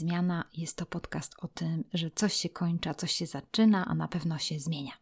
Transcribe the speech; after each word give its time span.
Zmiana. 0.00 0.44
Jest 0.56 0.76
to 0.76 0.86
podcast 0.86 1.34
o 1.38 1.48
tym, 1.48 1.84
że 1.94 2.10
coś 2.10 2.34
się 2.34 2.48
kończy, 2.48 2.88
a 2.88 2.94
coś 2.94 3.12
się 3.12 3.26
zaczyna, 3.26 3.86
a 3.86 3.94
na 3.94 4.08
pewno 4.08 4.38
się 4.38 4.58
zmienia. 4.58 4.92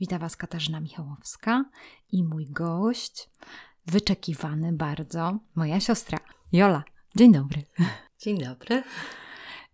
Witam 0.00 0.18
Was 0.18 0.36
Katarzyna 0.36 0.80
Michałowska 0.80 1.64
i 2.12 2.24
mój 2.24 2.46
gość, 2.46 3.30
wyczekiwany 3.86 4.72
bardzo, 4.72 5.38
moja 5.54 5.80
siostra 5.80 6.18
Jola. 6.52 6.84
Dzień 7.16 7.32
dobry. 7.32 7.62
Dzień 8.18 8.38
dobry. 8.38 8.82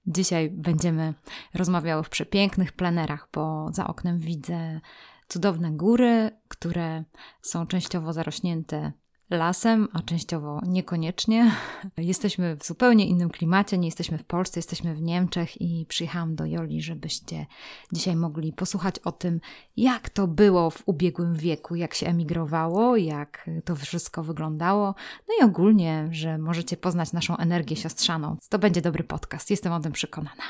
Dzisiaj 0.07 0.51
będziemy 0.51 1.15
rozmawiały 1.55 2.05
w 2.05 2.09
przepięknych 2.09 2.73
plenerach, 2.73 3.29
bo 3.33 3.69
za 3.73 3.87
oknem 3.87 4.19
widzę 4.19 4.81
cudowne 5.29 5.71
góry, 5.71 6.31
które 6.49 7.05
są 7.43 7.67
częściowo 7.67 8.13
zarośnięte 8.13 8.93
lasem, 9.31 9.89
a 9.93 10.03
częściowo 10.03 10.61
niekoniecznie. 10.67 11.53
Jesteśmy 11.97 12.57
w 12.57 12.65
zupełnie 12.65 13.07
innym 13.07 13.31
klimacie, 13.31 13.79
nie 13.79 13.89
jesteśmy 13.89 14.19
w 14.19 14.25
Polsce, 14.25 14.59
jesteśmy 14.59 14.95
w 14.95 15.03
Niemczech 15.03 15.61
i 15.61 15.87
przyjechałam 15.89 16.35
do 16.35 16.47
Joli, 16.47 16.83
żebyście 16.83 17.47
dzisiaj 17.93 18.17
mogli 18.17 18.53
posłuchać 18.53 18.99
o 18.99 19.13
tym, 19.13 19.41
jak 19.77 20.11
to 20.11 20.27
było 20.27 20.71
w 20.71 20.83
ubiegłym 20.87 21.37
wieku, 21.37 21.75
jak 21.75 21.95
się 21.95 22.07
emigrowało, 22.07 22.97
jak 22.97 23.51
to 23.65 23.77
wszystko 23.77 24.23
wyglądało, 24.23 24.95
no 25.29 25.35
i 25.41 25.45
ogólnie, 25.45 26.09
że 26.11 26.39
możecie 26.39 26.77
poznać 26.77 27.13
naszą 27.13 27.37
energię 27.37 27.77
siostrzaną. 27.77 28.37
To 28.49 28.59
będzie 28.59 28.83
dobry 28.83 29.05
podcast, 29.05 29.51
jestem 29.51 29.73
o 29.73 29.81
tym 29.81 29.93
przekonana. 29.93 30.43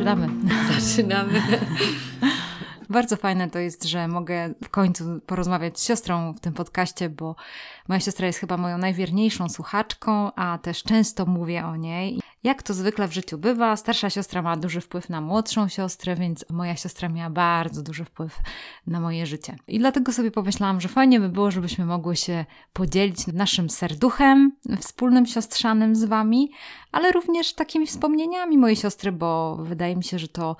Zaczynamy. 0.00 0.28
Zaczynamy. 0.80 1.42
Bardzo 2.90 3.16
fajne 3.16 3.50
to 3.50 3.58
jest, 3.58 3.84
że 3.84 4.08
mogę 4.08 4.54
w 4.64 4.68
końcu 4.68 5.04
porozmawiać 5.26 5.80
z 5.80 5.86
siostrą 5.86 6.32
w 6.32 6.40
tym 6.40 6.52
podcaście, 6.52 7.08
bo 7.08 7.36
moja 7.88 8.00
siostra 8.00 8.26
jest 8.26 8.38
chyba 8.38 8.56
moją 8.56 8.78
najwierniejszą 8.78 9.48
słuchaczką, 9.48 10.32
a 10.34 10.58
też 10.58 10.82
często 10.82 11.26
mówię 11.26 11.66
o 11.66 11.76
niej. 11.76 12.20
Jak 12.42 12.62
to 12.62 12.74
zwykle 12.74 13.08
w 13.08 13.12
życiu 13.12 13.38
bywa, 13.38 13.76
starsza 13.76 14.10
siostra 14.10 14.42
ma 14.42 14.56
duży 14.56 14.80
wpływ 14.80 15.08
na 15.08 15.20
młodszą 15.20 15.68
siostrę, 15.68 16.16
więc 16.16 16.44
moja 16.50 16.76
siostra 16.76 17.08
miała 17.08 17.30
bardzo 17.30 17.82
duży 17.82 18.04
wpływ 18.04 18.38
na 18.86 19.00
moje 19.00 19.26
życie. 19.26 19.56
I 19.68 19.78
dlatego 19.78 20.12
sobie 20.12 20.30
pomyślałam, 20.30 20.80
że 20.80 20.88
fajnie 20.88 21.20
by 21.20 21.28
było, 21.28 21.50
żebyśmy 21.50 21.84
mogły 21.84 22.16
się 22.16 22.44
podzielić 22.72 23.26
naszym 23.26 23.70
serduchem 23.70 24.52
wspólnym 24.80 25.26
siostrzanym 25.26 25.96
z 25.96 26.04
Wami, 26.04 26.50
ale 26.92 27.12
również 27.12 27.54
takimi 27.54 27.86
wspomnieniami 27.86 28.58
mojej 28.58 28.76
siostry, 28.76 29.12
bo 29.12 29.56
wydaje 29.56 29.96
mi 29.96 30.04
się, 30.04 30.18
że 30.18 30.28
to 30.28 30.56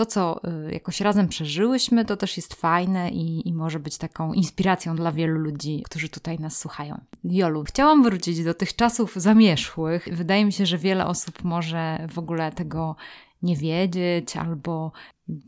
to, 0.00 0.06
co 0.06 0.40
y, 0.68 0.72
jakoś 0.72 1.00
razem 1.00 1.28
przeżyłyśmy, 1.28 2.04
to 2.04 2.16
też 2.16 2.36
jest 2.36 2.54
fajne 2.54 3.10
i, 3.10 3.48
i, 3.48 3.52
może 3.54 3.78
być 3.78 3.98
taką 3.98 4.32
inspiracją 4.32 4.96
dla 4.96 5.12
wielu 5.12 5.38
ludzi, 5.38 5.82
którzy 5.84 6.08
tutaj 6.08 6.38
nas 6.38 6.58
słuchają. 6.58 7.00
Jolu, 7.24 7.64
chciałam 7.64 8.02
wrócić 8.02 8.44
do 8.44 8.54
tych 8.54 8.76
czasów 8.76 9.14
zamierzchłych. 9.16 10.08
Wydaje 10.12 10.44
mi 10.44 10.52
się, 10.52 10.66
że 10.66 10.78
wiele 10.78 11.06
osób 11.06 11.19
może 11.44 12.06
w 12.12 12.18
ogóle 12.18 12.52
tego 12.52 12.96
nie 13.42 13.56
wiedzieć 13.56 14.36
albo 14.36 14.92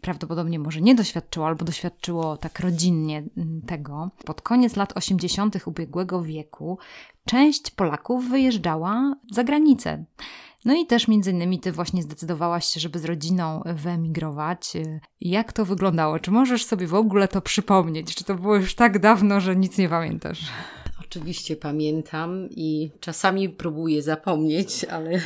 prawdopodobnie 0.01 0.59
może 0.59 0.81
nie 0.81 0.95
doświadczyło, 0.95 1.47
albo 1.47 1.65
doświadczyło 1.65 2.37
tak 2.37 2.61
rodzinnie 2.61 3.23
mm, 3.37 3.63
tego. 3.63 4.11
Pod 4.25 4.43
koniec 4.43 4.77
lat 4.77 4.97
80. 4.97 5.57
ubiegłego 5.67 6.23
wieku 6.23 6.79
część 7.25 7.71
Polaków 7.71 8.29
wyjeżdżała 8.29 9.15
za 9.31 9.45
granicę. 9.45 10.05
No 10.65 10.75
i 10.75 10.87
też 10.87 11.09
między 11.09 11.31
innymi 11.31 11.61
ty 11.61 11.73
właśnie 11.73 12.03
zdecydowałaś 12.03 12.65
się, 12.65 12.81
żeby 12.81 12.99
z 12.99 13.05
rodziną 13.05 13.63
wyemigrować. 13.67 14.73
Jak 15.21 15.53
to 15.53 15.65
wyglądało? 15.65 16.19
Czy 16.19 16.31
możesz 16.31 16.65
sobie 16.65 16.87
w 16.87 16.95
ogóle 16.95 17.29
to 17.29 17.41
przypomnieć? 17.41 18.15
Czy 18.15 18.25
to 18.25 18.35
było 18.35 18.57
już 18.57 18.75
tak 18.75 18.99
dawno, 18.99 19.41
że 19.41 19.57
nic 19.57 19.79
nie 19.79 19.89
pamiętasz? 19.89 20.41
Oczywiście 21.13 21.57
pamiętam 21.57 22.49
i 22.51 22.91
czasami 23.01 23.49
próbuję 23.49 24.03
zapomnieć, 24.03 24.85
ale 24.95 25.21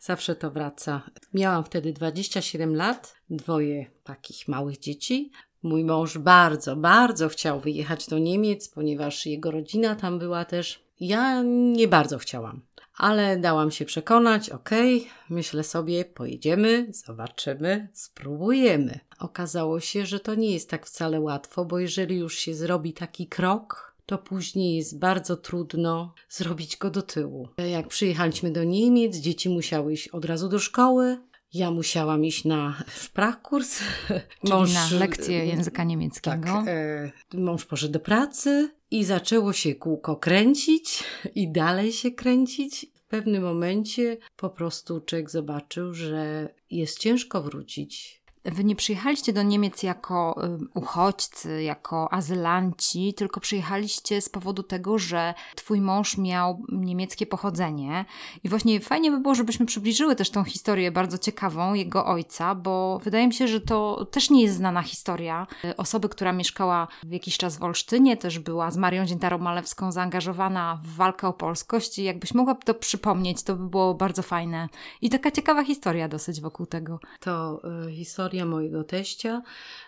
zawsze 0.00 0.36
to 0.36 0.50
wraca. 0.50 1.10
Miałam 1.34 1.64
wtedy 1.64 1.92
27 1.92 2.76
lat, 2.76 3.14
dwoje 3.30 3.90
takich 4.04 4.48
małych 4.48 4.78
dzieci. 4.78 5.30
Mój 5.62 5.84
mąż 5.84 6.18
bardzo, 6.18 6.76
bardzo 6.76 7.28
chciał 7.28 7.60
wyjechać 7.60 8.06
do 8.06 8.18
Niemiec, 8.18 8.68
ponieważ 8.68 9.26
jego 9.26 9.50
rodzina 9.50 9.96
tam 9.96 10.18
była 10.18 10.44
też. 10.44 10.84
Ja 11.00 11.42
nie 11.72 11.88
bardzo 11.88 12.18
chciałam 12.18 12.62
ale 12.98 13.36
dałam 13.36 13.70
się 13.70 13.84
przekonać, 13.84 14.50
okej, 14.50 14.98
okay, 14.98 15.10
myślę 15.30 15.64
sobie, 15.64 16.04
pojedziemy, 16.04 16.86
zobaczymy, 16.90 17.88
spróbujemy. 17.92 19.00
Okazało 19.18 19.80
się, 19.80 20.06
że 20.06 20.20
to 20.20 20.34
nie 20.34 20.52
jest 20.52 20.70
tak 20.70 20.86
wcale 20.86 21.20
łatwo, 21.20 21.64
bo 21.64 21.78
jeżeli 21.78 22.16
już 22.16 22.38
się 22.38 22.54
zrobi 22.54 22.92
taki 22.92 23.26
krok, 23.26 23.87
to 24.08 24.18
później 24.18 24.76
jest 24.76 24.98
bardzo 24.98 25.36
trudno 25.36 26.14
zrobić 26.28 26.76
go 26.76 26.90
do 26.90 27.02
tyłu. 27.02 27.48
Jak 27.70 27.88
przyjechaliśmy 27.88 28.50
do 28.50 28.64
Niemiec, 28.64 29.16
dzieci 29.16 29.48
musiały 29.48 29.92
iść 29.92 30.08
od 30.08 30.24
razu 30.24 30.48
do 30.48 30.58
szkoły, 30.58 31.18
ja 31.54 31.70
musiałam 31.70 32.24
iść 32.24 32.44
na 32.44 32.82
szprachkurs. 32.88 33.78
Czyli 34.40 34.52
mąż, 34.52 34.74
na 34.74 34.98
lekcję 34.98 35.46
języka 35.46 35.84
niemieckiego. 35.84 36.44
Tak, 36.44 36.64
e, 36.68 37.10
mąż 37.34 37.64
poszedł 37.64 37.92
do 37.92 38.00
pracy 38.00 38.70
i 38.90 39.04
zaczęło 39.04 39.52
się 39.52 39.74
kółko 39.74 40.16
kręcić 40.16 41.04
i 41.34 41.52
dalej 41.52 41.92
się 41.92 42.10
kręcić. 42.10 42.86
W 42.94 43.02
pewnym 43.02 43.42
momencie 43.42 44.16
po 44.36 44.50
prostu 44.50 45.00
człowiek 45.00 45.30
zobaczył, 45.30 45.94
że 45.94 46.48
jest 46.70 46.98
ciężko 46.98 47.42
wrócić 47.42 48.17
Wy 48.52 48.64
nie 48.64 48.76
przyjechaliście 48.76 49.32
do 49.32 49.42
Niemiec 49.42 49.82
jako 49.82 50.40
uchodźcy, 50.74 51.62
jako 51.62 52.12
azylanci, 52.12 53.14
tylko 53.14 53.40
przyjechaliście 53.40 54.20
z 54.20 54.28
powodu 54.28 54.62
tego, 54.62 54.98
że 54.98 55.34
twój 55.56 55.80
mąż 55.80 56.18
miał 56.18 56.62
niemieckie 56.68 57.26
pochodzenie. 57.26 58.04
I 58.44 58.48
właśnie 58.48 58.80
fajnie 58.80 59.10
by 59.10 59.20
było, 59.20 59.34
żebyśmy 59.34 59.66
przybliżyły 59.66 60.16
też 60.16 60.30
tą 60.30 60.44
historię 60.44 60.92
bardzo 60.92 61.18
ciekawą 61.18 61.74
jego 61.74 62.06
ojca, 62.06 62.54
bo 62.54 62.98
wydaje 63.04 63.26
mi 63.26 63.34
się, 63.34 63.48
że 63.48 63.60
to 63.60 64.06
też 64.10 64.30
nie 64.30 64.42
jest 64.42 64.56
znana 64.56 64.82
historia 64.82 65.46
osoby, 65.76 66.08
która 66.08 66.32
mieszkała 66.32 66.88
jakiś 67.10 67.38
czas 67.38 67.56
w 67.56 67.62
Olsztynie, 67.62 68.16
też 68.16 68.38
była 68.38 68.70
z 68.70 68.76
Marią 68.76 69.04
Dziętarą-Malewską 69.04 69.92
zaangażowana 69.92 70.80
w 70.82 70.96
walkę 70.96 71.28
o 71.28 71.32
polskość 71.32 71.98
i 71.98 72.04
jakbyś 72.04 72.34
mogła 72.34 72.54
to 72.54 72.74
przypomnieć, 72.74 73.42
to 73.42 73.56
by 73.56 73.68
było 73.68 73.94
bardzo 73.94 74.22
fajne. 74.22 74.68
I 75.02 75.10
taka 75.10 75.30
ciekawa 75.30 75.64
historia 75.64 76.08
dosyć 76.08 76.40
wokół 76.40 76.66
tego. 76.66 77.00
To 77.20 77.60
y, 77.88 77.92
historia 77.92 78.37
historia 78.38 78.56
mojego 78.56 78.84
teścia. 78.84 79.42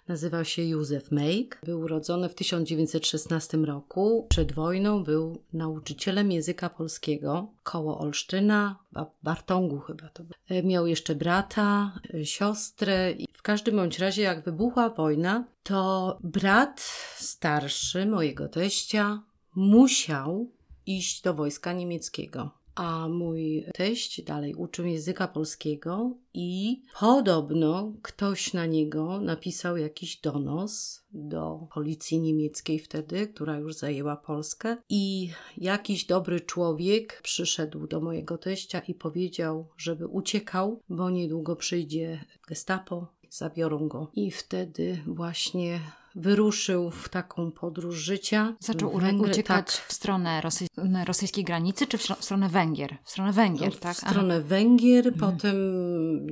Nazywał 0.09 0.45
się 0.45 0.63
Józef 0.63 1.11
Mejk. 1.11 1.61
Był 1.65 1.81
urodzony 1.81 2.29
w 2.29 2.35
1916 2.35 3.57
roku. 3.59 4.27
Przed 4.29 4.53
wojną 4.53 5.05
był 5.05 5.43
nauczycielem 5.53 6.33
języka 6.33 6.71
polskiego 6.71 7.49
koło 7.63 7.99
Olsztyna, 7.99 8.77
Bartongu 9.23 9.79
chyba 9.81 10.09
to 10.09 10.25
był. 10.25 10.35
E, 10.49 10.63
miał 10.63 10.87
jeszcze 10.87 11.15
brata, 11.15 11.93
e, 12.15 12.27
siostrę. 12.27 13.15
W 13.33 13.43
każdym 13.43 13.77
bądź 13.77 13.99
razie, 13.99 14.23
jak 14.23 14.45
wybuchła 14.45 14.89
wojna, 14.89 15.45
to 15.63 16.19
brat 16.23 16.81
starszy 17.17 18.07
mojego 18.07 18.49
teścia 18.49 19.23
musiał 19.55 20.51
iść 20.87 21.23
do 21.23 21.35
wojska 21.35 21.73
niemieckiego 21.73 22.60
a 22.81 23.09
mój 23.09 23.65
teść 23.75 24.23
dalej 24.23 24.55
uczył 24.55 24.87
języka 24.87 25.29
polskiego 25.29 26.17
i 26.35 26.83
podobno 27.01 27.93
ktoś 28.03 28.55
na 28.55 28.67
niego 28.67 29.21
napisał 29.21 29.77
jakiś 29.77 30.21
donos 30.21 31.03
do 31.13 31.67
policji 31.75 32.21
niemieckiej 32.21 32.79
wtedy, 32.79 33.27
która 33.27 33.59
już 33.59 33.75
zajęła 33.75 34.17
Polskę 34.17 34.77
i 34.89 35.31
jakiś 35.57 36.05
dobry 36.05 36.41
człowiek 36.41 37.21
przyszedł 37.23 37.87
do 37.87 38.01
mojego 38.01 38.39
teścia 38.39 38.81
i 38.89 38.95
powiedział, 38.95 39.69
żeby 39.77 40.07
uciekał, 40.07 40.81
bo 40.89 41.11
niedługo 41.11 41.57
przyjdzie 41.57 42.25
gestapo, 42.49 43.07
zabiorą 43.31 43.89
go. 43.89 44.11
I 44.15 44.31
wtedy 44.31 45.03
właśnie 45.07 45.81
wyruszył 46.15 46.91
w 46.91 47.09
taką 47.09 47.53
podróż 47.53 47.97
życia. 47.97 48.57
Zaczął 48.61 48.99
Węgry, 48.99 49.31
uciekać 49.31 49.77
tak. 49.77 49.87
w 49.89 49.93
stronę 49.93 50.41
rosy 50.41 50.67
rosyjskiej 51.05 51.45
granicy, 51.45 51.87
czy 51.87 51.99
w 51.99 52.03
stronę 52.03 52.49
Węgier? 52.49 52.97
W 53.05 53.11
stronę 53.11 53.33
Węgier, 53.33 53.79
tak? 53.79 53.97
W 53.97 53.99
stronę 53.99 54.35
Aha. 54.39 54.47
Węgier, 54.49 55.07
mhm. 55.07 55.33
potem 55.33 55.57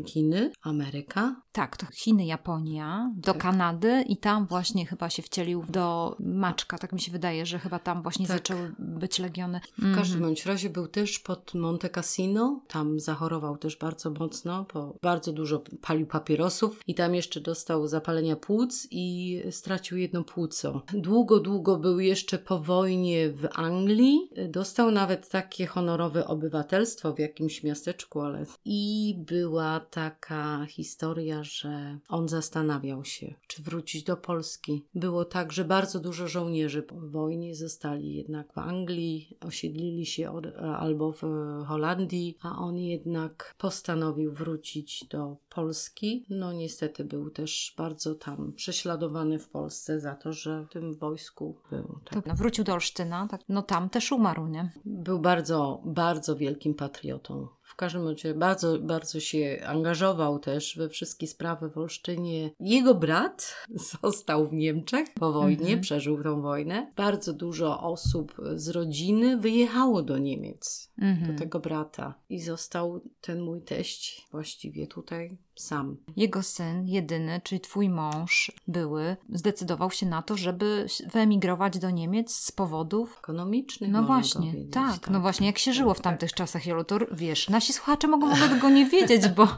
Chiny, 0.06 0.52
Ameryka. 0.62 1.36
Tak, 1.52 1.76
to 1.76 1.86
Chiny, 1.94 2.26
Japonia, 2.26 3.12
do 3.16 3.32
tak. 3.32 3.42
Kanady 3.42 4.04
i 4.08 4.16
tam 4.16 4.46
właśnie 4.46 4.86
chyba 4.86 5.10
się 5.10 5.22
wcielił 5.22 5.64
do 5.68 6.16
Maczka. 6.20 6.78
Tak 6.78 6.92
mi 6.92 7.00
się 7.00 7.12
wydaje, 7.12 7.46
że 7.46 7.58
chyba 7.58 7.78
tam 7.78 8.02
właśnie 8.02 8.26
tak. 8.26 8.36
zaczęły 8.36 8.74
być 8.78 9.18
legiony. 9.18 9.60
W 9.78 9.94
każdym 9.94 10.16
mhm. 10.16 10.20
bądź 10.20 10.46
razie 10.46 10.70
był 10.70 10.88
też 10.88 11.18
pod 11.18 11.54
Monte 11.54 11.88
Cassino. 11.88 12.60
Tam 12.68 13.00
zachorował 13.00 13.56
też 13.56 13.76
bardzo 13.76 14.10
mocno, 14.10 14.66
bo 14.74 14.96
bardzo 15.02 15.32
dużo 15.32 15.62
palił 15.80 16.06
papierosów 16.06 16.80
i 16.86 16.94
tam 16.94 17.14
jeszcze 17.14 17.40
dostał 17.40 17.86
zapalenia 17.86 18.36
płuc 18.36 18.88
i 18.90 19.42
stracił 19.68 19.98
jedno 19.98 20.24
płuco. 20.24 20.82
Długo, 20.92 21.40
długo 21.40 21.76
był 21.76 22.00
jeszcze 22.00 22.38
po 22.38 22.58
wojnie 22.58 23.30
w 23.30 23.48
Anglii. 23.54 24.30
Dostał 24.48 24.90
nawet 24.90 25.28
takie 25.28 25.66
honorowe 25.66 26.26
obywatelstwo 26.26 27.12
w 27.12 27.18
jakimś 27.18 27.62
miasteczku, 27.62 28.20
ale 28.20 28.46
i 28.64 29.14
była 29.18 29.80
taka 29.80 30.66
historia, 30.66 31.44
że 31.44 31.98
on 32.08 32.28
zastanawiał 32.28 33.04
się, 33.04 33.34
czy 33.46 33.62
wrócić 33.62 34.02
do 34.02 34.16
Polski. 34.16 34.84
Było 34.94 35.24
tak, 35.24 35.52
że 35.52 35.64
bardzo 35.64 36.00
dużo 36.00 36.28
żołnierzy 36.28 36.82
po 36.82 36.96
wojnie 37.00 37.54
zostali 37.54 38.14
jednak 38.14 38.52
w 38.52 38.58
Anglii, 38.58 39.36
osiedlili 39.40 40.06
się 40.06 40.30
od, 40.30 40.46
albo 40.56 41.12
w 41.12 41.22
Holandii, 41.66 42.38
a 42.42 42.58
on 42.58 42.78
jednak 42.78 43.54
postanowił 43.58 44.32
wrócić 44.32 45.04
do 45.10 45.36
Polski. 45.48 46.24
No 46.30 46.52
niestety 46.52 47.04
był 47.04 47.30
też 47.30 47.74
bardzo 47.76 48.14
tam 48.14 48.52
prześladowany 48.52 49.38
w 49.38 49.48
Polsce 49.48 49.57
za 50.00 50.14
to, 50.14 50.32
że 50.32 50.62
w 50.62 50.68
tym 50.68 50.94
wojsku 50.94 51.56
był. 51.70 51.98
Tak. 52.04 52.24
To 52.24 52.34
wrócił 52.34 52.64
do 52.64 52.72
Olsztyna, 52.72 53.28
tak, 53.30 53.40
no 53.48 53.62
tam 53.62 53.90
też 53.90 54.12
umarł, 54.12 54.46
nie? 54.46 54.72
Był 54.84 55.18
bardzo, 55.18 55.82
bardzo 55.84 56.36
wielkim 56.36 56.74
patriotą 56.74 57.48
każdym 57.76 58.08
razie 58.08 58.34
bardzo, 58.34 58.78
bardzo 58.78 59.20
się 59.20 59.62
angażował 59.66 60.38
też 60.38 60.76
we 60.76 60.88
wszystkie 60.88 61.26
sprawy 61.26 61.70
w 61.70 61.78
Olsztynie. 61.78 62.50
Jego 62.60 62.94
brat 62.94 63.54
został 64.02 64.48
w 64.48 64.52
Niemczech 64.52 65.08
po 65.14 65.32
wojnie, 65.32 65.60
mhm. 65.60 65.80
przeżył 65.80 66.22
tą 66.22 66.42
wojnę. 66.42 66.92
Bardzo 66.96 67.32
dużo 67.32 67.82
osób 67.82 68.34
z 68.54 68.68
rodziny 68.68 69.36
wyjechało 69.36 70.02
do 70.02 70.18
Niemiec, 70.18 70.92
mhm. 70.98 71.32
do 71.32 71.38
tego 71.38 71.60
brata. 71.60 72.14
I 72.28 72.40
został 72.40 73.00
ten 73.20 73.40
mój 73.40 73.62
teść 73.62 74.26
właściwie 74.30 74.86
tutaj 74.86 75.38
sam. 75.60 75.96
Jego 76.16 76.42
syn, 76.42 76.88
jedyny, 76.88 77.40
czyli 77.44 77.60
twój 77.60 77.88
mąż 77.88 78.52
były, 78.68 79.16
zdecydował 79.32 79.90
się 79.90 80.06
na 80.06 80.22
to, 80.22 80.36
żeby 80.36 80.86
wyemigrować 81.12 81.78
do 81.78 81.90
Niemiec 81.90 82.34
z 82.34 82.52
powodów 82.52 83.18
ekonomicznych. 83.18 83.90
No 83.90 84.02
właśnie, 84.02 84.52
tak, 84.70 84.98
tak, 84.98 85.10
no 85.10 85.20
właśnie, 85.20 85.46
jak 85.46 85.58
się 85.58 85.72
żyło 85.72 85.94
w 85.94 86.00
tamtych 86.00 86.30
tak. 86.30 86.36
czasach, 86.36 86.66
Jolu, 86.66 86.84
to 86.84 86.98
wiesz, 87.12 87.48
nasi 87.58 87.72
słuchacze 87.72 88.08
mogą 88.08 88.30
w 88.30 88.32
ogóle 88.32 88.48
tego 88.48 88.70
nie 88.70 88.86
wiedzieć, 88.86 89.28
bo, 89.28 89.48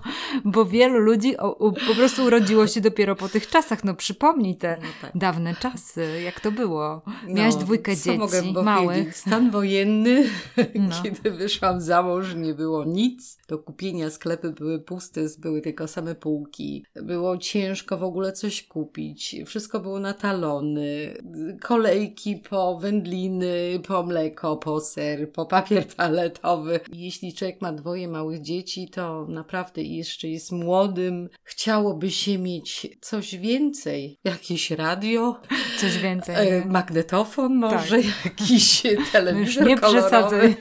bo 0.45 0.65
wielu 0.65 0.99
ludzi 0.99 1.37
o, 1.37 1.73
po 1.89 1.95
prostu 1.95 2.25
urodziło 2.25 2.67
się 2.67 2.81
dopiero 2.81 3.17
po 3.17 3.29
tych 3.29 3.47
czasach. 3.47 3.85
No 3.85 3.95
przypomnij 3.95 4.57
te 4.57 4.77
no 4.83 4.89
tak. 5.01 5.11
dawne 5.15 5.55
czasy, 5.55 6.21
jak 6.25 6.41
to 6.41 6.53
było. 6.53 7.03
Miałaś 7.29 7.55
no, 7.55 7.61
dwójkę 7.61 7.97
dzieci 7.97 8.19
mogę 8.19 8.43
małych. 8.63 9.17
Stan 9.17 9.51
wojenny, 9.51 10.25
no. 10.75 10.97
kiedy 11.03 11.31
wyszłam 11.31 11.81
za 11.81 12.03
mąż, 12.03 12.35
nie 12.35 12.55
było 12.55 12.85
nic. 12.85 13.39
Do 13.49 13.59
kupienia 13.59 14.11
sklepy 14.11 14.51
były 14.51 14.79
puste, 14.79 15.21
były 15.39 15.61
tylko 15.61 15.89
same 15.89 16.15
półki. 16.15 16.85
Było 16.95 17.39
ciężko 17.39 17.99
w 17.99 18.05
ogóle 18.05 18.33
coś 18.33 18.63
kupić. 18.63 19.37
Wszystko 19.47 19.81
było 19.81 20.01
na 20.01 20.15
talony. 20.15 21.15
Kolejki 21.63 22.37
po 22.37 22.79
wędliny, 22.79 23.81
po 23.89 24.03
mleko, 24.03 24.57
po 24.57 24.81
ser, 24.81 25.33
po 25.33 25.47
papier 25.47 25.87
toaletowy. 25.87 26.81
Jeśli 26.93 27.35
człowiek 27.35 27.61
ma 27.61 27.73
dwoje 27.91 28.09
małych 28.09 28.43
dzieci, 28.43 28.89
to 28.89 29.27
naprawdę 29.29 29.83
jeszcze 29.83 30.29
jest 30.29 30.53
młodym. 30.53 31.29
Chciałoby 31.43 32.11
się 32.11 32.39
mieć 32.39 32.87
coś 33.01 33.37
więcej. 33.37 34.19
Jakieś 34.25 34.71
radio. 34.71 35.41
Coś 35.79 35.99
więcej. 35.99 36.49
E, 36.49 36.65
magnetofon 36.65 37.55
może, 37.55 37.97
tak. 37.97 38.25
jakiś 38.25 38.83
telewizor 39.13 39.67
nie 39.67 39.79
kolorowy. 39.79 40.55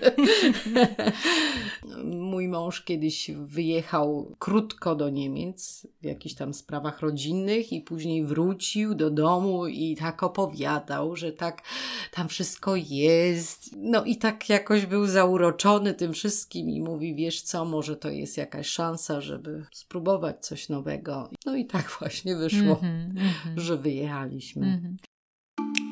Mój 2.04 2.48
mąż 2.48 2.84
kiedyś 2.84 3.32
wyjechał 3.32 4.36
krótko 4.40 4.96
do 4.96 5.10
Niemiec 5.10 5.88
w 6.02 6.06
jakichś 6.06 6.36
tam 6.36 6.54
sprawach 6.54 7.00
rodzinnych 7.00 7.74
i 7.74 7.82
później 7.82 8.26
wrócił 8.26 8.96
do 8.96 9.10
domu 9.10 9.68
i 9.68 9.96
tak 9.96 10.24
opowiadał, 10.24 11.16
że 11.16 11.32
tak 11.32 11.62
tam 12.12 12.28
wszystko 12.28 12.76
jest. 12.76 13.70
No 13.78 14.04
i 14.04 14.18
tak 14.18 14.50
jakoś 14.50 14.86
był 14.86 15.06
zauroczony 15.06 15.94
tym 15.94 16.14
wszystkim 16.14 16.70
i 16.70 16.82
mówi, 16.82 17.16
wiesz 17.20 17.42
co, 17.42 17.66
może 17.66 17.96
to 17.96 18.10
jest 18.10 18.38
jakaś 18.38 18.68
szansa, 18.68 19.22
żeby 19.22 19.66
spróbować 19.72 20.46
coś 20.46 20.70
nowego. 20.70 21.30
No 21.46 21.56
i 21.56 21.66
tak 21.66 21.90
właśnie 22.00 22.36
wyszło, 22.36 22.80
mm 22.82 23.14
-hmm, 23.14 23.60
że 23.60 23.78
wyjechaliśmy. 23.78 24.66
Mm 24.68 24.80
-hmm. 24.80 25.89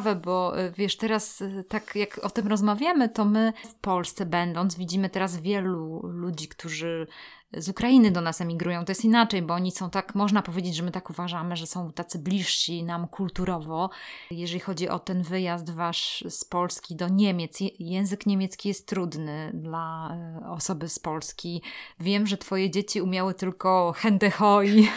Ciekawe, 0.00 0.20
bo 0.20 0.60
y, 0.60 0.72
wiesz, 0.76 0.96
teraz 0.96 1.40
y, 1.40 1.64
tak 1.68 1.96
jak 1.96 2.20
o 2.22 2.30
tym 2.30 2.48
rozmawiamy, 2.48 3.08
to 3.08 3.24
my 3.24 3.52
w 3.68 3.74
Polsce 3.74 4.26
będąc, 4.26 4.74
widzimy 4.74 5.10
teraz 5.10 5.36
wielu 5.36 6.00
ludzi, 6.06 6.48
którzy 6.48 7.06
z 7.52 7.68
Ukrainy 7.68 8.10
do 8.10 8.20
nas 8.20 8.40
emigrują. 8.40 8.84
To 8.84 8.90
jest 8.90 9.04
inaczej, 9.04 9.42
bo 9.42 9.54
oni 9.54 9.70
są 9.70 9.90
tak, 9.90 10.14
można 10.14 10.42
powiedzieć, 10.42 10.76
że 10.76 10.82
my 10.82 10.90
tak 10.90 11.10
uważamy, 11.10 11.56
że 11.56 11.66
są 11.66 11.92
tacy 11.92 12.18
bliżsi 12.18 12.84
nam 12.84 13.08
kulturowo. 13.08 13.90
Jeżeli 14.30 14.60
chodzi 14.60 14.88
o 14.88 14.98
ten 14.98 15.22
wyjazd 15.22 15.70
wasz 15.70 16.24
z 16.28 16.44
Polski 16.44 16.96
do 16.96 17.08
Niemiec, 17.08 17.58
język 17.78 18.26
niemiecki 18.26 18.68
jest 18.68 18.86
trudny 18.86 19.50
dla 19.54 20.16
y, 20.42 20.48
osoby 20.48 20.88
z 20.88 20.98
Polski. 20.98 21.62
Wiem, 22.00 22.26
że 22.26 22.36
twoje 22.36 22.70
dzieci 22.70 23.00
umiały 23.00 23.34
tylko 23.34 23.92
hendeho 23.96 24.62
i, 24.62 24.88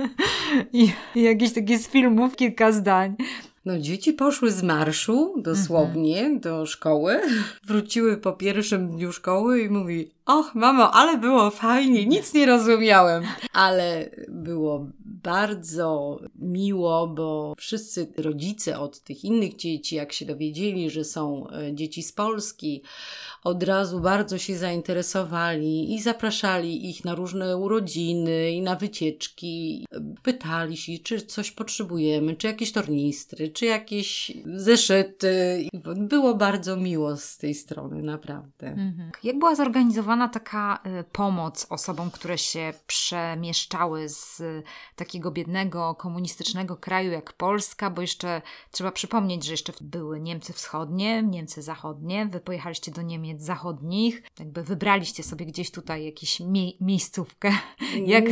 i, 0.72 0.92
i 1.14 1.22
jakieś 1.22 1.52
takie 1.52 1.78
z 1.78 1.88
filmów 1.88 2.36
kilka 2.36 2.72
zdań. 2.72 3.16
No, 3.64 3.78
dzieci 3.78 4.12
poszły 4.12 4.50
z 4.50 4.62
marszu 4.62 5.34
dosłownie 5.36 6.18
mhm. 6.18 6.40
do 6.40 6.66
szkoły. 6.66 7.20
Wróciły 7.68 8.16
po 8.16 8.32
pierwszym 8.32 8.88
dniu 8.88 9.12
szkoły 9.12 9.60
i 9.60 9.70
mówi: 9.70 10.10
Och, 10.26 10.54
mamo, 10.54 10.90
ale 10.94 11.18
było 11.18 11.50
fajnie, 11.50 12.06
nic 12.06 12.34
nie 12.34 12.46
rozumiałem. 12.46 13.22
Ale 13.52 14.10
było 14.28 14.86
bardzo 15.22 16.18
miło, 16.34 17.06
bo 17.08 17.54
wszyscy 17.56 18.12
rodzice 18.16 18.78
od 18.78 19.00
tych 19.00 19.24
innych 19.24 19.56
dzieci, 19.56 19.96
jak 19.96 20.12
się 20.12 20.26
dowiedzieli, 20.26 20.90
że 20.90 21.04
są 21.04 21.48
e, 21.48 21.74
dzieci 21.74 22.02
z 22.02 22.12
Polski, 22.12 22.82
od 23.44 23.62
razu 23.62 24.00
bardzo 24.00 24.38
się 24.38 24.56
zainteresowali 24.56 25.94
i 25.94 26.02
zapraszali 26.02 26.90
ich 26.90 27.04
na 27.04 27.14
różne 27.14 27.56
urodziny 27.56 28.50
i 28.50 28.62
na 28.62 28.76
wycieczki. 28.76 29.86
Pytali 30.22 30.76
się, 30.76 30.98
czy 30.98 31.20
coś 31.20 31.50
potrzebujemy, 31.50 32.36
czy 32.36 32.46
jakieś 32.46 32.72
tornistry, 32.72 33.48
czy 33.48 33.66
jakieś 33.66 34.32
zeszyty. 34.54 35.66
Było 35.96 36.34
bardzo 36.34 36.76
miło 36.76 37.16
z 37.16 37.38
tej 37.38 37.54
strony, 37.54 38.02
naprawdę. 38.02 38.66
Mhm. 38.66 39.10
Jak 39.22 39.38
była 39.38 39.54
zorganizowana 39.54 40.28
taka 40.28 40.82
y, 41.00 41.04
pomoc 41.12 41.66
osobom, 41.70 42.10
które 42.10 42.38
się 42.38 42.72
przemieszczały 42.86 44.08
z 44.08 44.42
takich 44.96 45.11
takiego 45.12 45.30
biednego, 45.30 45.94
komunistycznego 45.94 46.76
kraju 46.76 47.12
jak 47.12 47.32
Polska, 47.32 47.90
bo 47.90 48.02
jeszcze 48.02 48.42
trzeba 48.70 48.92
przypomnieć, 48.92 49.44
że 49.44 49.52
jeszcze 49.52 49.72
były 49.80 50.20
Niemcy 50.20 50.52
wschodnie, 50.52 51.22
Niemcy 51.22 51.62
zachodnie, 51.62 52.26
wy 52.26 52.40
pojechaliście 52.40 52.92
do 52.92 53.02
Niemiec 53.02 53.42
zachodnich, 53.42 54.22
jakby 54.38 54.62
wybraliście 54.62 55.22
sobie 55.22 55.46
gdzieś 55.46 55.70
tutaj 55.70 56.04
jakąś 56.04 56.40
mie 56.40 56.72
miejscówkę. 56.80 57.52
Jak... 58.06 58.24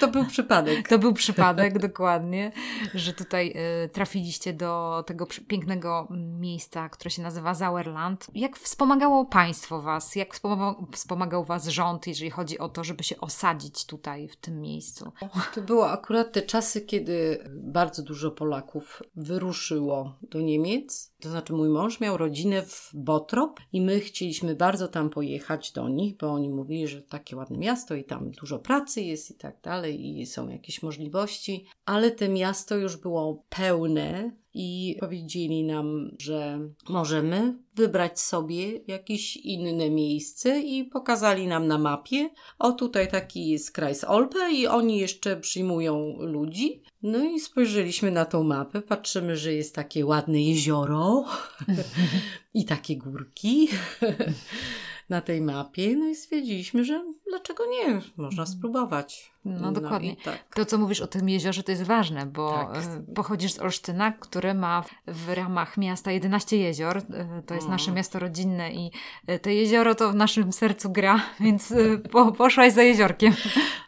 To 0.00 0.08
był 0.08 0.26
przypadek. 0.26 0.88
To 0.88 0.98
był 0.98 1.14
przypadek, 1.14 1.78
dokładnie, 1.78 2.52
że 2.94 3.12
tutaj 3.12 3.54
y, 3.84 3.88
trafiliście 3.88 4.52
do 4.52 5.04
tego 5.06 5.26
pięknego 5.48 6.08
miejsca, 6.40 6.88
które 6.88 7.10
się 7.10 7.22
nazywa 7.22 7.54
Sauerland. 7.54 8.26
Jak 8.34 8.58
wspomagało 8.58 9.24
państwo 9.24 9.82
was? 9.82 10.16
Jak 10.16 10.34
wspomagał, 10.34 10.86
wspomagał 10.92 11.44
was 11.44 11.68
rząd, 11.68 12.06
jeżeli 12.06 12.30
chodzi 12.30 12.58
o 12.58 12.68
to, 12.68 12.84
żeby 12.84 13.04
się 13.04 13.20
osadzić 13.20 13.84
tutaj, 13.84 14.28
w 14.28 14.36
tym 14.36 14.60
miejscu? 14.60 15.12
To 15.54 15.60
było 15.60 15.90
akurat 15.90 16.19
te 16.24 16.42
czasy, 16.42 16.80
kiedy 16.80 17.44
bardzo 17.50 18.02
dużo 18.02 18.30
Polaków 18.30 19.02
wyruszyło 19.16 20.18
do 20.22 20.40
Niemiec. 20.40 21.14
To 21.20 21.30
znaczy 21.30 21.52
mój 21.52 21.68
mąż 21.68 22.00
miał 22.00 22.16
rodzinę 22.16 22.62
w 22.62 22.90
Botrop 22.94 23.60
i 23.72 23.80
my 23.80 24.00
chcieliśmy 24.00 24.54
bardzo 24.54 24.88
tam 24.88 25.10
pojechać 25.10 25.72
do 25.72 25.88
nich, 25.88 26.16
bo 26.16 26.30
oni 26.30 26.48
mówili, 26.48 26.88
że 26.88 27.02
takie 27.02 27.36
ładne 27.36 27.58
miasto 27.58 27.94
i 27.94 28.04
tam 28.04 28.30
dużo 28.30 28.58
pracy 28.58 29.00
jest 29.00 29.30
i 29.30 29.34
tak 29.34 29.60
dalej 29.62 30.20
i 30.20 30.26
są 30.26 30.48
jakieś 30.48 30.82
możliwości, 30.82 31.66
ale 31.84 32.10
to 32.10 32.28
miasto 32.28 32.76
już 32.76 32.96
było 32.96 33.44
pełne 33.48 34.39
i 34.54 34.96
powiedzieli 35.00 35.64
nam, 35.64 36.10
że 36.18 36.68
możemy 36.88 37.58
wybrać 37.74 38.20
sobie 38.20 38.80
jakieś 38.86 39.36
inne 39.36 39.90
miejsce 39.90 40.60
i 40.60 40.84
pokazali 40.84 41.46
nam 41.46 41.66
na 41.66 41.78
mapie, 41.78 42.30
o 42.58 42.72
tutaj 42.72 43.10
taki 43.10 43.48
jest 43.48 43.72
kraj 43.72 43.94
z 43.94 44.04
Olpe 44.04 44.52
i 44.52 44.66
oni 44.66 44.98
jeszcze 44.98 45.36
przyjmują 45.36 46.16
ludzi. 46.18 46.82
No 47.02 47.24
i 47.24 47.40
spojrzeliśmy 47.40 48.10
na 48.10 48.24
tą 48.24 48.44
mapę, 48.44 48.82
patrzymy, 48.82 49.36
że 49.36 49.54
jest 49.54 49.74
takie 49.74 50.06
ładne 50.06 50.42
jezioro 50.42 51.24
i 52.54 52.64
takie 52.64 52.96
górki 52.96 53.68
na 55.10 55.20
tej 55.20 55.40
mapie, 55.40 55.96
no 55.96 56.08
i 56.08 56.14
stwierdziliśmy, 56.14 56.84
że 56.84 57.04
dlaczego 57.28 57.66
nie, 57.66 58.00
można 58.16 58.42
mhm. 58.42 58.46
spróbować. 58.46 59.32
No, 59.44 59.60
no 59.60 59.72
dokładnie. 59.72 60.16
Tak. 60.24 60.54
To, 60.54 60.64
co 60.64 60.78
mówisz 60.78 61.00
o 61.00 61.06
tym 61.06 61.28
jeziorze, 61.28 61.62
to 61.62 61.72
jest 61.72 61.82
ważne, 61.82 62.26
bo 62.26 62.52
tak. 62.52 62.76
E, 62.76 63.14
pochodzisz 63.14 63.52
z 63.52 63.58
Olsztyna, 63.58 64.12
które 64.12 64.54
ma 64.54 64.84
w 65.06 65.28
ramach 65.28 65.76
miasta 65.76 66.12
11 66.12 66.56
jezior. 66.56 66.96
E, 66.98 67.02
to 67.46 67.54
jest 67.54 67.66
mm. 67.66 67.70
nasze 67.70 67.92
miasto 67.92 68.18
rodzinne 68.18 68.72
i 68.72 68.90
e, 69.26 69.38
to 69.38 69.50
jezioro 69.50 69.94
to 69.94 70.12
w 70.12 70.14
naszym 70.14 70.52
sercu 70.52 70.90
gra, 70.90 71.20
więc 71.40 71.74
po, 72.10 72.32
poszłaś 72.32 72.72
za 72.72 72.82
jeziorkiem. 72.82 73.34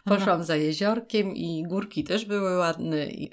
Poszłam 0.05 0.45
za 0.45 0.57
jeziorkiem 0.57 1.37
i 1.37 1.65
górki 1.69 2.05
też 2.05 2.25
były 2.25 2.57
ładne. 2.57 3.07
I 3.07 3.31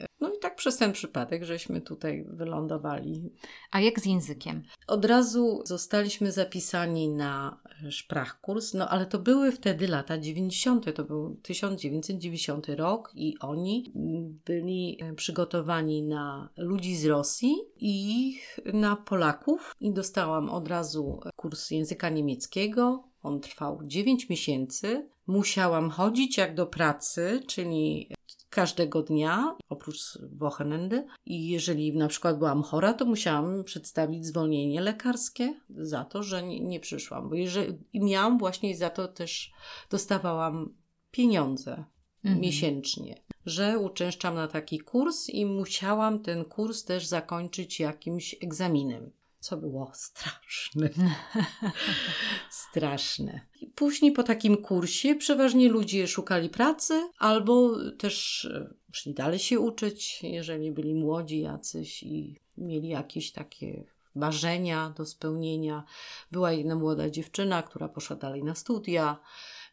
przez 0.60 0.78
ten 0.78 0.94
przypadek, 0.94 1.44
żeśmy 1.44 1.82
tutaj 1.82 2.26
wylądowali. 2.30 3.32
A 3.72 3.80
jak 3.80 4.00
z 4.00 4.06
językiem? 4.06 4.64
Od 4.88 5.06
razu 5.06 5.62
zostaliśmy 5.66 6.32
zapisani 6.32 7.10
na 7.10 7.60
szprachkurs, 7.90 8.74
no 8.74 8.90
ale 8.90 9.06
to 9.06 9.20
były 9.20 9.52
wtedy 9.52 9.88
lata 9.88 10.18
90., 10.18 10.96
to 10.96 11.04
był 11.04 11.36
1990 11.42 12.70
rok 12.70 13.12
i 13.16 13.36
oni 13.40 13.92
byli 14.46 14.98
przygotowani 15.16 16.04
na 16.04 16.50
ludzi 16.58 16.96
z 16.96 17.06
Rosji 17.06 17.56
i 17.78 18.36
na 18.74 18.96
Polaków 18.96 19.76
i 19.80 19.94
dostałam 19.94 20.50
od 20.50 20.68
razu 20.68 21.20
kurs 21.36 21.72
języka 21.72 22.10
niemieckiego. 22.10 23.04
On 23.24 23.40
trwał 23.40 23.80
9 23.84 24.30
miesięcy. 24.30 25.10
Musiałam 25.28 25.90
chodzić 25.90 26.38
jak 26.38 26.56
do 26.56 26.66
pracy, 26.66 27.42
czyli 27.48 28.10
każdego 28.50 29.04
dnia, 29.04 29.58
oprócz 29.70 30.18
Wochenende. 30.32 31.06
I 31.26 31.50
jeżeli 31.50 31.98
na 31.98 32.08
przykład 32.08 32.38
byłam 32.38 32.64
chora, 32.64 32.94
to 32.94 33.06
musiałam 33.06 33.64
przedstawić 33.64 34.26
zwolnienie 34.26 34.82
lekarskie 34.82 35.54
za 35.70 36.06
to, 36.06 36.24
że 36.24 36.44
nie, 36.44 36.60
nie 36.60 36.80
przyszłam. 36.80 37.30
Bo 37.30 37.36
jeżeli 37.36 37.78
miałam 37.94 38.38
właśnie 38.38 38.78
za 38.78 38.90
to 38.90 39.08
też 39.08 39.52
dostawałam 39.90 40.74
pieniądze 41.12 41.84
mhm. 42.24 42.42
miesięcznie, 42.42 43.22
że 43.46 43.80
uczęszczam 43.80 44.36
na 44.36 44.48
taki 44.48 44.80
kurs 44.80 45.30
i 45.30 45.46
musiałam 45.46 46.20
ten 46.20 46.46
kurs 46.46 46.84
też 46.84 47.08
zakończyć 47.08 47.80
jakimś 47.80 48.36
egzaminem 48.42 49.12
co 49.40 49.58
było 49.58 49.92
straszne. 49.94 50.90
straszne. 52.70 53.42
I 53.62 53.68
później 53.68 54.12
po 54.12 54.24
takim 54.24 54.58
kursie 54.58 55.16
przeważnie 55.16 55.70
ludzie 55.70 56.08
szukali 56.08 56.50
pracy 56.50 57.10
albo 57.18 57.76
też 57.98 58.46
e, 58.46 58.74
szli 58.92 59.14
dalej 59.14 59.40
się 59.40 59.60
uczyć, 59.60 60.20
jeżeli 60.24 60.72
byli 60.72 60.96
młodzi 60.96 61.42
jacyś 61.42 62.04
i 62.04 62.40
mieli 62.58 62.90
jakieś 62.90 63.32
takie 63.32 63.84
marzenia 64.16 64.94
do 64.98 65.06
spełnienia. 65.06 65.84
Była 66.32 66.52
jedna 66.52 66.76
młoda 66.76 67.10
dziewczyna, 67.10 67.64
która 67.64 67.90
poszła 67.90 68.16
dalej 68.16 68.44
na 68.44 68.56
studia. 68.56 69.20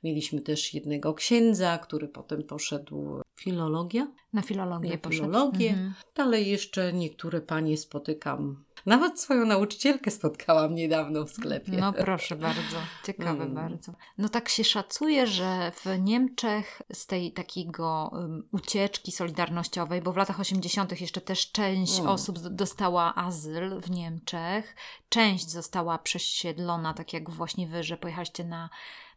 Mieliśmy 0.06 0.40
też 0.40 0.75
jednego 0.75 1.14
księdza, 1.14 1.78
który 1.78 2.08
potem 2.08 2.42
poszedł 2.42 3.20
filologia. 3.40 4.12
Na 4.32 4.42
filologię 4.42 4.98
na 5.02 5.10
filologię. 5.10 5.70
Mhm. 5.70 5.94
Dalej 6.14 6.48
jeszcze 6.48 6.92
niektóre 6.92 7.40
panie 7.40 7.76
spotykam 7.76 8.64
nawet 8.86 9.20
swoją 9.20 9.46
nauczycielkę 9.46 10.10
spotkałam 10.10 10.75
niedawno 10.75 11.25
w 11.25 11.30
sklepie. 11.30 11.72
No 11.72 11.92
proszę 11.92 12.36
bardzo, 12.36 12.76
ciekawe 13.04 13.44
mm. 13.44 13.54
bardzo. 13.54 13.92
No 14.18 14.28
tak 14.28 14.48
się 14.48 14.64
szacuje, 14.64 15.26
że 15.26 15.72
w 15.75 15.98
Niemczech 15.98 16.82
z 16.92 17.06
tej 17.06 17.32
takiego 17.32 18.10
um, 18.12 18.48
ucieczki 18.52 19.12
solidarnościowej, 19.12 20.02
bo 20.02 20.12
w 20.12 20.16
latach 20.16 20.40
80. 20.40 21.00
jeszcze 21.00 21.20
też 21.20 21.52
część 21.52 21.98
mm. 21.98 22.10
osób 22.10 22.38
dostała 22.38 23.14
azyl 23.14 23.80
w 23.80 23.90
Niemczech, 23.90 24.76
część 25.08 25.50
została 25.50 25.98
przesiedlona, 25.98 26.94
tak 26.94 27.12
jak 27.12 27.30
właśnie 27.30 27.66
wy, 27.66 27.84
że 27.84 27.96
pojechaliście 27.96 28.44
na 28.44 28.70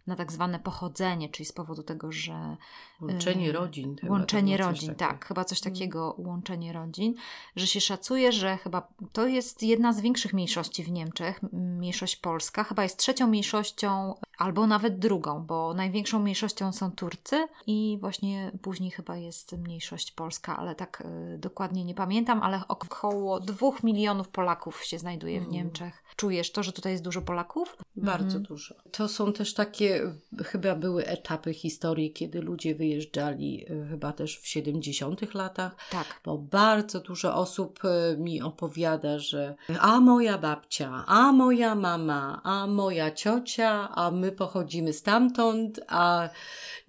na 0.07 0.15
tak 0.15 0.31
zwane 0.31 0.59
pochodzenie, 0.59 1.29
czyli 1.29 1.45
z 1.45 1.51
powodu 1.51 1.83
tego, 1.83 2.11
że. 2.11 2.57
Łączenie 3.01 3.51
rodzin. 3.51 3.95
Łączenie 4.09 4.57
rodzin, 4.57 4.95
tak, 4.95 5.25
chyba 5.25 5.45
coś 5.45 5.65
mm. 5.65 5.73
takiego, 5.73 6.15
łączenie 6.17 6.73
rodzin, 6.73 7.13
że 7.55 7.67
się 7.67 7.81
szacuje, 7.81 8.31
że 8.31 8.57
chyba 8.57 8.87
to 9.13 9.27
jest 9.27 9.63
jedna 9.63 9.93
z 9.93 10.01
większych 10.01 10.33
mniejszości 10.33 10.83
w 10.83 10.91
Niemczech, 10.91 11.39
mniejszość 11.79 12.15
polska, 12.15 12.63
chyba 12.63 12.83
jest 12.83 12.97
trzecią 12.97 13.27
mniejszością 13.27 14.15
albo 14.37 14.67
nawet 14.67 14.99
drugą, 14.99 15.45
bo 15.45 15.73
największą 15.73 16.19
mniejszością 16.19 16.71
są 16.73 16.91
Turcy 16.91 17.47
i 17.67 17.97
właśnie 18.01 18.51
później 18.61 18.91
chyba 18.91 19.17
jest 19.17 19.51
mniejszość 19.51 20.11
polska, 20.11 20.57
ale 20.57 20.75
tak 20.75 21.03
y, 21.33 21.37
dokładnie 21.37 21.85
nie 21.85 21.95
pamiętam, 21.95 22.43
ale 22.43 22.61
około 22.67 23.39
dwóch 23.39 23.83
milionów 23.83 24.27
Polaków 24.27 24.83
się 24.83 24.99
znajduje 24.99 25.39
w 25.39 25.43
mm. 25.43 25.53
Niemczech. 25.53 26.03
Czujesz 26.15 26.51
to, 26.51 26.63
że 26.63 26.73
tutaj 26.73 26.91
jest 26.91 27.03
dużo 27.03 27.21
Polaków? 27.21 27.77
Bardzo 27.95 28.25
mhm. 28.25 28.43
dużo. 28.43 28.75
To 28.91 29.07
są 29.07 29.33
też 29.33 29.53
takie, 29.53 30.13
chyba 30.45 30.75
były 30.75 31.05
etapy 31.05 31.53
historii, 31.53 32.13
kiedy 32.13 32.41
ludzie 32.41 32.75
wyjeżdżali, 32.75 33.65
y, 33.71 33.87
chyba 33.89 34.13
też 34.13 34.39
w 34.39 34.47
70 34.47 35.33
latach. 35.33 35.75
Tak. 35.91 36.21
Bo 36.25 36.37
bardzo 36.37 36.99
dużo 36.99 37.35
osób 37.35 37.79
y, 37.85 38.17
mi 38.17 38.41
opowiada, 38.41 39.19
że 39.19 39.55
a 39.79 39.99
moja 39.99 40.37
babcia, 40.37 41.03
a 41.07 41.31
moja 41.31 41.68
mama, 41.75 42.41
a 42.43 42.67
moja 42.67 43.11
ciocia, 43.11 43.89
a 43.95 44.11
my 44.11 44.31
pochodzimy 44.31 44.93
stamtąd, 44.93 45.79
a 45.87 46.29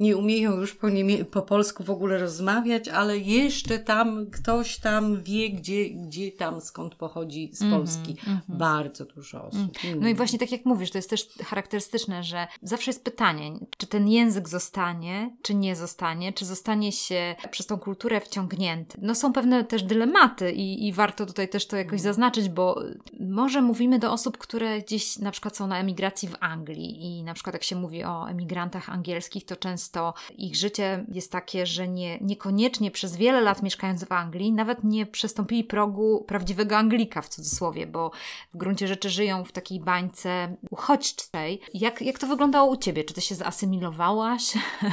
nie 0.01 0.17
umieją 0.17 0.57
już 0.57 0.75
po, 0.75 0.89
niemie- 0.89 1.25
po 1.25 1.43
polsku 1.43 1.85
w 1.85 1.91
ogóle 1.91 2.19
rozmawiać, 2.19 2.89
ale 2.89 3.19
jeszcze 3.19 3.79
tam 3.79 4.31
ktoś 4.31 4.79
tam 4.79 5.23
wie, 5.23 5.51
gdzie, 5.51 5.91
gdzie 5.91 6.33
tam, 6.33 6.61
skąd 6.61 6.95
pochodzi 6.95 7.51
z 7.53 7.63
mhm, 7.63 7.81
Polski. 7.81 8.15
Mm-hmm. 8.15 8.41
Bardzo 8.49 9.05
dużo 9.05 9.45
osób. 9.45 9.71
Mm. 9.85 10.01
No 10.01 10.09
i 10.09 10.15
właśnie 10.15 10.39
tak 10.39 10.53
jak 10.53 10.65
mówisz, 10.65 10.91
to 10.91 10.99
jest 10.99 11.11
też 11.11 11.29
charakterystyczne, 11.45 12.25
że 12.25 12.47
zawsze 12.63 12.91
jest 12.91 13.05
pytanie, 13.05 13.53
czy 13.79 13.87
ten 13.87 14.09
język 14.09 14.49
zostanie, 14.49 15.37
czy 15.43 15.55
nie 15.55 15.77
zostanie, 15.77 16.33
czy 16.33 16.45
zostanie 16.45 16.93
się 16.93 17.35
przez 17.51 17.67
tą 17.67 17.79
kulturę 17.79 18.21
wciągnięty. 18.21 18.99
No 19.03 19.15
są 19.15 19.33
pewne 19.33 19.65
też 19.65 19.83
dylematy 19.83 20.53
i, 20.53 20.89
i 20.89 20.93
warto 20.93 21.27
tutaj 21.27 21.49
też 21.49 21.67
to 21.67 21.77
jakoś 21.77 22.01
mm. 22.01 22.03
zaznaczyć, 22.03 22.49
bo 22.49 22.83
może 23.21 23.63
mówimy 23.63 23.99
do 23.99 24.13
osób, 24.13 24.39
które 24.39 24.70
gdzieś 24.79 25.19
na 25.19 25.31
przykład 25.31 25.57
są 25.57 25.67
na 25.67 25.79
emigracji 25.79 26.29
w 26.29 26.37
Anglii 26.41 27.03
i 27.03 27.25
na 27.25 27.35
przykład 27.35 27.55
jak 27.55 27.63
się 27.63 27.77
mówi 27.77 28.05
o 28.05 28.31
emigrantach 28.31 28.91
angielskich, 28.91 29.45
to 29.45 29.57
często 29.57 30.15
ich 30.39 30.57
życie 30.57 31.05
jest 31.13 31.33
takie, 31.33 31.67
że 31.67 31.89
nie, 31.89 32.19
niekoniecznie 32.21 32.91
przez 32.91 33.17
wiele 33.17 33.41
lat 33.41 33.63
mieszkając 33.63 34.05
w 34.05 34.13
Anglii, 34.13 34.53
nawet 34.53 34.85
nie 34.85 35.07
przestąpili 35.07 35.65
progu 35.65 36.25
prawdziwego 36.29 36.77
Anglika 36.77 37.23
w 37.23 37.29
cudzysłowie, 37.29 37.87
bo 37.87 38.11
w 38.55 38.57
gruncie 38.57 38.89
rzeczy 38.89 39.11
żyją 39.11 39.45
w 39.45 39.53
takiej 39.53 39.81
bańce 39.81 40.57
uchodźczej. 40.71 41.61
Jak, 41.75 42.03
jak 42.03 42.19
to 42.19 42.27
wyglądało 42.27 42.71
u 42.71 42.77
Ciebie? 42.77 43.05
Czy 43.05 43.15
Ty 43.15 43.21
się 43.21 43.35
zaasymilowałaś? 43.35 44.43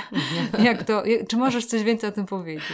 jak 0.64 0.84
to, 0.84 1.04
czy 1.30 1.38
możesz 1.38 1.66
coś 1.66 1.84
więcej 1.84 2.10
o 2.10 2.14
tym 2.14 2.26
powiedzieć? 2.26 2.72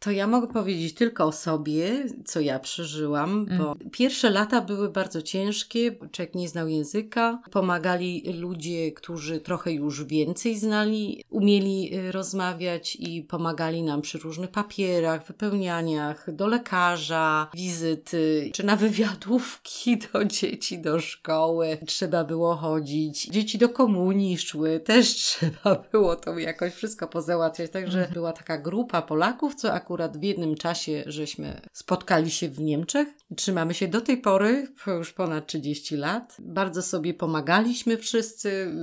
To 0.00 0.10
ja 0.10 0.26
mogę 0.26 0.48
powiedzieć 0.48 0.94
tylko 0.94 1.24
o 1.24 1.32
sobie, 1.32 2.04
co 2.24 2.40
ja 2.40 2.58
przeżyłam, 2.58 3.46
bo 3.46 3.72
mm. 3.72 3.90
pierwsze 3.90 4.30
lata 4.30 4.60
były 4.60 4.88
bardzo 4.88 5.22
ciężkie. 5.22 5.96
Człowiek 6.12 6.34
nie 6.34 6.48
znał 6.48 6.68
języka. 6.68 7.42
Pomagali 7.50 8.32
ludzie, 8.40 8.92
którzy 8.92 9.40
trochę 9.40 9.72
już 9.72 10.04
więcej 10.04 10.58
znali, 10.58 11.24
umieli 11.30 11.98
y, 11.98 12.12
rozmawiać 12.12 12.96
i 12.96 13.22
pomagali 13.22 13.82
nam 13.82 14.02
przy 14.02 14.18
różnych 14.18 14.50
papierach, 14.50 15.26
wypełnianiach, 15.26 16.34
do 16.34 16.46
lekarza, 16.46 17.50
wizyty, 17.54 18.50
czy 18.54 18.66
na 18.66 18.76
wywiadówki 18.76 19.98
do 20.12 20.24
dzieci, 20.24 20.78
do 20.78 21.00
szkoły. 21.00 21.78
Trzeba 21.86 22.24
było 22.24 22.54
chodzić. 22.54 23.26
Dzieci 23.26 23.58
do 23.58 23.68
komunii 23.68 24.38
szły, 24.38 24.80
też 24.80 25.14
trzeba 25.24 25.84
było 25.92 26.16
to 26.16 26.38
jakoś 26.38 26.72
wszystko 26.72 27.08
pozałatwiać. 27.08 27.70
Także 27.70 27.98
mm. 27.98 28.12
była 28.12 28.32
taka 28.32 28.58
grupa 28.58 29.02
Polaków, 29.02 29.54
co 29.54 29.72
akurat 29.72 29.89
akurat 29.90 30.18
w 30.18 30.22
jednym 30.22 30.54
czasie 30.54 31.04
żeśmy 31.06 31.60
spotkali 31.72 32.30
się 32.30 32.48
w 32.48 32.60
Niemczech. 32.60 33.08
Trzymamy 33.36 33.74
się 33.74 33.88
do 33.88 34.00
tej 34.00 34.18
pory, 34.18 34.68
już 34.86 35.12
ponad 35.12 35.46
30 35.46 35.96
lat. 35.96 36.36
Bardzo 36.38 36.82
sobie 36.82 37.14
pomagaliśmy 37.14 37.96
wszyscy, 37.96 38.74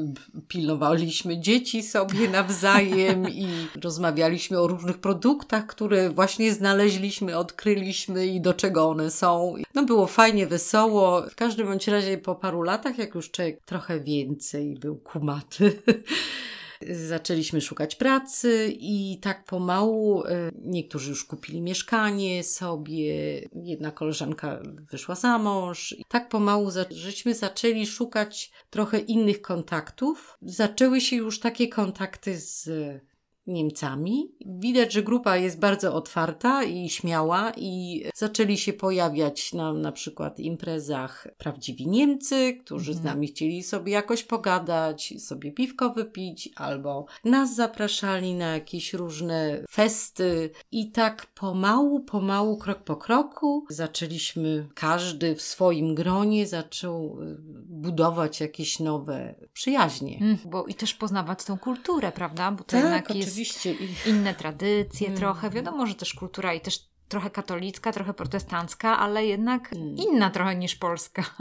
pilnowaliśmy 0.48 1.40
dzieci 1.40 1.84
sobie 1.84 2.30
nawzajem 2.40 3.30
i 3.30 3.48
rozmawialiśmy 3.82 4.60
o 4.60 4.68
różnych 4.68 4.98
produktach, 4.98 5.66
które 5.68 6.10
właśnie 6.10 6.54
znaleźliśmy, 6.54 7.38
odkryliśmy 7.38 8.28
i 8.28 8.42
do 8.42 8.54
czego 8.54 8.90
one 8.90 9.12
są. 9.12 9.54
No 9.76 9.84
było 9.84 10.08
fajnie, 10.08 10.48
wesoło. 10.48 11.22
W 11.30 11.36
każdym 11.36 11.68
bądź 11.68 11.88
razie 11.88 12.18
po 12.18 12.36
paru 12.36 12.62
latach, 12.62 12.98
jak 12.98 13.16
już 13.16 13.32
człowiek 13.32 13.62
trochę 13.66 14.00
więcej 14.00 14.76
był 14.76 14.96
kumaty, 14.96 15.72
Zaczęliśmy 17.08 17.62
szukać 17.62 17.96
pracy 17.96 18.74
i 18.80 19.20
tak 19.22 19.46
pomału 19.46 20.24
e, 20.24 20.52
niektórzy 20.62 21.10
już 21.10 21.26
kupili 21.26 21.62
mieszkanie 21.62 22.44
sobie, 22.44 23.40
jedna 23.56 23.92
koleżanka 23.92 24.60
wyszła 24.92 25.16
za 25.16 25.38
mąż. 25.38 25.96
Tak 26.08 26.30
pomału 26.30 26.72
żeśmy 26.90 27.34
zaczęli 27.34 27.86
szukać 27.86 28.52
trochę 28.70 29.00
innych 29.00 29.42
kontaktów. 29.42 30.38
Zaczęły 30.42 31.02
się 31.02 31.16
już 31.16 31.40
takie 31.40 31.68
kontakty 31.68 32.40
z 32.40 32.70
Niemcami. 33.48 34.32
Widać, 34.46 34.94
że 34.94 35.04
grupa 35.04 35.38
jest 35.38 35.60
bardzo 35.60 35.94
otwarta 35.94 36.64
i 36.64 36.90
śmiała 36.90 37.52
i 37.58 38.04
zaczęli 38.16 38.58
się 38.58 38.74
pojawiać 38.74 39.54
na 39.54 39.74
na 39.74 39.92
przykład 39.92 40.40
imprezach 40.40 41.28
prawdziwi 41.38 41.88
Niemcy, 41.88 42.54
którzy 42.54 42.94
z 42.94 42.98
mhm. 42.98 43.16
nami 43.16 43.28
chcieli 43.28 43.64
sobie 43.64 43.94
jakoś 43.94 44.24
pogadać, 44.24 45.14
sobie 45.20 45.52
piwko 45.52 45.90
wypić 45.90 46.50
albo 46.56 47.06
nas 47.24 47.56
zapraszali 47.56 48.34
na 48.34 48.54
jakieś 48.54 48.94
różne 48.94 49.64
festy 49.70 50.50
i 50.72 50.92
tak 50.92 51.26
pomału, 51.26 52.00
pomału, 52.00 52.58
krok 52.58 52.84
po 52.84 52.96
kroku 52.96 53.66
zaczęliśmy, 53.70 54.68
każdy 54.76 55.36
w 55.36 55.42
swoim 55.42 55.96
gronie 55.96 56.48
zaczął 56.48 57.22
y, 57.22 57.38
budować 57.70 58.40
jakieś 58.40 58.80
nowe 58.80 59.36
przyjaźnie. 59.54 60.18
Mm, 60.22 60.38
bo 60.46 60.66
i 60.66 60.74
też 60.74 60.94
poznawać 60.94 61.44
tą 61.44 61.58
kulturę, 61.58 62.12
prawda? 62.12 62.52
Bo 62.52 62.58
to 62.58 62.72
tak, 62.72 62.84
jednak 62.84 63.16
jest 63.16 63.37
Oczywiście. 63.42 63.76
inne 64.06 64.34
tradycje 64.34 65.08
mm. 65.08 65.20
trochę. 65.20 65.50
Wiadomo, 65.50 65.88
że 65.88 65.96
też 65.96 66.14
kultura 66.14 66.54
i 66.54 66.62
też 66.62 66.88
trochę 67.08 67.30
katolicka, 67.30 67.92
trochę 67.92 68.14
protestancka, 68.14 69.00
ale 69.00 69.26
jednak 69.26 69.74
mm. 69.74 69.96
inna 69.96 70.30
trochę 70.30 70.56
niż 70.56 70.76
polska. 70.76 71.24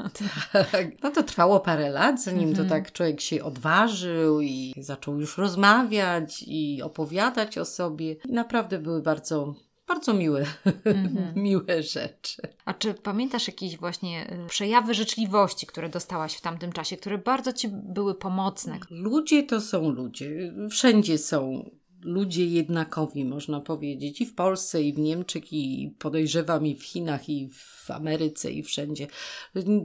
Tak. 0.72 0.86
No 1.02 1.10
to 1.10 1.22
trwało 1.22 1.60
parę 1.60 1.90
lat, 1.90 2.22
zanim 2.22 2.42
mm 2.42 2.56
to 2.56 2.62
mhm. 2.62 2.82
tak 2.82 2.92
człowiek 2.92 3.20
się 3.20 3.44
odważył 3.44 4.40
i 4.40 4.74
zaczął 4.76 5.20
już 5.20 5.38
rozmawiać 5.38 6.44
i 6.46 6.82
opowiadać 6.82 7.58
o 7.58 7.64
sobie. 7.64 8.16
Naprawdę 8.28 8.78
były 8.78 9.02
bardzo 9.02 9.54
bardzo 9.88 10.14
miłe, 10.14 10.46
mm-hmm. 10.64 11.36
miłe 11.46 11.82
rzeczy. 11.82 12.42
A 12.64 12.74
czy 12.74 12.94
pamiętasz 12.94 13.46
jakieś 13.46 13.76
właśnie 13.76 14.32
y, 14.44 14.48
przejawy 14.48 14.94
życzliwości, 14.94 15.66
które 15.66 15.88
dostałaś 15.88 16.34
w 16.36 16.40
tamtym 16.40 16.72
czasie, 16.72 16.96
które 16.96 17.18
bardzo 17.18 17.52
ci 17.52 17.68
były 17.72 18.14
pomocne? 18.14 18.78
Ludzie 18.90 19.42
to 19.42 19.60
są 19.60 19.90
ludzie. 19.90 20.52
Wszędzie 20.70 21.18
są 21.18 21.70
ludzie 22.06 22.46
jednakowi, 22.46 23.24
można 23.24 23.60
powiedzieć, 23.60 24.20
i 24.20 24.26
w 24.26 24.34
Polsce, 24.34 24.82
i 24.82 24.92
w 24.92 24.98
Niemczech, 24.98 25.52
i 25.52 25.94
podejrzewam, 25.98 26.66
i 26.66 26.74
w 26.74 26.82
Chinach, 26.82 27.28
i 27.28 27.48
w 27.48 27.75
Ameryce, 27.90 28.50
i 28.50 28.62
wszędzie. 28.62 29.06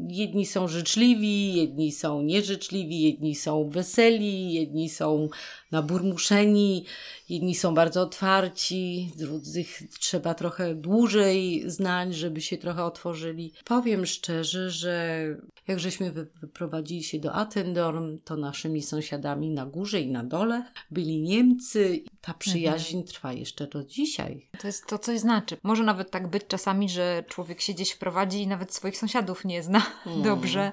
Jedni 0.08 0.46
są 0.46 0.68
życzliwi, 0.68 1.54
jedni 1.54 1.92
są 1.92 2.22
nieżyczliwi, 2.22 3.02
jedni 3.02 3.36
są 3.36 3.70
weseli, 3.70 4.54
jedni 4.54 4.90
są 4.90 5.30
naburmuszeni, 5.72 6.86
jedni 7.30 7.56
są 7.56 7.76
bardzo 7.76 8.02
otwarci, 8.02 9.12
drudzy 9.18 9.66
trzeba 10.00 10.34
trochę 10.34 10.76
dłużej 10.76 11.64
znać, 11.66 12.16
żeby 12.16 12.42
się 12.42 12.58
trochę 12.58 12.84
otworzyli. 12.84 13.54
Powiem 13.66 14.06
szczerze, 14.06 14.70
że 14.70 15.26
jak 15.68 15.80
żeśmy 15.80 16.12
wyprowadzili 16.12 17.04
się 17.04 17.20
do 17.20 17.34
Attendorn, 17.34 18.18
to 18.24 18.38
naszymi 18.38 18.82
sąsiadami 18.82 19.50
na 19.50 19.66
górze 19.66 20.02
i 20.02 20.12
na 20.12 20.24
dole 20.24 20.66
byli 20.92 21.22
Niemcy. 21.22 22.04
Ta 22.22 22.34
przyjaźń 22.34 22.96
mhm. 22.96 23.08
trwa 23.08 23.34
jeszcze 23.34 23.68
do 23.68 23.84
dzisiaj. 23.84 24.48
To 24.62 24.68
jest 24.68 24.88
to, 24.88 25.00
coś 25.00 25.20
znaczy. 25.20 25.58
Może 25.64 25.84
nawet 25.84 26.12
tak 26.12 26.28
być 26.28 26.44
czasami, 26.48 26.90
że 26.90 27.24
człowiek 27.28 27.62
się 27.62 27.76
gdzieś 27.92 27.96
wprowadzi 27.96 28.42
i 28.42 28.48
nawet 28.48 28.74
swoich 28.74 28.98
sąsiadów 28.98 29.46
nie 29.46 29.64
zna 29.64 29.82
mm. 30.06 30.22
dobrze, 30.22 30.72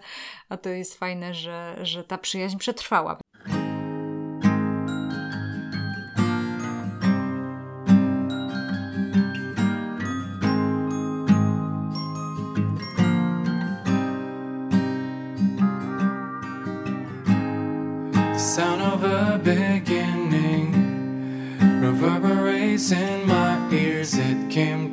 a 0.49 0.57
to 0.57 0.69
jest 0.69 0.99
fajne, 0.99 1.35
że, 1.35 1.77
że 1.83 2.05
ta 2.05 2.19
przyjaźń 2.19 2.59
przetrwała. 2.59 3.19
sound 18.39 18.83
of 18.83 19.05
a 19.05 19.39
beginning 19.39 20.73
reverberates 21.83 22.93
in 22.93 23.27
my 23.27 23.69
ears. 23.73 24.19
It 24.19 24.51
came 24.51 24.88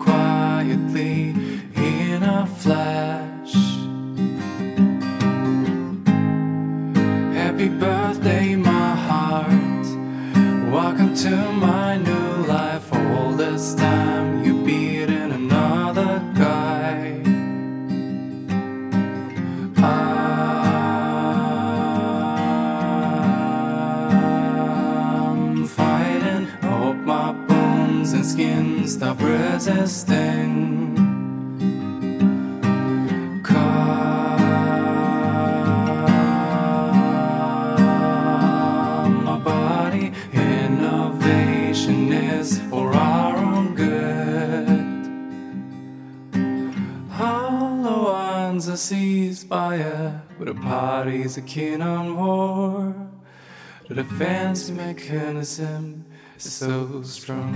The 53.95 54.03
defense 54.03 54.73
mechanism 54.73 56.03
is 56.37 56.57
so 56.57 57.03
strong. 57.03 57.55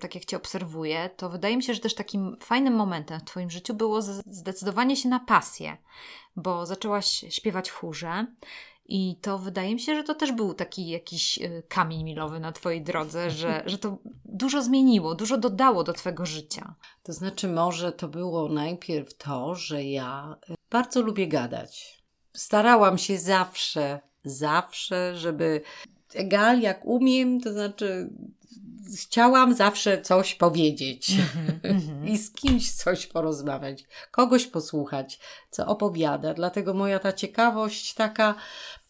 tak 0.00 0.14
jak 0.14 0.24
Cię 0.24 0.36
obserwuję, 0.36 1.10
to 1.16 1.28
wydaje 1.28 1.56
mi 1.56 1.62
się, 1.62 1.74
że 1.74 1.80
też 1.80 1.94
takim 1.94 2.36
fajnym 2.40 2.74
momentem 2.74 3.20
w 3.20 3.24
Twoim 3.24 3.50
życiu 3.50 3.74
było 3.74 4.02
zdecydowanie 4.26 4.96
się 4.96 5.08
na 5.08 5.20
pasję, 5.20 5.76
bo 6.36 6.66
zaczęłaś 6.66 7.24
śpiewać 7.28 7.70
w 7.70 7.74
chórze. 7.74 8.26
I 8.86 9.16
to 9.22 9.38
wydaje 9.38 9.74
mi 9.74 9.80
się, 9.80 9.94
że 9.94 10.04
to 10.04 10.14
też 10.14 10.32
był 10.32 10.54
taki 10.54 10.88
jakiś 10.88 11.38
y, 11.38 11.62
kamień 11.68 12.04
milowy 12.04 12.40
na 12.40 12.52
Twojej 12.52 12.82
drodze, 12.82 13.30
że, 13.30 13.62
że 13.66 13.78
to 13.78 13.98
dużo 14.24 14.62
zmieniło, 14.62 15.14
dużo 15.14 15.38
dodało 15.38 15.84
do 15.84 15.92
Twojego 15.92 16.26
życia. 16.26 16.74
To 17.02 17.12
znaczy, 17.12 17.48
może 17.48 17.92
to 17.92 18.08
było 18.08 18.48
najpierw 18.48 19.16
to, 19.16 19.54
że 19.54 19.84
ja 19.84 20.36
y, 20.50 20.54
bardzo 20.70 21.02
lubię 21.02 21.28
gadać. 21.28 22.03
Starałam 22.36 22.98
się 22.98 23.18
zawsze, 23.18 24.00
zawsze, 24.24 25.16
żeby 25.16 25.60
egal 26.14 26.60
jak 26.60 26.84
umiem, 26.84 27.40
to 27.40 27.52
znaczy 27.52 28.10
chciałam 29.00 29.54
zawsze 29.54 30.02
coś 30.02 30.34
powiedzieć 30.34 31.10
mm 31.64 31.80
-hmm, 31.80 32.08
i 32.12 32.18
z 32.18 32.32
kimś 32.32 32.70
coś 32.70 33.06
porozmawiać, 33.06 33.84
kogoś 34.10 34.46
posłuchać, 34.46 35.20
co 35.50 35.66
opowiada. 35.66 36.34
Dlatego 36.34 36.74
moja 36.74 36.98
ta 36.98 37.12
ciekawość 37.12 37.94
taka 37.94 38.34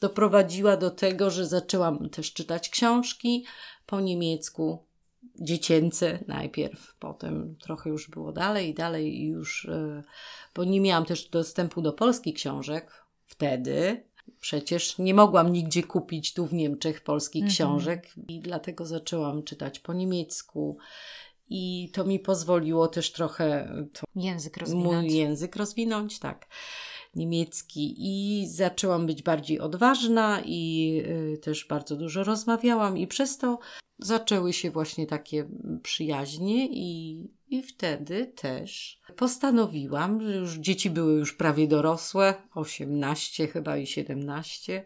doprowadziła 0.00 0.76
do 0.76 0.90
tego, 0.90 1.30
że 1.30 1.46
zaczęłam 1.46 2.11
też 2.11 2.33
czytać 2.33 2.68
książki 2.68 3.44
po 3.87 4.00
niemiecku. 4.00 4.85
dziecięce 5.40 6.18
najpierw, 6.28 6.94
potem 6.98 7.57
trochę 7.57 7.90
już 7.90 8.11
było 8.11 8.33
dalej 8.33 8.68
i 8.68 8.74
dalej 8.74 9.26
już, 9.26 9.64
e, 9.64 10.02
bo 10.54 10.64
nie 10.64 10.80
miałam 10.80 11.04
też 11.04 11.28
dostępu 11.28 11.83
do 11.83 11.92
polskich 11.92 12.35
książek 12.35 13.04
wtedy. 13.35 14.05
Przecież 14.40 14.99
nie 14.99 15.14
mogłam 15.14 15.53
nigdzie 15.53 15.83
kupić 15.83 16.35
tu 16.35 16.47
w 16.47 16.53
Niemczech 16.53 17.01
polskich 17.01 17.42
Mhm. 17.42 17.55
książek 17.55 18.09
i 18.29 18.40
dlatego 18.40 18.87
zaczęłam 18.87 19.42
czytać 19.42 19.79
po 19.79 19.92
niemiecku. 19.92 20.79
I 21.49 21.90
to 21.92 22.05
mi 22.05 22.18
pozwoliło 22.18 22.88
też 22.88 23.12
trochę 23.12 23.68
Język 24.16 24.57
rozwinąć. 24.57 25.07
mój 25.07 25.16
język 25.18 25.57
rozwinąć, 25.57 26.18
tak, 26.18 26.47
niemiecki 27.14 27.94
i 27.99 28.47
zaczęłam 28.49 29.07
być 29.07 29.23
bardziej 29.23 29.61
odważna 29.61 30.40
i 30.44 31.03
y, 31.35 31.38
też 31.38 31.66
bardzo 31.68 31.97
dużo 31.97 32.25
rozmawiałam 32.25 32.99
i 32.99 33.07
przez 33.07 33.38
to 33.38 33.59
zaczęły 33.99 34.53
się 34.53 34.70
właśnie 34.70 35.07
takie 35.07 35.49
przyjaźnie 35.83 36.66
i, 36.70 37.20
i 37.49 37.62
wtedy 37.62 38.27
też 38.27 39.01
postanowiłam, 39.16 40.27
że 40.27 40.37
już 40.37 40.55
dzieci 40.55 40.90
były 40.90 41.14
już 41.14 41.33
prawie 41.33 41.68
dorosłe, 41.68 42.35
18 42.55 43.46
chyba 43.46 43.77
i 43.77 43.87
17, 43.87 44.85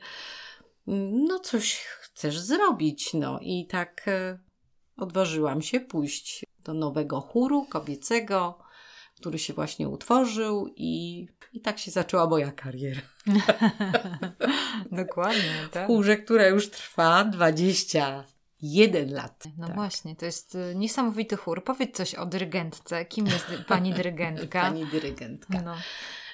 no 1.27 1.39
coś 1.39 1.77
chcesz 1.79 2.39
zrobić, 2.39 3.15
no 3.15 3.39
i 3.43 3.67
tak 3.67 4.09
e, 4.09 4.39
odważyłam 4.97 5.63
się 5.63 5.81
pójść 5.81 6.45
do 6.65 6.75
nowego 6.75 7.21
chóru 7.21 7.67
kobiecego, 7.71 8.59
który 9.17 9.39
się 9.39 9.53
właśnie 9.53 9.89
utworzył 9.89 10.75
i, 10.77 11.27
i 11.53 11.61
tak 11.61 11.79
się 11.79 11.91
zaczęła 11.91 12.27
moja 12.27 12.53
kariera. 12.53 13.01
Dokładnie, 14.93 15.53
W 15.67 15.71
tak. 15.71 15.87
chórze, 15.87 16.17
która 16.17 16.47
już 16.47 16.71
trwa 16.71 17.25
21 18.63 19.15
lat. 19.15 19.45
No 19.57 19.67
Tak. 19.67 19.77
właśnie, 19.77 20.17
to 20.17 20.27
jest 20.27 20.55
y, 20.55 20.75
niesamowity 20.75 21.37
chór. 21.37 21.65
Powiedz 21.65 21.97
coś 21.97 22.15
o 22.15 22.27
dyrygentce. 22.27 23.05
Kim 23.05 23.27
jest 23.27 23.47
pani 23.69 23.95
dyrygentka? 23.95 24.61
Pani 24.61 24.87
dyrygentka. 24.87 25.63
No. 25.63 25.77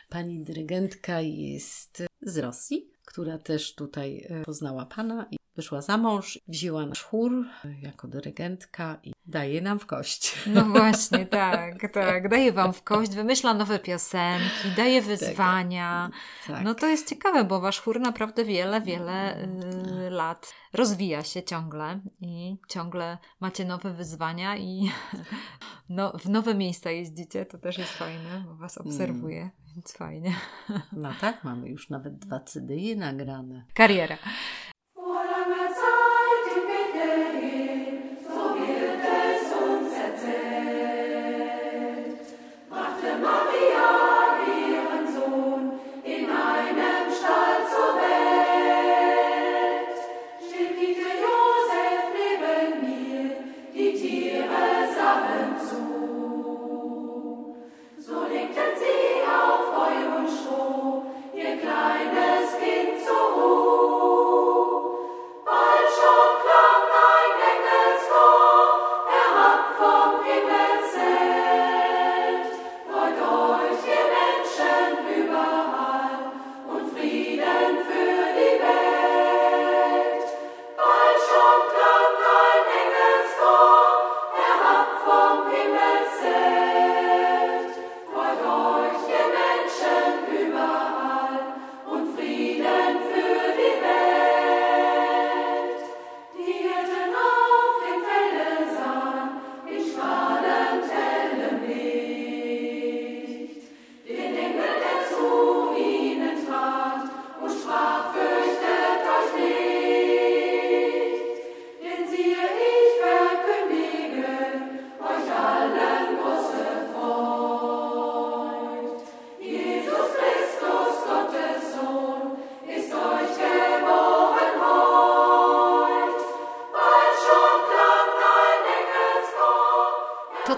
Pani 0.08 0.40
dyrygentka 0.44 1.20
jest 1.20 2.02
z 2.22 2.38
Rosji, 2.38 2.90
która 3.04 3.38
też 3.38 3.74
tutaj 3.74 4.26
e, 4.28 4.44
poznała 4.44 4.86
pana 4.86 5.26
i 5.30 5.36
wyszła 5.56 5.80
za 5.82 5.96
mąż, 5.96 6.38
wzięła 6.48 6.86
nasz 6.86 7.02
chór 7.02 7.46
e, 7.64 7.74
jako 7.82 8.08
dyrygentka 8.08 8.98
i 9.02 9.12
daje 9.26 9.60
nam 9.60 9.78
w 9.78 9.86
kość. 9.86 10.34
no 10.46 10.64
właśnie, 10.64 11.26
tak, 11.26 11.74
tak. 11.92 12.28
Daje 12.28 12.52
wam 12.52 12.72
w 12.72 12.82
kość, 12.82 13.14
wymyśla 13.14 13.54
nowe 13.54 13.78
piosenki, 13.78 14.68
daje 14.76 15.02
wyzwania. 15.02 16.10
Tak. 16.46 16.64
No 16.64 16.74
to 16.74 16.86
jest 16.86 17.08
ciekawe, 17.08 17.44
bo 17.44 17.60
wasz 17.60 17.80
chór 17.80 18.00
naprawdę 18.00 18.44
wiele, 18.44 18.80
wiele 18.80 19.44
y, 20.06 20.10
lat 20.10 20.54
rozwija 20.72 21.24
się 21.24 21.42
ciągle 21.42 22.00
i 22.20 22.56
ciągle 22.68 23.18
macie 23.40 23.64
nowe 23.64 23.92
wyzwania 23.92 24.56
i 24.56 24.90
no, 25.88 26.12
w 26.18 26.28
nowe 26.28 26.54
miejsca 26.54 26.90
jeździcie, 26.90 27.46
to 27.46 27.58
też 27.58 27.78
jest 27.78 27.92
fajne, 27.92 28.44
bo 28.46 28.54
was 28.54 28.78
obserwuję, 28.78 29.50
więc 29.74 29.92
fajnie. 29.96 30.34
no 30.92 31.12
tak, 31.20 31.44
mamy 31.44 31.68
już 31.68 31.90
nawet 31.90 32.18
dwa 32.18 32.40
CD 32.40 32.74
nagrane. 32.96 33.64
Kariera. 33.74 34.18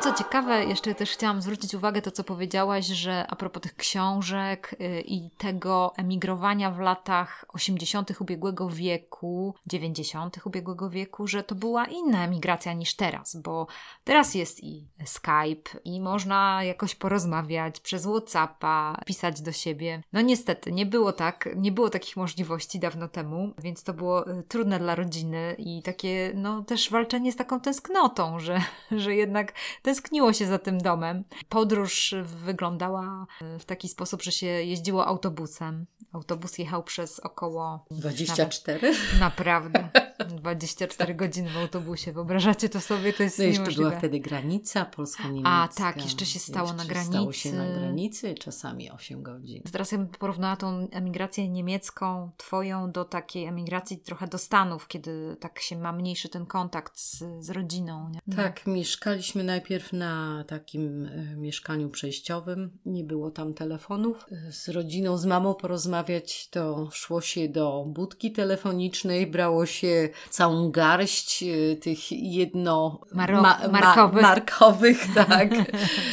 Co 0.06 0.14
ciekawe, 0.14 0.64
jeszcze 0.64 0.94
też 0.94 1.10
chciałam 1.10 1.42
zwrócić 1.42 1.74
uwagę 1.74 2.02
to, 2.02 2.10
co 2.10 2.24
powiedziałaś, 2.24 2.86
że 2.86 3.26
a 3.28 3.36
propos 3.36 3.62
tych 3.62 3.76
książek 3.76 4.76
y, 4.80 5.00
i 5.00 5.30
tego 5.38 5.92
emigrowania 5.96 6.70
w 6.70 6.78
latach 6.78 7.44
80. 7.48 8.20
ubiegłego 8.20 8.70
wieku, 8.70 9.54
90. 9.66 10.36
ubiegłego 10.44 10.90
wieku, 10.90 11.26
że 11.26 11.42
to 11.42 11.54
była 11.54 11.86
inna 11.86 12.24
emigracja 12.24 12.72
niż 12.72 12.94
teraz, 12.94 13.36
bo 13.36 13.66
teraz 14.04 14.34
jest 14.34 14.64
i 14.64 14.84
Skype, 15.06 15.80
i 15.84 16.00
można 16.00 16.64
jakoś 16.64 16.94
porozmawiać 16.94 17.80
przez 17.80 18.06
WhatsAppa, 18.06 19.00
pisać 19.06 19.40
do 19.40 19.52
siebie. 19.52 20.02
No 20.12 20.20
niestety, 20.20 20.72
nie 20.72 20.86
było 20.86 21.12
tak, 21.12 21.48
nie 21.56 21.72
było 21.72 21.90
takich 21.90 22.16
możliwości 22.16 22.78
dawno 22.78 23.08
temu, 23.08 23.54
więc 23.58 23.82
to 23.82 23.94
było 23.94 24.30
y, 24.30 24.42
trudne 24.42 24.78
dla 24.78 24.94
rodziny 24.94 25.56
i 25.58 25.82
takie, 25.82 26.32
no 26.34 26.64
też 26.64 26.90
walczenie 26.90 27.32
z 27.32 27.36
taką 27.36 27.60
tęsknotą, 27.60 28.38
że, 28.38 28.60
że 29.04 29.14
jednak 29.14 29.52
tęskniło 29.82 30.32
się 30.32 30.46
za 30.46 30.58
tym 30.58 30.78
domem. 30.78 31.24
Podróż 31.48 32.14
wyglądała 32.24 33.26
y, 33.56 33.58
w 33.58 33.64
taki 33.64 33.88
sposób, 33.88 34.22
że 34.22 34.32
się 34.32 34.46
jeździło 34.46 35.06
autobusem. 35.06 35.86
Autobus 36.12 36.58
jechał 36.58 36.82
przez 36.82 37.20
około 37.20 37.84
24? 37.90 38.92
Nawet, 38.92 39.20
naprawdę 39.20 39.88
24 40.24 41.14
godziny 41.14 41.50
w 41.50 41.56
autobusie. 41.56 42.12
Wyobrażacie 42.12 42.68
to 42.68 42.80
sobie? 42.80 43.12
To 43.12 43.22
jest 43.22 43.38
No 43.38 43.44
jeszcze 43.44 43.60
niemożliwe. 43.62 43.88
była 43.88 43.98
wtedy 43.98 44.20
granica 44.20 44.84
polsko-niemiecka. 44.84 45.50
A, 45.50 45.68
tak, 45.68 46.02
jeszcze 46.04 46.26
się 46.26 46.38
stało 46.38 46.72
na 46.72 46.84
Stało 47.04 47.32
się 47.32 47.52
na 47.52 47.56
granicy. 47.64 47.80
granicy, 47.80 48.34
czasami 48.34 48.90
8 48.90 49.22
godzin. 49.22 49.62
Teraz 49.72 49.92
ja 49.92 49.98
bym 49.98 50.08
porównała 50.08 50.56
tą 50.56 50.88
emigrację 50.90 51.48
niemiecką, 51.48 52.30
twoją, 52.36 52.92
do 52.92 53.04
takiej 53.04 53.44
emigracji 53.46 53.98
trochę 53.98 54.26
do 54.26 54.38
Stanów, 54.38 54.88
kiedy 54.88 55.36
tak 55.40 55.60
się 55.60 55.78
ma 55.78 55.92
mniejszy 55.92 56.28
ten 56.28 56.46
kontakt 56.46 56.98
z, 56.98 57.24
z 57.40 57.50
rodziną. 57.50 58.10
Nie? 58.26 58.36
Tak, 58.36 58.66
mieszkaliśmy 58.66 59.44
najpierw 59.44 59.92
na 59.92 60.44
takim 60.48 61.04
e, 61.06 61.36
mieszkaniu 61.36 61.90
przejściowym. 61.90 62.78
Nie 62.86 63.04
było 63.04 63.30
tam 63.30 63.54
telefonów. 63.54 64.26
E, 64.48 64.52
Z 64.52 64.68
rodziną, 64.68 65.18
z 65.18 65.26
mamą 65.26 65.54
porozmawiać, 65.54 66.48
to 66.48 66.88
szło 66.92 67.20
się 67.20 67.48
do 67.48 67.84
budki 67.88 68.32
telefonicznej, 68.32 69.26
brało 69.26 69.66
się 69.66 70.05
całą 70.30 70.70
garść 70.70 71.42
e, 71.42 71.76
tych 71.76 72.12
jedno 72.12 73.00
Maro- 73.14 73.42
markowych. 73.72 74.22
markowych 74.22 75.06
tak, 75.28 75.48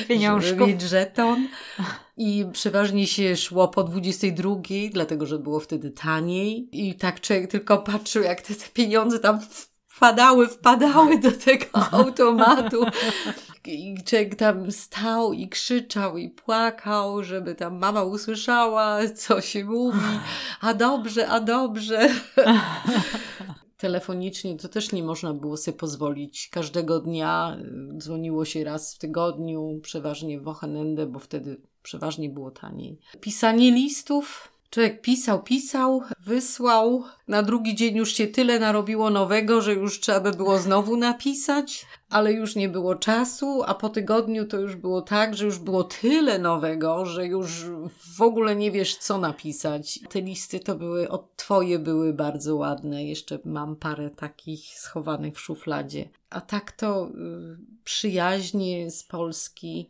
Pieniążków. 0.08 0.68
mieć 0.68 0.82
żeton. 0.82 1.48
I 2.18 2.46
przeważnie 2.52 3.08
się 3.08 3.36
szło 3.36 3.68
po 3.68 3.84
22, 3.84 4.56
dlatego 4.92 5.26
że 5.26 5.40
było 5.40 5.60
wtedy 5.60 5.92
taniej. 5.92 6.70
I 6.72 6.96
tak 6.96 7.22
człowiek 7.22 7.52
tylko 7.52 7.78
patrzył, 7.78 8.24
jak 8.24 8.42
te, 8.42 8.56
te 8.56 8.66
pieniądze 8.74 9.20
tam 9.20 9.40
wpadały, 9.88 10.48
wpadały 10.48 11.18
do 11.20 11.32
tego 11.32 11.66
automatu. 11.92 12.86
I 13.66 13.96
człowiek 14.06 14.36
tam 14.36 14.72
stał 14.72 15.34
i 15.34 15.50
krzyczał 15.50 16.18
i 16.18 16.30
płakał, 16.30 17.24
żeby 17.24 17.56
tam 17.56 17.78
mama 17.80 18.04
usłyszała, 18.04 18.98
co 19.16 19.42
się 19.42 19.66
mówi. 19.66 20.00
A 20.62 20.74
dobrze, 20.74 21.28
a 21.30 21.40
dobrze. 21.40 22.10
telefonicznie 23.84 24.58
to 24.58 24.70
też 24.70 24.92
nie 24.92 25.04
można 25.04 25.34
było 25.34 25.58
sobie 25.58 25.78
pozwolić. 25.78 26.50
Każdego 26.52 27.00
dnia 27.00 27.58
y, 27.94 27.98
dzwoniło 27.98 28.46
się 28.46 28.64
raz 28.64 28.96
w 28.96 28.98
tygodniu, 28.98 29.80
przeważnie 29.82 30.40
w 30.40 30.44
Wochenende, 30.44 31.06
bo 31.06 31.20
wtedy 31.20 31.62
przeważnie 31.82 32.30
było 32.30 32.52
taniej. 32.52 33.00
Pisanie 33.22 33.72
listów. 33.72 34.50
Człowiek 34.74 35.02
pisał, 35.02 35.44
pisał, 35.44 36.02
wysłał. 36.26 37.04
Na 37.28 37.44
drugi 37.44 37.76
dzień 37.76 37.96
już 37.98 38.14
się 38.14 38.28
tyle 38.28 38.60
narobiło 38.60 39.10
nowego, 39.10 39.62
że 39.62 39.74
już 39.74 40.00
trzeba 40.00 40.20
by 40.20 40.32
było 40.32 40.60
znowu 40.60 40.98
napisać, 40.98 41.86
ale 42.10 42.34
już 42.34 42.56
nie 42.56 42.70
było 42.70 42.96
czasu, 42.96 43.64
a 43.66 43.74
po 43.74 43.90
tygodniu 43.90 44.46
to 44.46 44.60
już 44.60 44.76
było 44.76 45.02
tak, 45.02 45.36
że 45.36 45.46
już 45.46 45.60
było 45.60 45.84
tyle 45.84 46.40
nowego, 46.40 47.06
że 47.06 47.28
już 47.28 47.66
w 48.18 48.22
ogóle 48.22 48.56
nie 48.56 48.72
wiesz, 48.72 48.98
co 48.98 49.18
napisać. 49.18 50.00
Te 50.10 50.22
listy 50.22 50.60
to 50.60 50.76
były, 50.76 51.10
od 51.10 51.36
twoje 51.36 51.80
były 51.80 52.14
bardzo 52.14 52.56
ładne. 52.56 53.04
Jeszcze 53.06 53.40
mam 53.46 53.76
parę 53.76 54.10
takich 54.10 54.80
schowanych 54.80 55.36
w 55.36 55.40
szufladzie. 55.40 56.10
A 56.30 56.42
tak 56.42 56.72
to 56.72 57.08
y, 57.08 57.12
przyjaźnie 57.84 58.92
z 58.92 59.04
Polski. 59.04 59.90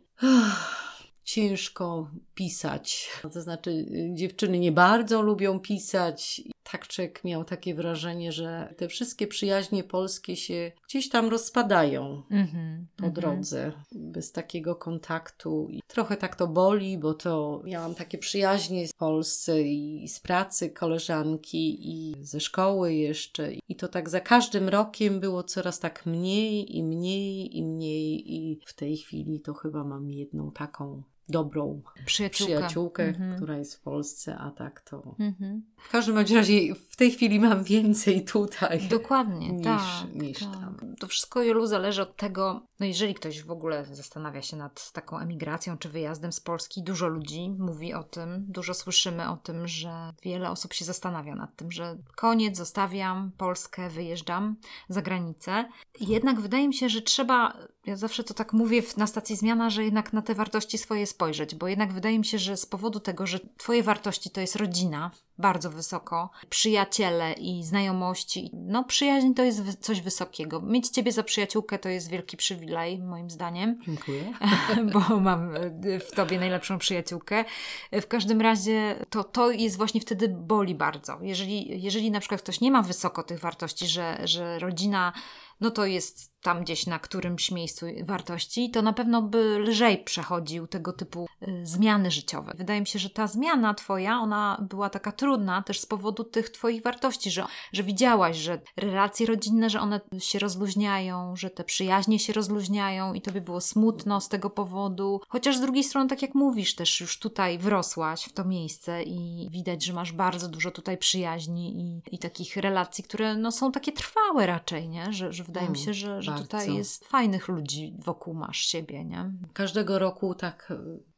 Ciężko 1.24 2.10
pisać. 2.34 3.10
To 3.32 3.42
znaczy, 3.42 3.70
y, 3.70 4.10
dziewczyny 4.14 4.58
nie 4.58 4.72
bardzo 4.72 5.22
lubią 5.22 5.60
pisać. 5.60 6.42
Tak 6.70 6.88
człowiek 6.88 7.24
miał 7.24 7.44
takie 7.44 7.74
wrażenie, 7.74 8.32
że 8.32 8.74
te 8.76 8.88
wszystkie 8.88 9.26
przyjaźnie 9.26 9.84
polskie 9.84 10.36
się 10.36 10.72
gdzieś 10.88 11.08
tam 11.08 11.28
rozpadają 11.28 12.22
Mhm, 12.30 12.86
po 12.96 13.06
mhm. 13.06 13.12
drodze, 13.12 13.72
bez 13.92 14.32
takiego 14.32 14.76
kontaktu. 14.76 15.68
I 15.70 15.80
trochę 15.86 16.16
tak 16.16 16.36
to 16.36 16.48
boli, 16.48 16.98
bo 16.98 17.14
to 17.14 17.62
miałam 17.64 17.94
takie 17.94 18.18
przyjaźnie 18.18 18.88
w 18.88 18.94
Polsce 18.94 19.62
i 19.62 20.08
z 20.08 20.20
pracy 20.20 20.70
koleżanki 20.70 21.90
i 21.90 22.24
ze 22.24 22.40
szkoły 22.40 22.94
jeszcze. 22.94 23.52
I 23.68 23.76
to 23.76 23.88
tak 23.88 24.08
za 24.08 24.20
każdym 24.20 24.68
rokiem 24.68 25.20
było 25.20 25.42
coraz 25.42 25.80
tak 25.80 26.06
mniej 26.06 26.76
i 26.76 26.82
mniej 26.82 27.58
i 27.58 27.64
mniej 27.64 28.34
i 28.34 28.60
w 28.66 28.74
tej 28.74 28.96
chwili 28.96 29.40
to 29.40 29.54
chyba 29.54 29.84
mam 29.84 30.10
jedną 30.10 30.50
taką 30.50 31.02
dobrą 31.28 31.82
Przyjaciółka. 32.06 32.44
przyjaciółkę, 32.44 33.02
Mhm. 33.04 33.36
która 33.36 33.56
jest 33.56 33.74
w 33.74 33.80
Polsce, 33.80 34.38
a 34.38 34.50
tak 34.50 34.80
to... 34.80 35.14
Mhm. 35.18 35.62
W 35.76 35.90
każdym 35.90 36.16
razie 36.18 36.74
w 36.90 36.96
tej 36.96 37.10
chwili 37.10 37.40
mam 37.40 37.64
więcej 37.64 38.24
tutaj. 38.24 38.88
Dokładnie, 38.88 39.52
Niż- 39.52 39.64
tak. 39.64 40.14
niż 40.14 40.38
tak. 40.38 40.52
tam. 40.52 40.94
To 41.00 41.06
wszystko, 41.06 41.42
Jolu, 41.42 41.66
zależy 41.66 42.02
od 42.02 42.16
tego, 42.16 42.66
no 42.80 42.86
jeżeli 42.86 43.14
ktoś 43.14 43.42
w 43.42 43.50
ogóle 43.50 43.84
zastanawia 43.92 44.42
się 44.42 44.56
nad 44.56 44.92
taką 44.92 45.18
emigracją 45.18 45.78
czy 45.78 45.88
wyjazdem 45.88 46.32
z 46.32 46.40
Polski, 46.40 46.82
dużo 46.82 47.08
ludzi 47.08 47.50
mówi 47.58 47.94
o 47.94 48.04
tym, 48.04 48.44
dużo 48.48 48.74
słyszymy 48.74 49.30
o 49.30 49.36
tym, 49.36 49.68
że 49.68 50.12
wiele 50.22 50.50
osób 50.50 50.72
się 50.72 50.84
zastanawia 50.84 51.34
nad 51.34 51.56
tym, 51.56 51.72
że 51.72 51.96
koniec, 52.16 52.56
zostawiam 52.56 53.32
Polskę, 53.36 53.90
wyjeżdżam 53.90 54.56
za 54.88 55.02
granicę. 55.02 55.68
Jednak 56.00 56.40
wydaje 56.40 56.68
mi 56.68 56.74
się, 56.74 56.88
że 56.88 57.02
trzeba, 57.02 57.58
ja 57.86 57.96
zawsze 57.96 58.24
to 58.24 58.34
tak 58.34 58.52
mówię 58.52 58.82
na 58.96 59.06
stacji 59.06 59.36
zmiana, 59.36 59.70
że 59.70 59.84
jednak 59.84 60.12
na 60.12 60.22
te 60.22 60.34
wartości 60.34 60.78
swoje 60.78 61.06
spojrzeć, 61.06 61.54
bo 61.54 61.68
jednak 61.68 61.92
wydaje 61.92 62.18
mi 62.18 62.24
się, 62.24 62.38
że 62.38 62.56
z 62.56 62.66
powodu 62.66 63.00
tego, 63.00 63.26
że 63.26 63.40
twoje 63.56 63.82
wartości 63.82 64.30
to 64.30 64.40
jest 64.40 64.56
rodzina, 64.56 65.10
bardzo 65.38 65.70
wysoko, 65.70 66.30
przyjaciele 66.48 67.32
i 67.32 67.64
znajomości, 67.64 68.50
no 68.52 68.84
przyjaźń 68.84 69.34
to 69.34 69.42
jest 69.42 69.78
coś 69.80 70.00
wysokiego. 70.00 70.60
Mieć 70.60 70.88
ciebie 70.88 71.12
za 71.12 71.22
przyjaciółkę 71.22 71.78
to 71.78 71.88
jest 71.88 72.10
wielki 72.10 72.36
przywilej, 72.36 72.98
moim 72.98 73.30
zdaniem 73.30 73.78
Dziękuję. 73.86 74.32
bo 74.92 75.20
mam 75.20 75.56
e, 75.56 76.00
w 76.00 76.10
tobie 76.10 76.38
najlepszą 76.38 76.78
przyjaciółkę. 76.78 77.44
W 77.92 78.06
każdym 78.06 78.40
razie 78.40 79.06
to, 79.10 79.24
to 79.24 79.50
jest 79.50 79.76
właśnie 79.76 80.00
wtedy 80.00 80.28
boli 80.28 80.74
bardzo. 80.74 81.18
Jeżeli, 81.22 81.82
jeżeli 81.82 82.10
na 82.10 82.20
przykład 82.20 82.42
ktoś 82.42 82.60
nie 82.60 82.70
ma 82.70 82.82
wysoko 82.82 83.22
tych 83.22 83.40
wartości, 83.40 83.86
że, 83.86 84.18
że 84.24 84.58
rodzina 84.58 85.12
no 85.60 85.70
to 85.70 85.86
jest 85.86 86.34
tam 86.44 86.62
gdzieś 86.62 86.86
na 86.86 86.98
którymś 86.98 87.50
miejscu 87.50 87.86
wartości, 88.02 88.70
to 88.70 88.82
na 88.82 88.92
pewno 88.92 89.22
by 89.22 89.58
lżej 89.58 89.98
przechodził 89.98 90.66
tego 90.66 90.92
typu 90.92 91.26
y, 91.42 91.66
zmiany 91.66 92.10
życiowe. 92.10 92.52
Wydaje 92.56 92.80
mi 92.80 92.86
się, 92.86 92.98
że 92.98 93.10
ta 93.10 93.26
zmiana 93.26 93.74
twoja, 93.74 94.18
ona 94.18 94.66
była 94.70 94.90
taka 94.90 95.12
trudna 95.12 95.62
też 95.62 95.80
z 95.80 95.86
powodu 95.86 96.24
tych 96.24 96.50
twoich 96.50 96.82
wartości, 96.82 97.30
że, 97.30 97.44
że 97.72 97.82
widziałaś, 97.82 98.36
że 98.36 98.60
relacje 98.76 99.26
rodzinne, 99.26 99.70
że 99.70 99.80
one 99.80 100.00
się 100.18 100.38
rozluźniają, 100.38 101.36
że 101.36 101.50
te 101.50 101.64
przyjaźnie 101.64 102.18
się 102.18 102.32
rozluźniają 102.32 103.14
i 103.14 103.20
tobie 103.20 103.40
było 103.40 103.60
smutno 103.60 104.20
z 104.20 104.28
tego 104.28 104.50
powodu. 104.50 105.20
Chociaż 105.28 105.56
z 105.56 105.60
drugiej 105.60 105.84
strony, 105.84 106.08
tak 106.08 106.22
jak 106.22 106.34
mówisz, 106.34 106.74
też 106.74 107.00
już 107.00 107.18
tutaj 107.18 107.58
wrosłaś 107.58 108.24
w 108.24 108.32
to 108.32 108.44
miejsce 108.44 109.02
i 109.02 109.48
widać, 109.50 109.84
że 109.84 109.92
masz 109.92 110.12
bardzo 110.12 110.48
dużo 110.48 110.70
tutaj 110.70 110.98
przyjaźni 110.98 111.80
i, 111.80 112.14
i 112.14 112.18
takich 112.18 112.56
relacji, 112.56 113.04
które 113.04 113.36
no, 113.36 113.52
są 113.52 113.72
takie 113.72 113.92
trwałe 113.92 114.46
raczej, 114.46 114.88
nie? 114.88 115.12
Że, 115.12 115.32
że 115.32 115.43
wydaje 115.44 115.68
mi 115.68 115.74
Mm, 115.78 115.84
się, 115.86 115.94
że, 115.94 116.22
że 116.22 116.30
bardzo. 116.30 116.44
tutaj 116.44 116.74
jest 116.74 117.04
fajnych 117.04 117.48
ludzi 117.48 117.94
wokół 118.04 118.34
masz 118.34 118.58
siebie, 118.58 119.04
nie? 119.04 119.32
Każdego 119.52 119.98
roku 119.98 120.34
tak 120.34 120.68
e, 120.70 120.76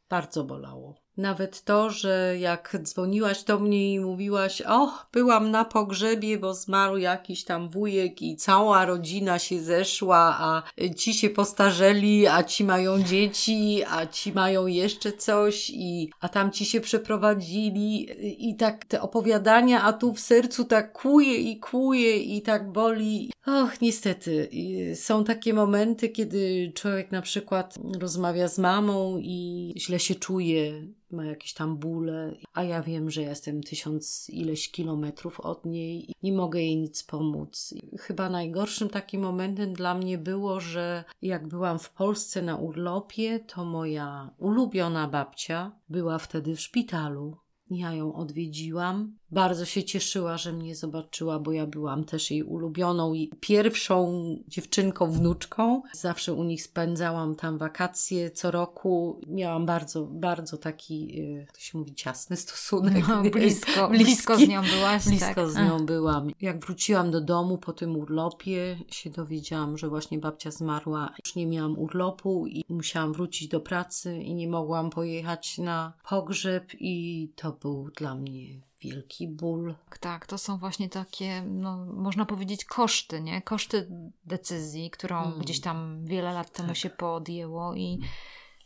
bardzo 0.09 0.45
bolało. 0.45 0.95
Nawet 1.17 1.63
to, 1.63 1.91
że 1.91 2.35
jak 2.39 2.77
dzwoniłaś 2.83 3.45
do 3.45 3.59
mnie 3.59 3.93
i 3.95 4.01
mówiłaś, 4.01 4.63
o, 4.67 4.93
byłam 5.13 5.51
na 5.51 5.65
pogrzebie, 5.65 6.39
bo 6.39 6.55
zmarł 6.55 6.97
jakiś 6.97 7.45
tam 7.45 7.69
wujek 7.71 8.23
i 8.23 8.37
cała 8.37 8.85
rodzina 8.85 9.39
się 9.39 9.61
zeszła, 9.63 10.37
a 10.41 10.63
ci 10.97 11.15
się 11.15 11.31
postarzeli, 11.31 12.27
a 12.27 12.43
ci 12.43 12.65
mają 12.65 13.03
dzieci, 13.03 13.83
a 13.91 14.07
ci 14.07 14.33
mają 14.33 14.67
jeszcze 14.67 15.13
coś, 15.13 15.71
i, 15.71 16.11
a 16.21 16.29
tam 16.29 16.51
ci 16.53 16.65
się 16.65 16.81
przeprowadzili 16.81 18.09
i 18.51 18.57
tak 18.57 18.85
te 18.85 19.03
opowiadania, 19.03 19.83
a 19.83 19.93
tu 19.93 20.13
w 20.15 20.21
sercu 20.21 20.65
tak 20.65 20.93
kłuje 20.93 21.37
i 21.37 21.61
kłuje 21.61 22.17
i 22.17 22.43
tak 22.43 22.73
boli. 22.73 23.31
Och, 23.47 23.81
niestety, 23.83 24.49
są 24.95 25.25
takie 25.25 25.55
momenty, 25.55 26.09
kiedy 26.09 26.73
człowiek 26.75 27.13
na 27.13 27.23
przykład 27.23 27.79
rozmawia 27.99 28.49
z 28.49 28.59
mamą 28.59 29.19
i 29.19 29.73
źle 29.77 29.99
się 29.99 30.15
czuje, 30.15 30.89
ma 31.11 31.25
jakieś 31.25 31.55
tam 31.55 31.77
bóle, 31.77 32.37
a 32.53 32.63
ja 32.63 32.83
wiem, 32.83 33.11
że 33.11 33.23
jestem 33.23 33.63
tysiąc 33.63 34.31
ileś 34.33 34.71
kilometrów 34.71 35.41
od 35.41 35.65
niej 35.65 36.11
i 36.11 36.15
nie 36.23 36.33
mogę 36.33 36.61
jej 36.61 36.77
nic 36.77 37.03
pomóc. 37.03 37.75
Chyba 37.99 38.31
najgorszym 38.31 38.89
takim 38.89 39.21
momentem 39.21 39.73
dla 39.73 39.95
mnie 39.95 40.19
było, 40.19 40.61
że 40.61 41.05
jak 41.23 41.49
byłam 41.49 41.79
w 41.79 41.91
Polsce 41.91 42.43
na 42.43 42.57
urlopie, 42.57 43.41
to 43.41 43.65
moja 43.65 44.31
ulubiona 44.39 45.09
babcia 45.09 45.73
była 45.89 46.19
wtedy 46.19 46.57
w 46.57 46.61
szpitalu. 46.61 47.37
Ja 47.71 47.95
ją 47.95 48.15
odwiedziłam. 48.15 49.17
Bardzo 49.31 49.65
się 49.65 49.85
cieszyła, 49.85 50.39
że 50.39 50.53
mnie 50.53 50.77
zobaczyła, 50.77 51.39
bo 51.39 51.53
ja 51.53 51.67
byłam 51.67 52.05
też 52.05 52.31
jej 52.31 52.43
ulubioną 52.43 53.15
i 53.15 53.31
pierwszą 53.41 54.27
dziewczynką, 54.49 55.11
wnuczką. 55.11 55.83
Zawsze 55.93 56.33
u 56.33 56.45
nich 56.45 56.63
spędzałam 56.63 57.35
tam 57.35 57.59
wakacje 57.59 58.31
co 58.31 58.51
roku. 58.51 59.21
Miałam 59.27 59.67
bardzo, 59.67 60.03
bardzo 60.03 60.57
taki, 60.57 61.21
e, 61.21 61.47
to 61.53 61.61
się 61.61 61.79
mówi, 61.79 61.95
ciasny 61.95 62.37
stosunek. 62.37 63.09
No, 63.09 63.23
blisko, 63.31 63.89
Bliski. 63.89 64.05
blisko 64.05 64.37
z 64.37 64.49
nią 64.49 64.63
byłaś. 64.63 65.05
Blisko 65.05 65.35
tak? 65.35 65.51
z 65.51 65.57
nią 65.57 65.87
byłam. 65.87 66.29
Jak 66.41 66.65
wróciłam 66.65 67.11
do 67.11 67.21
domu 67.21 67.59
po 67.59 67.73
tym 67.73 67.97
urlopie, 67.97 68.79
się 68.89 69.11
dowiedziałam, 69.11 69.79
że 69.79 69.89
właśnie 69.89 70.19
babcia 70.19 70.51
zmarła. 70.51 71.15
Już 71.25 71.35
nie 71.35 71.47
miałam 71.47 71.79
urlopu 71.79 72.47
i 72.47 72.65
musiałam 72.69 73.13
wrócić 73.13 73.49
do 73.49 73.61
pracy 73.61 74.17
i 74.17 74.35
nie 74.35 74.49
mogłam 74.49 74.91
pojechać 74.91 75.59
na 75.59 75.93
pogrzeb 76.09 76.73
i 76.81 77.29
to 77.37 77.53
był 77.53 77.91
dla 77.97 78.15
mnie 78.15 78.61
wielki 78.81 79.29
ból. 79.29 79.75
Tak, 80.01 80.27
to 80.27 80.39
są 80.39 80.59
właśnie 80.59 80.89
takie, 80.89 81.43
no, 81.43 81.77
można 81.87 82.27
powiedzieć, 82.27 82.65
koszty, 82.65 83.21
nie? 83.21 83.43
Koszty 83.43 83.89
decyzji, 84.25 84.91
którą 84.91 85.25
Mm. 85.25 85.39
gdzieś 85.39 85.61
tam 85.61 86.05
wiele 86.07 86.33
lat 86.33 86.53
temu 86.53 86.69
Tak. 86.69 86.77
się 86.77 86.91
podjęło 86.91 87.75
i, 87.75 87.99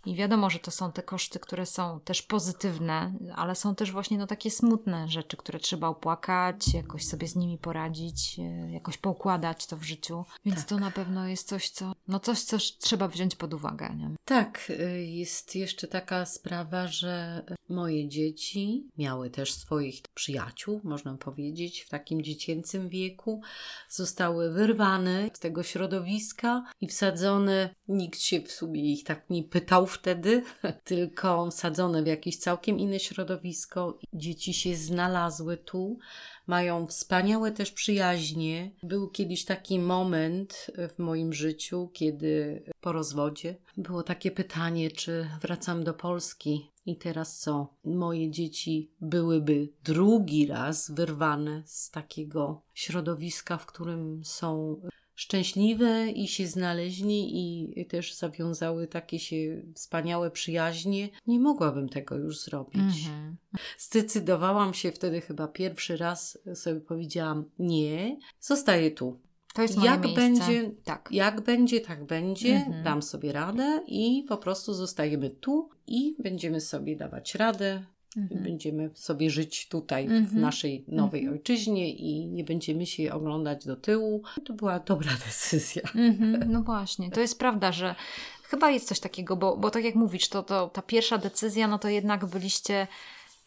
i 0.07 0.15
wiadomo, 0.15 0.51
że 0.51 0.59
to 0.59 0.71
są 0.71 0.93
te 0.93 1.03
koszty, 1.03 1.39
które 1.39 1.67
są 1.67 2.01
też 2.01 2.23
pozytywne, 2.23 3.13
ale 3.37 3.55
są 3.55 3.75
też 3.75 3.93
właśnie 3.93 4.19
no, 4.19 4.27
takie 4.27 4.51
smutne 4.51 5.09
rzeczy, 5.09 5.37
które 5.37 5.59
trzeba 5.59 5.89
opłakać, 5.89 6.75
jakoś 6.75 7.07
sobie 7.07 7.29
z 7.29 7.37
nimi 7.37 7.59
poradzić, 7.59 8.39
e, 8.39 8.73
jakoś 8.73 8.99
poukładać 8.99 9.67
to 9.67 9.77
w 9.77 9.83
życiu. 9.83 10.25
Więc 10.45 10.59
Tak. 10.59 10.69
to 10.69 10.79
na 10.79 10.91
pewno 10.91 11.29
jest 11.29 11.49
coś, 11.49 11.71
co, 11.71 11.93
no 12.09 12.21
coś, 12.21 12.41
co 12.41 12.57
trzeba 12.79 13.09
wziąć 13.09 13.37
pod 13.37 13.55
uwagę, 13.55 13.95
nie? 13.97 14.11
Tak, 14.25 14.67
y, 14.71 15.05
jest 15.07 15.55
jeszcze 15.57 15.89
taka 15.89 16.27
sprawa, 16.27 16.87
że 16.89 17.43
moje 17.69 18.09
dzieci 18.09 18.89
miały 18.99 19.31
też 19.31 19.53
swoich 19.53 20.03
przyjaciół, 20.15 20.81
można 20.85 21.15
powiedzieć, 21.17 21.81
w 21.81 21.89
takim 21.89 22.23
dziecięcym 22.23 22.89
wieku. 22.89 23.43
Zostały 23.89 24.53
wyrwane 24.53 25.31
z 25.35 25.39
tego 25.39 25.63
środowiska 25.63 26.65
i 26.81 26.87
wsadzone. 26.87 27.75
Nikt 27.89 28.21
się 28.21 28.41
w 28.41 28.53
sumie 28.53 28.93
ich 28.93 29.05
tak 29.05 29.31
nie 29.31 29.45
pytał 29.45 29.87
wtedy, 29.91 30.43
tylko 30.85 31.51
sadzone 31.51 32.03
w 32.03 32.07
jakieś 32.07 32.37
całkiem 32.37 32.79
inne 32.79 33.01
środowisko. 33.01 33.99
Dzieci 34.13 34.55
się 34.55 34.77
znalazły 34.77 35.57
tu, 35.57 35.99
mają 36.47 36.87
wspaniałe 36.87 37.53
też 37.53 37.73
przyjaźnie. 37.73 38.71
Był 38.83 39.09
kiedyś 39.09 39.45
taki 39.45 39.79
moment 39.79 40.67
w 40.97 40.99
moim 40.99 41.33
życiu, 41.33 41.91
kiedy 41.93 42.63
po 42.81 42.93
rozwodzie 42.93 43.57
było 43.77 44.03
takie 44.03 44.31
pytanie, 44.31 44.91
czy 44.91 45.29
wracam 45.41 45.85
do 45.85 45.95
Polski. 45.95 46.71
I 46.87 46.97
teraz 46.97 47.39
co? 47.39 47.75
Moje 47.85 48.31
dzieci 48.31 48.91
byłyby 49.01 49.69
drugi 49.85 50.47
raz 50.47 50.91
wyrwane 50.91 51.63
z 51.67 51.91
takiego 51.91 52.63
środowiska, 52.75 53.59
w 53.59 53.67
którym 53.67 54.25
są 54.25 54.81
szczęśliwe 55.21 56.11
i 56.11 56.29
się 56.29 56.47
znaleźli 56.47 57.39
i 57.81 57.87
też 57.87 58.15
zawiązały 58.15 58.87
takie 58.87 59.19
się 59.19 59.63
wspaniałe 59.75 60.31
przyjaźnie. 60.31 61.09
Nie 61.27 61.39
mogłabym 61.41 61.89
tego 61.89 62.17
już 62.17 62.41
zrobić. 62.41 62.81
Mhm. 63.07 63.37
Zdecydowałam 63.79 64.75
się 64.75 64.93
wtedy 64.93 65.21
chyba 65.21 65.49
pierwszy 65.49 65.97
raz 65.97 66.39
sobie 66.55 66.81
powiedziałam 66.81 67.45
nie, 67.59 68.17
zostaję 68.41 68.91
tu. 68.91 69.21
To 69.55 69.63
jest 69.63 69.77
moje 69.77 69.91
Jak 69.91 70.05
miejsce. 70.05 70.21
będzie, 70.23 70.71
Tak. 70.85 71.09
jak 71.13 71.41
będzie, 71.41 71.81
tak 71.81 72.05
będzie, 72.05 72.55
Mhm. 72.57 72.85
dam 72.85 73.03
sobie 73.03 73.33
radę 73.33 73.81
i 73.87 74.25
po 74.29 74.37
prostu 74.37 74.75
zostajemy 74.75 75.31
tu 75.31 75.69
i 75.87 76.17
będziemy 76.19 76.61
sobie 76.61 76.97
dawać 76.97 77.35
radę. 77.35 77.85
Mhm. 78.17 78.43
Będziemy 78.43 78.91
sobie 78.95 79.31
żyć 79.31 79.69
tutaj, 79.69 80.09
w 80.09 80.13
Mhm. 80.13 80.41
naszej 80.41 80.85
nowej 80.89 81.21
Mhm. 81.21 81.39
ojczyźnie 81.39 81.91
i 81.95 82.27
nie 82.27 82.45
będziemy 82.45 82.87
się 82.87 83.13
oglądać 83.13 83.67
do 83.67 83.77
tyłu. 83.77 84.23
To 84.45 84.53
była 84.53 84.79
dobra 84.81 85.11
decyzja. 85.27 85.83
Mhm, 85.95 86.53
no 86.53 86.63
właśnie, 86.63 87.11
to 87.11 87.21
jest 87.21 87.39
prawda, 87.39 87.73
że 87.73 87.95
chyba 88.43 88.71
jest 88.71 88.89
coś 88.89 89.01
takiego, 89.01 89.37
bo, 89.37 89.57
bo 89.57 89.71
tak 89.71 89.85
jak 89.85 89.95
mówisz, 89.95 90.29
to, 90.29 90.43
to 90.43 90.69
ta 90.69 90.83
pierwsza 90.83 91.19
decyzja, 91.19 91.69
no 91.69 91.79
to 91.79 91.89
jednak 91.89 92.27
byliście 92.27 92.87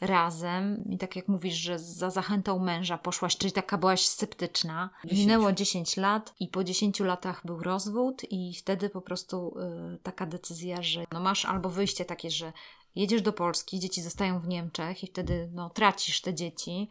razem 0.02 0.84
i 0.89 0.97
tak 0.97 1.15
jak 1.15 1.28
mówisz, 1.28 1.54
że 1.56 1.80
za 1.80 2.10
zachętą 2.10 2.60
męża 2.60 2.97
poszłaś, 2.97 3.38
czyli 3.38 3.52
taka 3.54 3.78
byłaś 3.78 4.06
sceptyczna. 4.06 4.89
10. 5.04 5.19
Minęło 5.19 5.52
10 5.52 5.97
lat 5.97 6.34
i 6.39 6.47
po 6.47 6.63
10 6.63 6.99
latach 6.99 7.41
był 7.45 7.63
rozwód 7.63 8.21
i 8.30 8.54
wtedy 8.56 8.89
po 8.89 9.02
prostu 9.02 9.56
y, 9.95 9.97
taka 10.04 10.26
decyzja, 10.26 10.82
że 10.84 11.04
no 11.12 11.19
masz 11.19 11.45
albo 11.45 11.69
wyjście 11.69 12.06
takie, 12.06 12.32
że 12.32 12.54
jedziesz 12.95 13.21
do 13.21 13.34
Polski, 13.34 13.79
dzieci 13.79 14.01
zostają 14.01 14.39
w 14.39 14.47
Niemczech 14.47 15.03
i 15.03 15.08
wtedy 15.08 15.49
no, 15.53 15.69
tracisz 15.69 16.21
te 16.21 16.34
dzieci, 16.34 16.89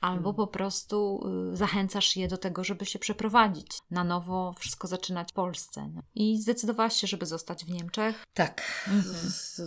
albo 0.00 0.34
po 0.34 0.46
prostu 0.46 1.20
y, 1.52 1.56
zachęcasz 1.56 2.16
je 2.16 2.28
do 2.28 2.38
tego, 2.38 2.64
żeby 2.64 2.86
się 2.86 2.98
przeprowadzić, 2.98 3.66
na 3.90 4.04
nowo 4.04 4.54
wszystko 4.58 4.86
zaczynać 4.88 5.30
w 5.30 5.34
Polsce. 5.34 5.88
nie? 5.88 6.02
I 6.14 6.40
zdecydowałaś 6.42 6.96
się, 6.96 7.06
żeby 7.06 7.26
zostać 7.26 7.64
w 7.64 7.70
Niemczech. 7.70 8.24
Tak, 8.34 8.84
Mhm. 8.88 9.14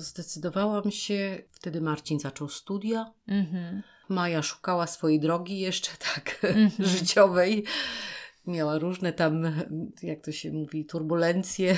zdecydowałam 0.01 0.91
się. 0.91 1.41
Wtedy 1.51 1.81
Marcin 1.81 2.19
zaczął 2.19 2.49
studia. 2.49 3.13
Mhm. 3.27 3.83
Maja 4.09 4.41
szukała 4.43 4.87
swojej 4.87 5.19
drogi 5.19 5.59
jeszcze 5.59 5.91
tak 6.15 6.39
Mhm. 6.43 6.89
życiowej. 6.89 7.63
Miała 8.47 8.77
różne 8.79 9.13
tam, 9.13 9.43
jak 10.03 10.21
to 10.25 10.31
się 10.31 10.51
mówi, 10.51 10.85
turbulencje. 10.85 11.77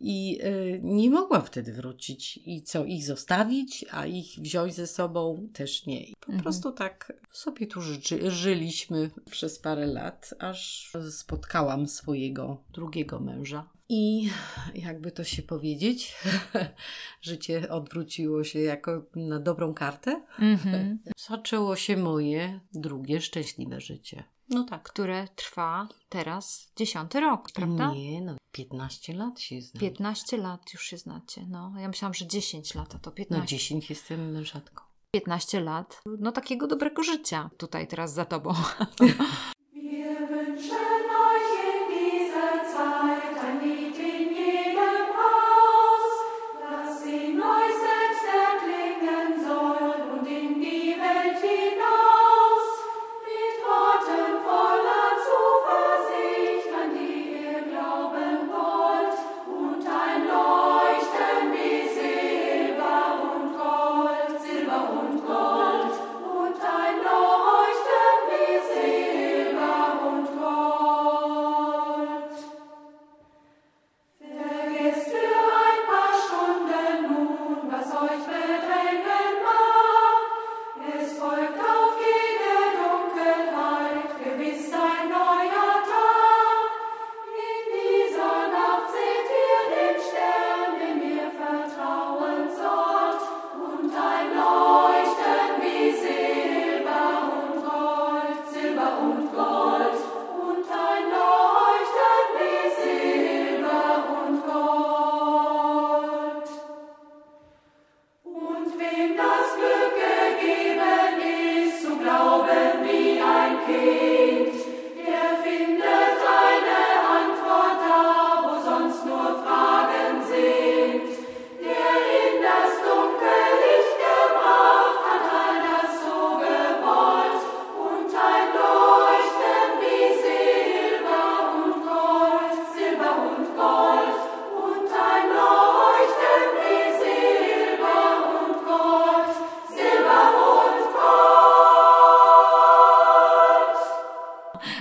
I 0.00 0.38
y, 0.44 0.80
nie 0.82 1.10
mogła 1.10 1.40
wtedy 1.40 1.72
wrócić. 1.72 2.40
I 2.46 2.62
co, 2.62 2.84
ich 2.84 3.04
zostawić, 3.04 3.84
a 3.90 4.06
ich 4.06 4.26
wziąć 4.38 4.74
ze 4.74 4.86
sobą 4.86 5.48
też 5.52 5.86
nie. 5.86 6.04
I 6.04 6.14
po 6.20 6.26
Mhm. 6.26 6.42
prostu 6.42 6.72
tak 6.72 7.12
sobie 7.32 7.66
tu 7.66 7.82
ży- 7.82 8.30
żyliśmy 8.30 9.10
przez 9.30 9.58
parę 9.58 9.86
lat, 9.86 10.34
aż 10.38 10.92
spotkałam 11.10 11.88
swojego 11.88 12.64
drugiego 12.72 13.20
męża. 13.20 13.68
I 13.90 14.30
jakby 14.74 15.10
to 15.12 15.24
się 15.24 15.42
powiedzieć, 15.42 16.14
życie 17.22 17.68
odwróciło 17.68 18.44
się 18.44 18.58
jako 18.60 19.06
na 19.16 19.40
dobrą 19.40 19.74
kartę. 19.74 20.22
Mhm. 20.38 20.98
Zaczęło 21.28 21.76
się 21.76 21.96
moje 21.96 22.60
drugie 22.74 23.20
szczęśliwe 23.20 23.80
życie. 23.80 24.24
No 24.50 24.64
tak. 24.64 24.82
Które 24.82 25.28
trwa 25.36 25.88
teraz 26.08 26.72
dziesiąty 26.76 27.20
rok, 27.20 27.52
prawda? 27.52 27.92
Nie, 27.92 28.20
no 28.20 28.36
15 28.52 29.14
lat 29.14 29.40
się 29.40 29.60
znam. 29.60 29.80
15 29.80 30.36
lat 30.36 30.72
już 30.72 30.82
się 30.82 30.98
znacie. 30.98 31.46
No, 31.48 31.72
ja 31.78 31.88
myślałam, 31.88 32.14
że 32.14 32.26
10 32.26 32.74
lat, 32.74 32.94
a 32.94 32.98
to 32.98 33.10
15. 33.10 33.40
No 33.40 33.46
10 33.46 33.90
jestem 33.90 34.32
mężatką. 34.32 34.84
15 35.14 35.60
lat, 35.60 36.02
no 36.18 36.32
takiego 36.32 36.66
dobrego 36.66 37.02
życia 37.02 37.50
tutaj 37.56 37.86
teraz 37.88 38.12
za 38.12 38.24
tobą. 38.24 38.54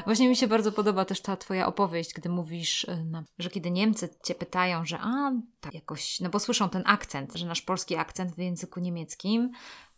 Właśnie 0.08 0.30
mi 0.30 0.36
się 0.36 0.48
bardzo 0.48 0.72
podoba 0.72 1.06
też 1.06 1.22
ta 1.22 1.38
twoja 1.38 1.68
opowieść, 1.68 2.14
gdy 2.14 2.30
mówisz, 2.30 2.84
y, 2.84 3.06
że 3.40 3.50
kiedy 3.50 3.72
Niemcy 3.72 4.10
cię 4.24 4.36
pytają, 4.36 4.86
że 4.86 5.00
a, 5.02 5.32
tak 5.62 5.74
jakoś, 5.74 6.20
no 6.20 6.30
bo 6.30 6.40
słyszą 6.40 6.70
ten 6.70 6.84
akcent, 6.86 7.36
że 7.36 7.46
nasz 7.46 7.62
polski 7.62 7.96
akcent 7.96 8.36
w 8.36 8.38
języku 8.38 8.80
niemieckim, 8.80 9.52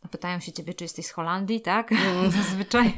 no 0.04 0.10
pytają 0.10 0.40
się 0.40 0.52
ciebie, 0.52 0.74
czy 0.74 0.84
jesteś 0.84 1.06
z 1.06 1.12
Holandii, 1.12 1.62
tak? 1.62 1.94
Zazwyczaj. 2.38 2.98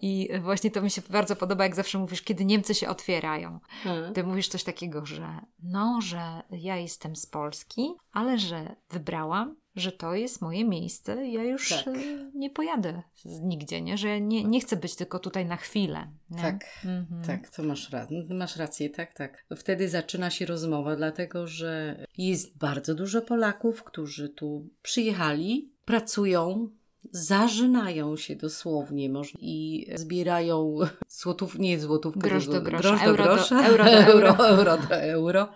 I 0.00 0.28
właśnie 0.40 0.70
to 0.70 0.82
mi 0.82 0.90
się 0.90 1.02
bardzo 1.10 1.36
podoba, 1.36 1.64
jak 1.64 1.74
zawsze 1.74 1.98
mówisz, 1.98 2.22
kiedy 2.22 2.44
Niemcy 2.44 2.74
się 2.74 2.88
otwierają. 2.88 3.60
Hmm. 3.82 4.14
Ty 4.14 4.24
mówisz 4.24 4.48
coś 4.48 4.64
takiego, 4.64 5.06
że 5.06 5.40
no, 5.62 6.00
że 6.02 6.42
ja 6.50 6.76
jestem 6.76 7.16
z 7.16 7.26
Polski, 7.26 7.94
ale 8.12 8.38
że 8.38 8.76
wybrałam, 8.90 9.56
że 9.76 9.92
to 9.92 10.14
jest 10.14 10.42
moje 10.42 10.64
miejsce, 10.64 11.26
ja 11.28 11.44
już 11.44 11.68
Tak. 11.68 11.94
Nie 12.42 12.50
pojadę 12.50 13.02
nigdzie, 13.24 13.80
nie? 13.82 13.98
Że 13.98 14.20
nie, 14.20 14.44
nie 14.44 14.60
chcę 14.60 14.76
być 14.76 14.96
tylko 14.96 15.18
tutaj 15.18 15.46
na 15.46 15.56
chwilę. 15.56 16.06
Nie? 16.30 16.42
Tak, 16.42 16.64
Mhm. 16.84 17.22
Tak, 17.26 17.48
to 17.50 17.62
masz, 17.62 17.90
ra- 17.92 18.06
masz 18.30 18.56
rację, 18.56 18.90
tak, 18.90 19.14
tak. 19.14 19.44
Wtedy 19.56 19.88
zaczyna 19.88 20.30
się 20.30 20.46
rozmowa, 20.46 20.96
dlatego 20.96 21.46
że 21.46 21.96
jest 22.18 22.58
bardzo 22.58 22.94
dużo 22.94 23.22
Polaków, 23.22 23.82
którzy 23.84 24.28
tu 24.28 24.66
przyjechali, 24.82 25.70
pracują, 25.84 26.68
zażynają 27.10 28.16
się 28.16 28.36
dosłownie 28.36 29.08
może, 29.10 29.32
i 29.38 29.86
zbierają 29.94 30.76
złotów, 31.08 31.58
nie 31.58 31.78
złotówkę, 31.80 32.20
Grosz 32.20 32.46
do 32.48 32.60
grosza, 32.62 32.88
grosz 32.88 33.00
do 33.00 33.06
euro 33.06 33.24
do- 33.24 33.34
grosza, 33.34 33.66
euro 33.66 33.84
do 33.84 33.90
euro. 34.12 34.48
euro 34.48 34.76
do 34.78 34.96
euro. 34.96 35.48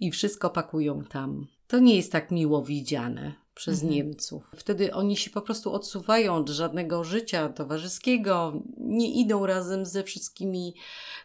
i 0.00 0.10
wszystko 0.10 0.50
pakują 0.50 1.04
tam. 1.04 1.46
To 1.68 1.78
nie 1.78 1.96
jest 1.96 2.12
tak 2.12 2.30
miło 2.30 2.62
widziane 2.64 3.32
przez 3.58 3.74
Mhm. 3.82 3.92
Niemców. 3.92 4.50
Wtedy 4.56 4.94
oni 4.94 5.16
się 5.16 5.30
po 5.30 5.42
prostu 5.42 5.72
odsuwają 5.72 6.34
od 6.34 6.48
żadnego 6.48 7.04
życia 7.04 7.48
towarzyskiego, 7.48 8.62
nie 8.76 9.12
idą 9.20 9.46
razem 9.46 9.86
ze 9.86 10.02
wszystkimi 10.04 10.74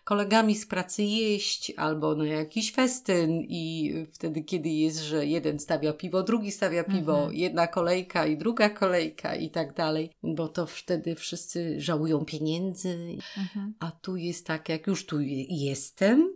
kolegami 0.03 0.55
z 0.55 0.65
pracy 0.67 1.03
jeść 1.03 1.71
albo 1.77 2.15
na 2.15 2.25
jakiś 2.25 2.71
festyn 2.71 3.41
i 3.41 3.93
wtedy, 4.13 4.41
kiedy 4.43 4.69
jest, 4.69 4.99
że 4.99 5.25
jeden 5.25 5.59
stawia 5.59 5.93
piwo, 5.93 6.23
drugi 6.23 6.51
stawia 6.51 6.83
piwo, 6.83 7.15
Mhm. 7.17 7.33
jedna 7.33 7.67
kolejka 7.67 8.27
i 8.27 8.37
druga 8.37 8.69
kolejka 8.69 9.35
i 9.35 9.49
tak 9.49 9.73
dalej, 9.73 10.09
bo 10.23 10.47
to 10.47 10.65
wtedy 10.65 11.15
wszyscy 11.15 11.81
żałują 11.81 12.25
pieniędzy, 12.25 12.97
Mhm. 13.37 13.73
a 13.79 13.91
tu 13.91 14.15
jest 14.15 14.45
tak, 14.47 14.69
jak 14.69 14.87
już 14.87 15.05
tu 15.05 15.21
je- 15.21 15.43
jestem 15.69 16.33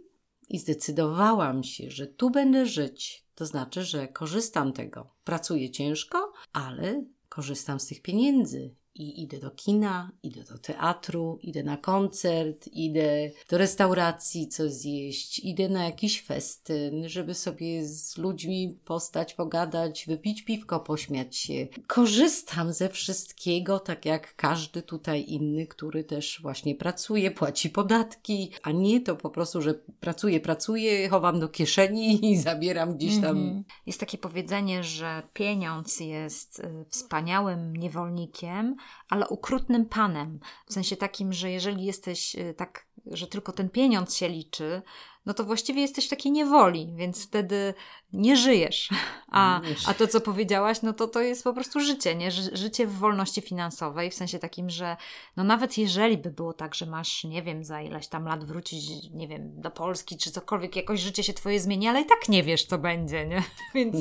i 0.49 0.59
zdecydowałam 0.59 1.63
się, 1.63 1.91
że 1.91 2.07
tu 2.07 2.29
będę 2.29 2.65
żyć. 2.65 3.26
To 3.37 3.45
znaczy, 3.45 3.83
że 3.83 4.07
korzystam 4.07 4.73
tego. 4.73 5.09
Pracuję 5.23 5.71
ciężko, 5.71 6.33
ale 6.53 7.05
korzystam 7.29 7.79
z 7.79 7.87
tych 7.87 8.01
pieniędzy. 8.01 8.75
I 8.99 9.21
idę 9.21 9.39
do 9.39 9.51
kina, 9.51 10.11
idę 10.23 10.43
do 10.43 10.57
teatru, 10.57 11.39
idę 11.41 11.63
na 11.63 11.77
koncert, 11.77 12.67
idę 12.67 13.31
do 13.49 13.57
restauracji 13.57 14.47
coś 14.47 14.71
zjeść, 14.71 15.39
idę 15.39 15.69
na 15.69 15.85
jakiś 15.85 16.21
festyn, 16.21 17.09
żeby 17.09 17.33
sobie 17.33 17.87
z 17.87 18.17
ludźmi 18.17 18.79
postać, 18.85 19.33
pogadać, 19.33 20.05
wypić 20.07 20.41
piwko, 20.41 20.79
pośmiać 20.79 21.35
się. 21.35 21.67
Korzystam 21.87 22.73
ze 22.73 22.89
wszystkiego, 22.89 23.79
tak 23.79 24.05
jak 24.05 24.35
każdy 24.35 24.81
tutaj 24.81 25.25
inny, 25.27 25.67
który 25.67 26.03
też 26.03 26.39
właśnie 26.41 26.75
pracuje, 26.75 27.31
płaci 27.31 27.69
podatki, 27.69 28.51
a 28.63 28.71
nie 28.71 29.01
to 29.01 29.15
po 29.15 29.29
prostu, 29.29 29.61
że 29.61 29.73
pracuję, 29.99 30.39
pracuję, 30.39 31.09
chowam 31.09 31.39
do 31.39 31.49
kieszeni 31.49 32.19
i 32.31 32.37
zabieram 32.37 32.97
gdzieś 32.97 33.21
tam. 33.21 33.37
Mhm. 33.37 33.63
Jest 33.85 33.99
takie 33.99 34.17
powiedzenie, 34.17 34.83
że 34.83 35.23
pieniądz 35.33 35.99
jest 35.99 36.59
y, 36.59 36.85
wspaniałym 36.89 37.75
niewolnikiem, 37.75 38.75
ale 39.09 39.27
ukrutnym 39.27 39.85
panem. 39.85 40.39
W 40.65 40.73
sensie 40.73 40.97
takim, 40.97 41.33
że 41.33 41.51
jeżeli 41.51 41.85
jesteś 41.85 42.35
y, 42.35 42.53
tak, 42.53 42.87
że 43.05 43.27
tylko 43.27 43.51
ten 43.51 43.69
pieniądz 43.69 44.15
się 44.15 44.29
liczy, 44.29 44.81
no 45.27 45.33
to 45.33 45.43
właściwie 45.43 45.81
jesteś 45.81 46.05
w 46.07 46.09
takiej 46.09 46.31
niewoli, 46.31 46.93
więc 46.95 47.23
wtedy 47.27 47.73
nie 48.13 48.37
żyjesz. 48.37 48.89
A, 49.31 49.61
Nie 49.63 49.75
a 49.87 49.93
to, 49.93 50.07
co 50.07 50.21
powiedziałaś, 50.21 50.81
no 50.81 50.93
to 50.93 51.07
to 51.07 51.21
jest 51.21 51.43
po 51.43 51.53
prostu 51.53 51.79
życie, 51.79 52.15
nie? 52.15 52.31
Ży- 52.31 52.57
Życie 52.57 52.87
w 52.87 52.93
wolności 52.97 53.41
finansowej, 53.41 54.11
w 54.11 54.13
sensie 54.13 54.39
takim, 54.39 54.69
że 54.69 54.97
no 55.37 55.43
nawet 55.43 55.77
jeżeli 55.77 56.17
by 56.17 56.31
było 56.31 56.53
tak, 56.53 56.75
że 56.75 56.85
masz, 56.85 57.23
nie 57.23 57.43
wiem, 57.43 57.63
za 57.63 57.81
ileś 57.81 58.07
tam 58.07 58.25
lat 58.25 58.43
wrócić, 58.45 59.09
nie 59.13 59.27
wiem, 59.27 59.61
do 59.61 59.71
Polski 59.71 60.17
czy 60.17 60.31
cokolwiek, 60.31 60.75
jakoś 60.75 60.99
życie 60.99 61.23
się 61.23 61.33
twoje 61.33 61.59
zmieni, 61.59 61.87
ale 61.87 62.01
i 62.01 62.05
tak 62.05 62.29
nie 62.29 62.43
wiesz, 62.43 62.65
co 62.65 62.77
będzie, 62.77 63.25
nie? 63.27 63.43
Więc, 63.75 63.95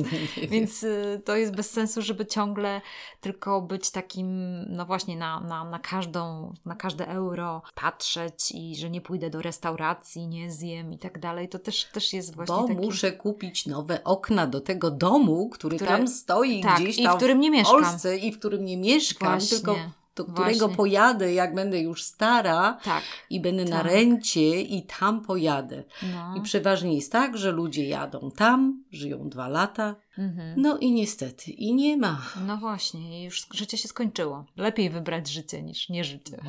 więc 0.49 0.83
y, 0.83 1.21
to 1.25 1.35
jest 1.35 1.55
bez 1.55 1.71
sensu, 1.71 2.01
żeby 2.01 2.25
ciągle 2.25 2.81
tylko 3.21 3.61
być 3.61 3.91
takim, 3.91 4.27
no 4.69 4.85
właśnie 4.85 5.17
na, 5.17 5.39
na, 5.39 5.63
na 5.63 5.79
każdą, 5.79 6.53
na 6.65 6.75
każde 6.75 7.07
euro 7.07 7.61
patrzeć 7.75 8.51
i 8.51 8.75
że 8.75 8.89
nie 8.89 9.01
pójdę 9.01 9.29
do 9.29 9.41
restauracji, 9.41 10.27
nie 10.27 10.51
zjem 10.51 10.93
i 10.93 10.97
tak 10.97 11.16
dalej. 11.17 11.49
To 11.49 11.59
też, 11.59 11.83
też 11.85 12.13
jest 12.13 12.35
właśnie 12.35 12.55
Bo 12.55 12.67
taki... 12.67 12.79
muszę 12.79 13.11
kupić 13.11 13.65
nowe 13.65 14.03
okna 14.03 14.47
do 14.47 14.61
tego 14.61 14.91
domu, 14.91 15.49
który 15.49 15.75
Które- 15.75 15.91
tam 15.91 16.07
stoi 16.07 16.61
tak, 16.63 16.81
gdzieś 16.81 16.97
i 16.99 17.03
tam 17.03 17.13
w 17.13 17.17
którym 17.17 17.39
nie 17.39 17.51
mieszkam. 17.51 17.81
Polsce 17.83 18.17
i 18.17 18.31
w 18.31 18.39
którym 18.39 18.65
nie 18.65 18.77
mieszkam, 18.77 19.29
Właśnie, 19.29 19.57
tylko 19.57 19.75
do 20.15 20.25
którego 20.25 20.59
właśnie. 20.59 20.75
pojadę, 20.77 21.33
jak 21.33 21.55
będę 21.55 21.79
już 21.79 22.03
stara 22.03 22.77
Tak. 22.83 23.03
i 23.29 23.39
będę 23.39 23.65
na 23.65 23.77
Tak. 23.77 23.85
rencie 23.91 24.61
i 24.61 24.83
tam 24.99 25.21
pojadę. 25.21 25.83
No. 26.13 26.35
I 26.37 26.41
przeważnie 26.41 26.95
jest 26.95 27.11
tak, 27.11 27.37
że 27.37 27.51
ludzie 27.51 27.87
jadą 27.87 28.31
tam, 28.31 28.83
żyją 28.91 29.29
dwa 29.29 29.47
lata, 29.47 29.95
Mhm. 30.17 30.61
no 30.61 30.77
i 30.77 30.91
niestety, 30.91 31.51
i 31.51 31.73
nie 31.75 31.97
ma. 31.97 32.21
No 32.47 32.57
właśnie, 32.57 33.21
i 33.21 33.23
już 33.23 33.47
życie 33.53 33.77
się 33.77 33.87
skończyło. 33.87 34.45
Lepiej 34.55 34.89
wybrać 34.89 35.27
życie 35.29 35.61
niż 35.63 35.89
nie 35.89 36.03
życie. 36.03 36.37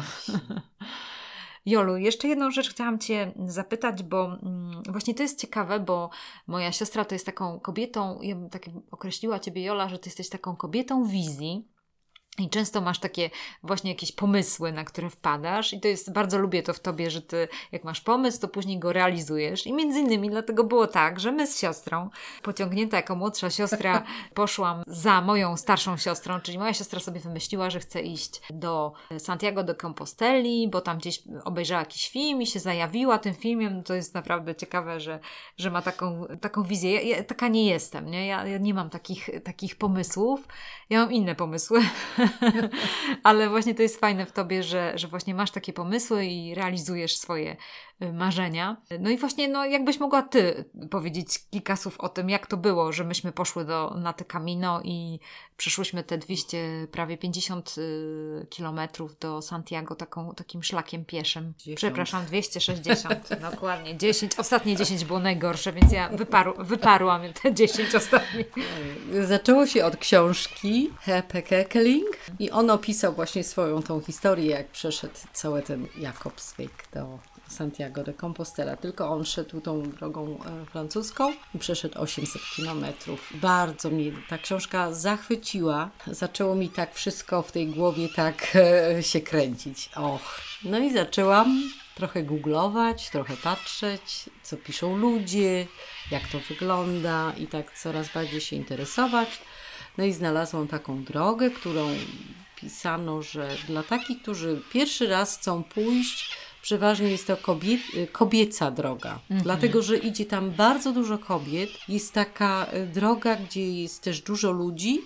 Jolu, 1.68 1.96
jeszcze 1.96 2.28
jedną 2.28 2.50
rzecz 2.50 2.70
chciałam 2.70 2.98
Cię 2.98 3.32
zapytać, 3.46 4.02
bo 4.02 4.24
mm, 4.24 4.82
właśnie 4.88 5.14
to 5.14 5.22
jest 5.22 5.40
ciekawe, 5.40 5.80
bo 5.80 6.10
moja 6.46 6.72
siostra 6.72 7.04
to 7.04 7.14
jest 7.14 7.26
taką 7.26 7.60
kobietą, 7.60 8.18
ja 8.22 8.34
bym 8.34 8.50
tak 8.50 8.62
określiła 8.90 9.38
Ciebie, 9.38 9.64
Jola, 9.64 9.88
że 9.88 9.98
Ty 9.98 10.08
jesteś 10.08 10.28
taką 10.28 10.56
kobietą 10.56 11.04
wizji. 11.04 11.68
I 12.38 12.48
często 12.48 12.80
masz 12.80 12.98
takie 12.98 13.30
właśnie 13.62 13.90
jakieś 13.90 14.12
pomysły, 14.12 14.72
na 14.72 14.84
które 14.84 15.10
wpadasz, 15.10 15.72
i 15.72 15.80
to 15.80 15.88
jest 15.88 16.12
bardzo 16.12 16.38
lubię 16.38 16.62
to 16.62 16.72
w 16.72 16.80
tobie, 16.80 17.10
że 17.10 17.22
ty, 17.22 17.48
jak 17.72 17.84
masz 17.84 18.00
pomysł, 18.00 18.40
to 18.40 18.48
później 18.48 18.78
go 18.78 18.92
realizujesz. 18.92 19.66
I 19.66 19.72
między 19.72 20.00
innymi 20.00 20.30
dlatego 20.30 20.64
było 20.64 20.86
tak, 20.86 21.20
że 21.20 21.32
my 21.32 21.46
z 21.46 21.60
siostrą, 21.60 22.10
pociągnięta 22.42 22.96
jako 22.96 23.16
młodsza 23.16 23.50
siostra, 23.50 24.02
poszłam 24.34 24.82
za 24.86 25.20
moją 25.20 25.56
starszą 25.56 25.96
siostrą, 25.96 26.40
czyli 26.40 26.58
moja 26.58 26.74
siostra 26.74 27.00
sobie 27.00 27.20
wymyśliła, 27.20 27.70
że 27.70 27.80
chce 27.80 28.00
iść 28.02 28.40
do 28.50 28.92
Santiago 29.18 29.64
de 29.64 29.74
Composteli, 29.74 30.68
bo 30.68 30.80
tam 30.80 30.98
gdzieś 30.98 31.22
obejrzała 31.44 31.80
jakiś 31.80 32.08
film 32.08 32.42
i 32.42 32.46
się 32.46 32.60
zajawiła 32.60 33.18
tym 33.18 33.34
filmem. 33.34 33.82
To 33.82 33.94
jest 33.94 34.14
naprawdę 34.14 34.54
ciekawe, 34.54 35.00
że, 35.00 35.18
że 35.56 35.70
ma 35.70 35.82
taką, 35.82 36.26
taką 36.40 36.62
wizję. 36.62 36.94
Ja, 36.94 37.16
ja 37.16 37.24
taka 37.24 37.48
nie 37.48 37.66
jestem, 37.66 38.10
nie? 38.10 38.26
Ja, 38.26 38.46
ja 38.46 38.58
nie 38.58 38.74
mam 38.74 38.90
takich, 38.90 39.30
takich 39.44 39.76
pomysłów. 39.76 40.48
Ja 40.90 41.00
mam 41.00 41.12
inne 41.12 41.34
pomysły. 41.34 41.80
Ale 43.22 43.48
właśnie 43.48 43.74
to 43.74 43.82
jest 43.82 44.00
fajne 44.00 44.26
w 44.26 44.32
tobie, 44.32 44.62
że, 44.62 44.92
że 44.98 45.08
właśnie 45.08 45.34
masz 45.34 45.50
takie 45.50 45.72
pomysły 45.72 46.26
i 46.26 46.54
realizujesz 46.54 47.16
swoje 47.16 47.56
marzenia. 48.12 48.76
No 49.00 49.10
i 49.10 49.18
właśnie, 49.18 49.48
no 49.48 49.64
jakbyś 49.64 50.00
mogła 50.00 50.22
ty 50.22 50.64
powiedzieć 50.90 51.38
kilka 51.50 51.76
słów 51.76 52.00
o 52.00 52.08
tym, 52.08 52.30
jak 52.30 52.46
to 52.46 52.56
było, 52.56 52.92
że 52.92 53.04
myśmy 53.04 53.32
poszły 53.32 53.64
do, 53.64 53.94
na 53.96 54.12
te 54.12 54.24
Camino 54.24 54.80
i 54.84 55.20
przyszłyśmy 55.56 56.04
te 56.04 56.18
200, 56.18 56.86
prawie 56.92 57.18
50 57.18 57.74
y, 57.78 58.46
kilometrów 58.50 59.18
do 59.18 59.42
Santiago 59.42 59.94
taką, 59.94 60.34
takim 60.34 60.62
szlakiem 60.62 61.04
pieszym. 61.04 61.52
10. 61.58 61.76
Przepraszam, 61.76 62.26
260, 62.26 63.28
dokładnie. 63.50 63.96
10, 63.96 64.38
ostatnie 64.38 64.76
10 64.76 65.04
było 65.04 65.18
najgorsze, 65.18 65.72
więc 65.72 65.92
ja 65.92 66.08
wyparu, 66.08 66.54
wyparłam 66.58 67.22
te 67.42 67.54
10 67.54 67.94
ostatnich. 67.94 68.46
Zaczęło 69.24 69.66
się 69.66 69.84
od 69.84 69.96
książki 69.96 70.90
Hepe 71.00 71.42
Kekeling 71.42 72.16
i 72.38 72.50
on 72.50 72.70
opisał 72.70 73.12
właśnie 73.12 73.44
swoją 73.44 73.82
tą 73.82 74.00
historię, 74.00 74.50
jak 74.50 74.68
przeszedł 74.68 75.14
cały 75.32 75.62
ten 75.62 75.86
Jakobsweg 75.96 76.88
do 76.92 77.18
Santiago 77.48 78.04
de 78.04 78.14
Compostela. 78.14 78.76
Tylko 78.76 79.08
on 79.08 79.24
szedł 79.24 79.60
tą 79.60 79.82
drogą 79.82 80.38
e, 80.44 80.66
francuską 80.66 81.32
i 81.54 81.58
przeszedł 81.58 82.00
800 82.00 82.42
kilometrów. 82.56 83.32
Bardzo 83.34 83.90
mnie 83.90 84.12
ta 84.28 84.38
książka 84.38 84.92
zachwyciła. 84.92 85.90
Zaczęło 86.06 86.54
mi 86.54 86.68
tak 86.68 86.94
wszystko 86.94 87.42
w 87.42 87.52
tej 87.52 87.66
głowie 87.66 88.08
tak 88.08 88.56
e, 88.56 89.02
się 89.02 89.20
kręcić. 89.20 89.90
Och. 89.94 90.40
No 90.64 90.78
i 90.78 90.92
zaczęłam 90.92 91.62
trochę 91.94 92.22
googlować, 92.22 93.10
trochę 93.10 93.36
patrzeć, 93.36 94.30
co 94.42 94.56
piszą 94.56 94.96
ludzie, 94.96 95.66
jak 96.10 96.28
to 96.28 96.38
wygląda 96.48 97.32
i 97.36 97.46
tak 97.46 97.78
coraz 97.78 98.12
bardziej 98.14 98.40
się 98.40 98.56
interesować. 98.56 99.28
No 99.98 100.04
i 100.04 100.12
znalazłam 100.12 100.68
taką 100.68 101.04
drogę, 101.04 101.50
którą 101.50 101.88
pisano, 102.56 103.22
że 103.22 103.48
dla 103.66 103.82
takich, 103.82 104.22
którzy 104.22 104.62
pierwszy 104.72 105.06
raz 105.06 105.38
chcą 105.38 105.64
pójść, 105.64 106.36
przeważnie 106.68 107.10
jest 107.10 107.26
to 107.26 107.36
kobie, 107.36 107.78
kobieca 108.12 108.70
droga. 108.70 109.20
Dlatego, 109.30 109.82
że 109.82 109.96
idzie 109.96 110.24
tam 110.26 110.50
bardzo 110.50 110.92
dużo 110.92 111.18
kobiet. 111.18 111.70
Jest 111.88 112.12
taka 112.12 112.66
e, 112.66 112.86
droga, 112.86 113.36
gdzie 113.36 113.72
jest 113.82 114.02
też 114.02 114.20
dużo 114.20 114.50
ludzi, 114.50 115.00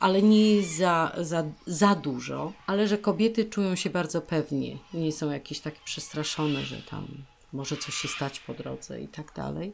ale 0.00 0.22
nie 0.22 0.54
jest 0.54 0.76
za, 0.76 1.12
za, 1.18 1.44
za 1.66 1.94
dużo, 1.94 2.52
ale 2.66 2.88
że 2.88 2.98
kobiety 2.98 3.44
czują 3.44 3.76
się 3.76 3.90
bardzo 3.90 4.20
pewnie. 4.20 4.78
Nie 4.94 5.12
są 5.12 5.30
jakieś 5.30 5.60
takie 5.60 5.80
przestraszone, 5.84 6.62
że 6.62 6.82
tam 6.82 7.06
może 7.52 7.76
coś 7.76 7.94
się 7.94 8.08
stać 8.08 8.40
po 8.40 8.54
drodze 8.54 9.00
i 9.00 9.08
tak 9.08 9.32
dalej. 9.34 9.72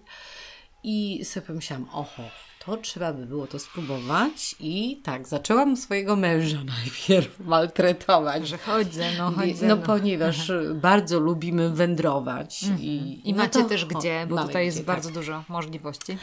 I 0.85 1.25
sobie 1.25 1.47
pomyślałam, 1.47 1.89
oho, 1.93 2.23
to 2.65 2.77
trzeba 2.77 3.13
by 3.13 3.27
było 3.27 3.47
to 3.47 3.59
spróbować. 3.59 4.57
I 4.61 5.01
tak, 5.05 5.29
zaczęłam 5.29 5.77
swojego 5.77 6.17
męża 6.17 6.59
najpierw 6.81 7.41
maltretować. 7.41 8.49
Że 8.49 8.59
chodzę, 8.59 9.05
no 9.19 9.31
Wie- 9.33 9.53
chodzę. 9.53 9.67
no 9.67 9.77
ponieważ 9.77 10.53
bardzo 10.75 11.21
lubimy 11.21 11.71
wędrować. 11.71 12.63
I, 12.81 13.21
I 13.25 13.33
no 13.33 13.39
macie 13.43 13.63
to- 13.63 13.69
też 13.69 13.85
gdzie, 13.85 14.27
bo 14.29 14.45
tutaj 14.47 14.65
jest 14.65 14.77
gdzie, 14.79 14.87
bardzo 14.87 15.09
tak. 15.09 15.15
dużo 15.15 15.45
możliwości. 15.49 16.19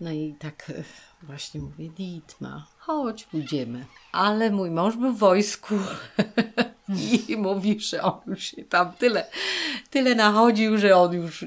No 0.00 0.10
i 0.12 0.34
tak 0.38 0.72
właśnie 1.26 1.60
mówię, 1.60 1.88
Ditma, 1.88 2.66
chodź, 2.78 3.24
pójdziemy. 3.24 3.84
Ale 4.12 4.50
mój 4.50 4.70
mąż 4.70 4.96
był 4.96 5.12
w 5.12 5.18
wojsku 5.18 5.74
i 7.28 7.36
mówi, 7.36 7.80
że 7.80 8.02
on 8.02 8.20
już 8.26 8.44
się 8.44 8.64
tam 8.64 8.92
tyle, 8.92 9.26
tyle 9.90 10.14
nachodził, 10.14 10.78
że 10.78 10.96
on 10.96 11.12
już 11.12 11.44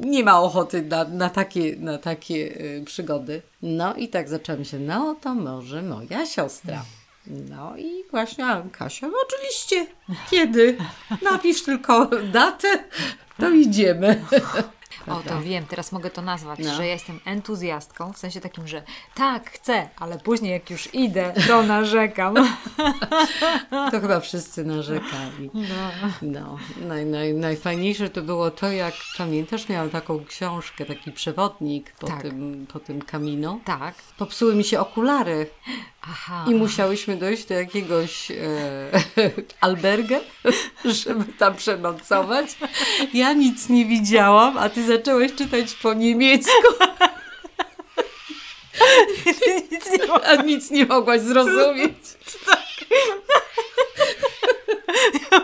nie 0.00 0.24
ma 0.24 0.40
ochoty 0.40 0.82
na, 0.82 1.04
na 1.04 1.30
takie, 1.30 1.76
na 1.76 1.98
takie 1.98 2.54
e, 2.78 2.84
przygody. 2.84 3.42
No 3.62 3.94
i 3.94 4.08
tak 4.08 4.28
zaczęłam 4.28 4.64
się, 4.64 4.78
no 4.78 5.16
to 5.20 5.34
może 5.34 5.82
moja 5.82 6.26
siostra. 6.26 6.84
No 7.26 7.76
i 7.76 8.04
właśnie 8.10 8.46
a 8.46 8.62
Kasia, 8.72 9.08
no 9.08 9.14
oczywiście, 9.26 9.86
kiedy? 10.30 10.76
Napisz 11.22 11.62
tylko 11.62 12.06
datę, 12.32 12.84
to 13.38 13.50
idziemy. 13.50 14.24
O, 15.00 15.04
prawda? 15.04 15.30
to 15.30 15.40
wiem, 15.42 15.66
teraz 15.66 15.92
mogę 15.92 16.10
to 16.10 16.22
nazwać, 16.22 16.58
No. 16.58 16.74
że 16.74 16.86
ja 16.86 16.92
jestem 16.92 17.20
entuzjastką, 17.24 18.12
w 18.12 18.18
sensie 18.18 18.40
takim, 18.40 18.68
że 18.68 18.82
tak, 19.14 19.50
chcę, 19.50 19.88
ale 19.98 20.18
później 20.18 20.52
jak 20.52 20.70
już 20.70 20.94
idę, 20.94 21.32
to 21.48 21.62
narzekam. 21.76 22.34
To 23.90 24.00
chyba 24.00 24.20
wszyscy 24.20 24.64
narzekali. 24.64 25.50
No, 26.22 26.58
naj, 26.80 27.06
naj, 27.06 27.34
najfajniejsze 27.34 28.10
to 28.10 28.22
było 28.22 28.50
to, 28.50 28.72
jak 28.72 28.94
pamiętasz, 29.18 29.68
miałam 29.68 29.90
taką 29.90 30.24
książkę, 30.24 30.84
taki 30.84 31.12
przewodnik 31.12 31.92
po, 31.92 32.06
Tak. 32.06 32.22
tym, 32.22 32.66
po 32.72 32.80
tym 32.80 33.02
kamino. 33.02 33.60
Tak. 33.64 33.94
Popsuły 34.18 34.54
mi 34.54 34.64
się 34.64 34.80
okulary 34.80 35.46
Aha. 36.02 36.44
i 36.48 36.54
musiałyśmy 36.54 37.16
dojść 37.16 37.44
do 37.44 37.54
jakiegoś 37.54 38.30
e, 38.30 38.36
albergę, 39.60 40.20
żeby 41.04 41.32
tam 41.32 41.56
przenocować. 41.56 42.46
Ja 43.14 43.32
nic 43.32 43.68
nie 43.68 43.84
widziałam, 43.84 44.58
a 44.58 44.68
ty 44.68 44.86
zaczęłaś 44.86 45.34
czytać 45.34 45.74
po 45.74 45.94
niemiecku, 45.94 46.52
Nic 49.72 49.90
nie 49.90 50.12
a 50.12 50.42
nic 50.42 50.70
nie 50.70 50.86
mogłaś 50.86 51.20
zrozumieć. 51.20 51.94
Ja 55.30 55.40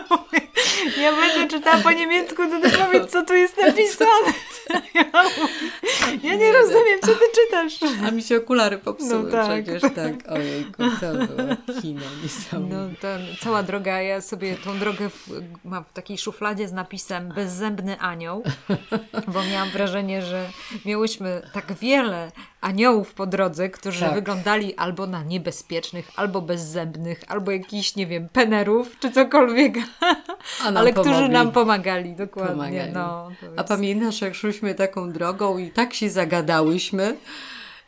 będę 1.21 1.47
czytała 1.47 1.77
po 1.77 1.91
niemiecku, 1.91 2.35
to 2.49 2.61
ty 2.61 2.77
powiedz, 2.77 3.11
co 3.11 3.25
tu 3.25 3.33
jest 3.35 3.57
napisane. 3.67 4.33
Ja, 4.93 5.23
ja 6.23 6.35
nie 6.35 6.51
rozumiem, 6.53 6.99
co 7.01 7.07
ty 7.07 7.25
czytasz. 7.35 7.79
A 8.07 8.11
mi 8.11 8.23
się 8.23 8.37
okulary 8.37 8.77
popsuły 8.77 9.23
No 9.23 9.31
tak. 9.31 9.63
przecież, 9.63 9.81
tak. 9.81 10.31
Ojejku, 10.31 10.83
to 11.01 11.11
było 11.13 11.81
kino 11.81 12.01
niesamowite. 12.23 12.75
No, 12.75 12.89
to 13.01 13.43
cała 13.43 13.63
droga, 13.63 14.01
ja 14.01 14.21
sobie 14.21 14.55
tą 14.55 14.79
drogę 14.79 15.09
w, 15.09 15.29
mam 15.65 15.83
w 15.83 15.93
takiej 15.93 16.17
szufladzie 16.17 16.67
z 16.67 16.73
napisem 16.73 17.29
bezzębny 17.35 17.99
anioł, 17.99 18.43
bo 19.27 19.43
miałam 19.43 19.69
wrażenie, 19.69 20.21
że 20.21 20.49
miałyśmy 20.85 21.41
tak 21.53 21.73
wiele 21.73 22.31
aniołów 22.61 23.13
po 23.13 23.25
drodze, 23.25 23.69
którzy 23.69 23.99
Tak. 23.99 24.13
wyglądali 24.13 24.75
albo 24.75 25.07
na 25.07 25.23
niebezpiecznych, 25.23 26.11
albo 26.15 26.41
bezzębnych, 26.41 27.19
albo 27.27 27.51
jakichś, 27.51 27.95
nie 27.95 28.07
wiem, 28.07 28.29
penerów, 28.29 28.99
czy 28.99 29.11
cokolwiek, 29.11 29.73
Ale 30.75 30.93
którzy 30.93 31.09
pomogli. 31.09 31.29
nam 31.29 31.51
pomagali, 31.51 32.13
dokładnie. 32.15 32.55
Pomagali. 32.55 32.91
No, 32.93 33.29
A 33.57 33.63
pamiętasz, 33.63 34.21
jak 34.21 34.35
szłyśmy 34.35 34.75
taką 34.75 35.11
drogą 35.11 35.57
i 35.57 35.71
tak 35.71 35.93
się 35.93 36.09
zagadałyśmy, 36.09 37.17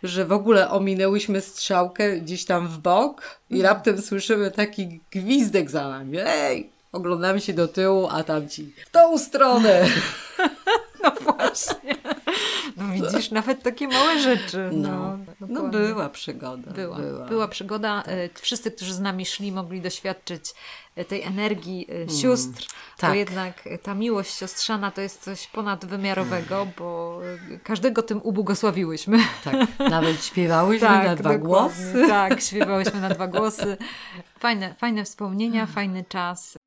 że 0.04 0.26
w 0.26 0.32
ogóle 0.32 0.70
ominęłyśmy 0.70 1.42
strzałkę 1.42 2.18
gdzieś 2.18 2.46
tam 2.46 2.68
w 2.68 2.78
bok 2.78 3.40
i 3.50 3.56
Mhm. 3.56 3.76
raptem 3.76 4.02
słyszymy 4.02 4.52
taki 4.52 5.02
gwizdek 5.12 5.70
za 5.70 5.88
nami. 5.90 6.18
Ej! 6.26 6.70
Oglądamy 6.92 7.42
się 7.42 7.54
do 7.54 7.68
tyłu, 7.68 8.08
a 8.12 8.24
tam 8.24 8.50
ci 8.50 8.74
w 8.86 8.90
tą 8.92 9.18
stronę. 9.18 9.86
No 11.04 11.12
właśnie. 11.24 11.96
No 12.78 12.84
widzisz, 12.94 13.32
nawet 13.32 13.64
takie 13.64 13.88
małe 13.88 14.20
rzeczy. 14.20 14.70
No, 14.74 15.18
No, 15.40 15.48
no 15.48 15.70
była 15.70 16.10
przygoda. 16.10 16.72
Była, 16.72 16.98
była. 16.98 17.26
była. 17.26 17.48
przygoda. 17.48 18.04
E, 18.06 18.30
Wszyscy, 18.42 18.72
którzy 18.72 18.94
z 18.94 19.00
nami 19.00 19.26
szli, 19.26 19.52
mogli 19.52 19.82
doświadczyć 19.82 20.42
e, 20.96 21.06
tej 21.06 21.22
energii 21.24 21.88
e, 21.90 21.96
Mm. 21.96 22.10
sióstr, 22.10 22.62
bo 22.68 22.98
tak. 22.98 23.16
jednak 23.16 23.68
e, 23.68 23.78
ta 23.78 23.96
miłość 23.96 24.34
siostrzana 24.38 24.92
to 24.92 25.02
jest 25.02 25.22
coś 25.24 25.48
ponadwymiarowego, 25.48 26.68
bo 26.78 27.20
e, 27.54 27.60
każdego 27.60 28.04
tym 28.04 28.20
ubłogosławiłyśmy. 28.24 29.18
Tak, 29.44 29.56
nawet 29.90 30.26
śpiewałyśmy 30.26 30.90
na 30.90 31.16
dwa 31.16 31.38
głosy. 31.38 32.06
Tak, 32.08 32.42
śpiewałyśmy 32.42 33.02
na 33.02 33.10
dwa 33.10 33.28
głosy. 33.28 33.78
Fajne, 34.40 34.76
fajne 34.80 35.04
wspomnienia, 35.06 35.66
fajny 35.66 36.04
czas. 36.10 36.58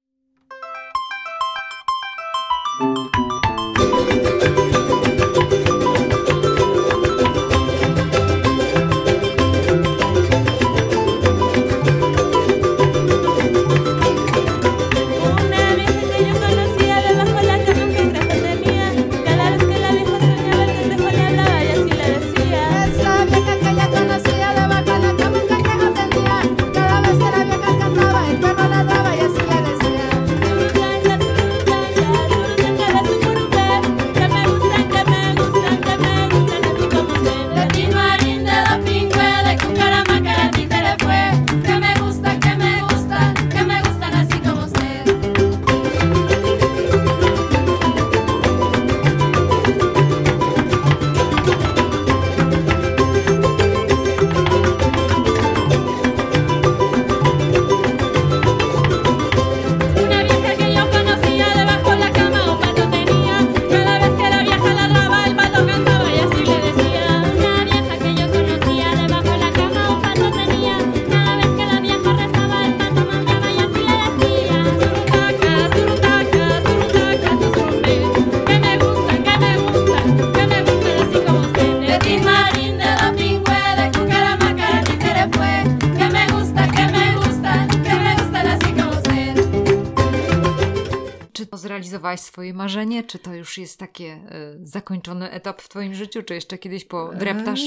Zrealizowałaś 92.13 92.21
swoje 92.21 92.55
marzenie? 92.55 93.05
Czy 93.05 93.19
to 93.19 93.35
już 93.35 93.59
jest 93.59 93.79
takie 93.79 94.07
e, 94.07 94.21
zakończony 94.63 95.31
etap 95.31 95.63
w 95.63 95.69
Twoim 95.69 95.95
życiu? 95.95 96.23
Czy 96.23 96.35
jeszcze 96.35 96.59
kiedyś 96.59 96.85
podreptasz? 96.85 97.61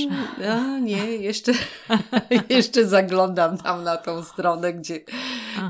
A, 0.49 0.79
nie, 0.79 1.05
jeszcze, 1.05 1.51
jeszcze 2.49 2.87
zaglądam 2.87 3.57
tam 3.57 3.83
na 3.83 3.97
tą 3.97 4.23
stronę, 4.23 4.73
gdzie, 4.73 4.99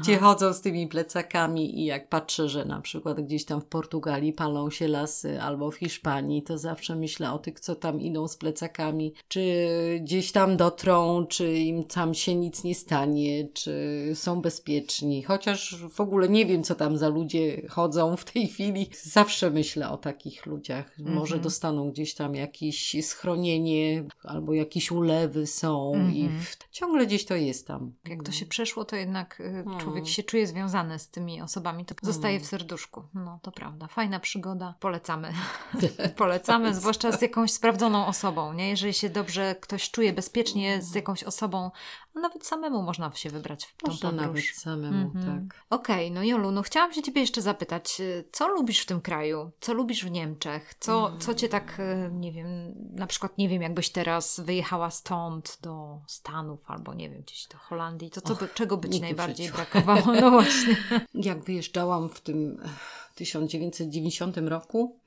gdzie 0.01 0.17
chodzą 0.17 0.53
z 0.53 0.61
tymi 0.61 0.88
plecakami 0.88 1.79
i 1.79 1.86
jak 1.86 2.09
patrzę, 2.09 2.49
że 2.49 2.65
na 2.65 2.81
przykład 2.81 3.21
gdzieś 3.21 3.45
tam 3.45 3.61
w 3.61 3.65
Portugalii 3.65 4.33
palą 4.33 4.69
się 4.69 4.88
lasy 4.88 5.41
albo 5.41 5.71
w 5.71 5.75
Hiszpanii, 5.75 6.43
to 6.43 6.57
zawsze 6.57 6.95
myślę 6.95 7.31
o 7.31 7.39
tych, 7.39 7.59
co 7.59 7.75
tam 7.75 8.01
idą 8.01 8.27
z 8.27 8.38
plecakami, 8.38 9.13
czy 9.27 9.67
gdzieś 10.01 10.31
tam 10.31 10.57
dotrą, 10.57 11.25
czy 11.25 11.57
im 11.57 11.83
tam 11.83 12.13
się 12.13 12.36
nic 12.36 12.63
nie 12.63 12.75
stanie, 12.75 13.47
czy 13.53 14.11
są 14.13 14.41
bezpieczni. 14.41 15.23
Chociaż 15.23 15.75
w 15.89 16.01
ogóle 16.01 16.29
nie 16.29 16.45
wiem, 16.45 16.63
co 16.63 16.75
tam 16.75 16.97
za 16.97 17.09
ludzie 17.09 17.61
chodzą 17.69 18.17
w 18.17 18.25
tej 18.25 18.47
chwili. 18.47 18.89
Zawsze 19.03 19.51
myślę 19.51 19.89
o 19.89 19.97
takich 19.97 20.45
ludziach. 20.45 20.95
Może 20.99 21.39
dostaną 21.39 21.91
gdzieś 21.91 22.13
tam 22.13 22.36
jakieś 22.36 22.95
schronienie, 23.01 24.05
albo 24.23 24.53
jakieś 24.53 24.91
ulewy 24.91 25.47
są 25.47 25.93
i 26.13 26.29
w... 26.29 26.71
ciągle 26.71 27.05
gdzieś 27.05 27.25
to 27.25 27.36
jest 27.36 27.67
tam. 27.67 27.93
Jak 28.09 28.23
to 28.23 28.31
się 28.31 28.45
przeszło, 28.45 28.86
to 28.86 28.95
jednak 28.95 29.41
Hmm. 29.76 29.86
człowiek 29.86 30.07
się 30.07 30.23
czuje 30.23 30.47
związany 30.47 30.99
z 30.99 31.09
tymi 31.09 31.41
osobami. 31.41 31.86
To 31.86 31.95
zostaje 32.01 32.39
w 32.39 32.45
serduszku. 32.45 33.03
No 33.13 33.39
to 33.41 33.51
prawda. 33.51 33.88
Fajna 33.88 34.19
przygoda. 34.19 34.73
Polecamy. 34.80 35.34
Polecamy, 36.15 36.76
zwłaszcza 36.76 37.11
z 37.11 37.21
jakąś 37.21 37.51
sprawdzoną 37.51 38.05
osobą. 38.05 38.53
Nie? 38.53 38.69
Jeżeli 38.69 38.93
się 38.93 39.09
dobrze 39.09 39.55
ktoś 39.61 39.91
czuje 39.91 40.13
bezpiecznie 40.13 40.82
z 40.82 40.95
jakąś 40.95 41.23
osobą, 41.23 41.71
a 42.16 42.20
nawet 42.20 42.45
samemu 42.45 42.82
można 42.82 43.11
się 43.11 43.30
wybrać 43.30 43.66
w 43.66 43.78
tą 43.78 43.88
Można 43.88 44.09
podróż. 44.09 44.28
nawet 44.28 44.45
samemu, 44.45 45.11
Mhm. 45.16 45.47
tak. 45.49 45.66
Okej, 45.70 46.11
no 46.11 46.24
Jolu, 46.24 46.51
no 46.51 46.61
chciałam 46.61 46.93
się 46.93 47.01
Ciebie 47.01 47.22
jeszcze 47.22 47.41
zapytać, 47.41 48.01
y, 48.01 48.24
co 48.32 48.47
lubisz 48.47 48.80
w 48.82 48.86
tym 48.86 49.01
kraju? 49.01 49.51
Co 49.59 49.74
lubisz 49.74 50.05
w 50.05 50.11
Niemczech? 50.11 50.74
Co, 50.80 51.07
Mm. 51.07 51.20
co 51.20 51.34
Cię 51.36 51.49
tak, 51.49 51.80
y, 51.80 52.09
nie 52.13 52.32
wiem, 52.32 52.47
na 52.95 53.07
przykład, 53.07 53.38
nie 53.38 53.49
wiem, 53.49 53.61
jakbyś 53.61 53.89
teraz 53.89 54.39
wyjechała 54.39 54.89
stąd 54.91 55.57
do 55.61 55.99
Stanów 56.07 56.59
albo, 56.72 56.93
nie 56.93 57.09
wiem, 57.09 57.22
gdzieś 57.22 57.47
do 57.47 57.57
Holandii, 57.57 58.11
to 58.11 58.22
co 58.22 58.36
by, 58.36 58.47
czego 58.53 58.78
by 58.78 58.89
Ci 58.89 59.01
najbardziej 59.01 59.51
brakowało? 59.51 60.13
No 60.22 60.32
właśnie. 60.32 60.76
Jak 61.13 61.43
wyjeżdżałam 61.43 62.09
w 62.09 62.22
tym 62.22 62.57
1990 63.16 64.38
roku, 64.38 64.99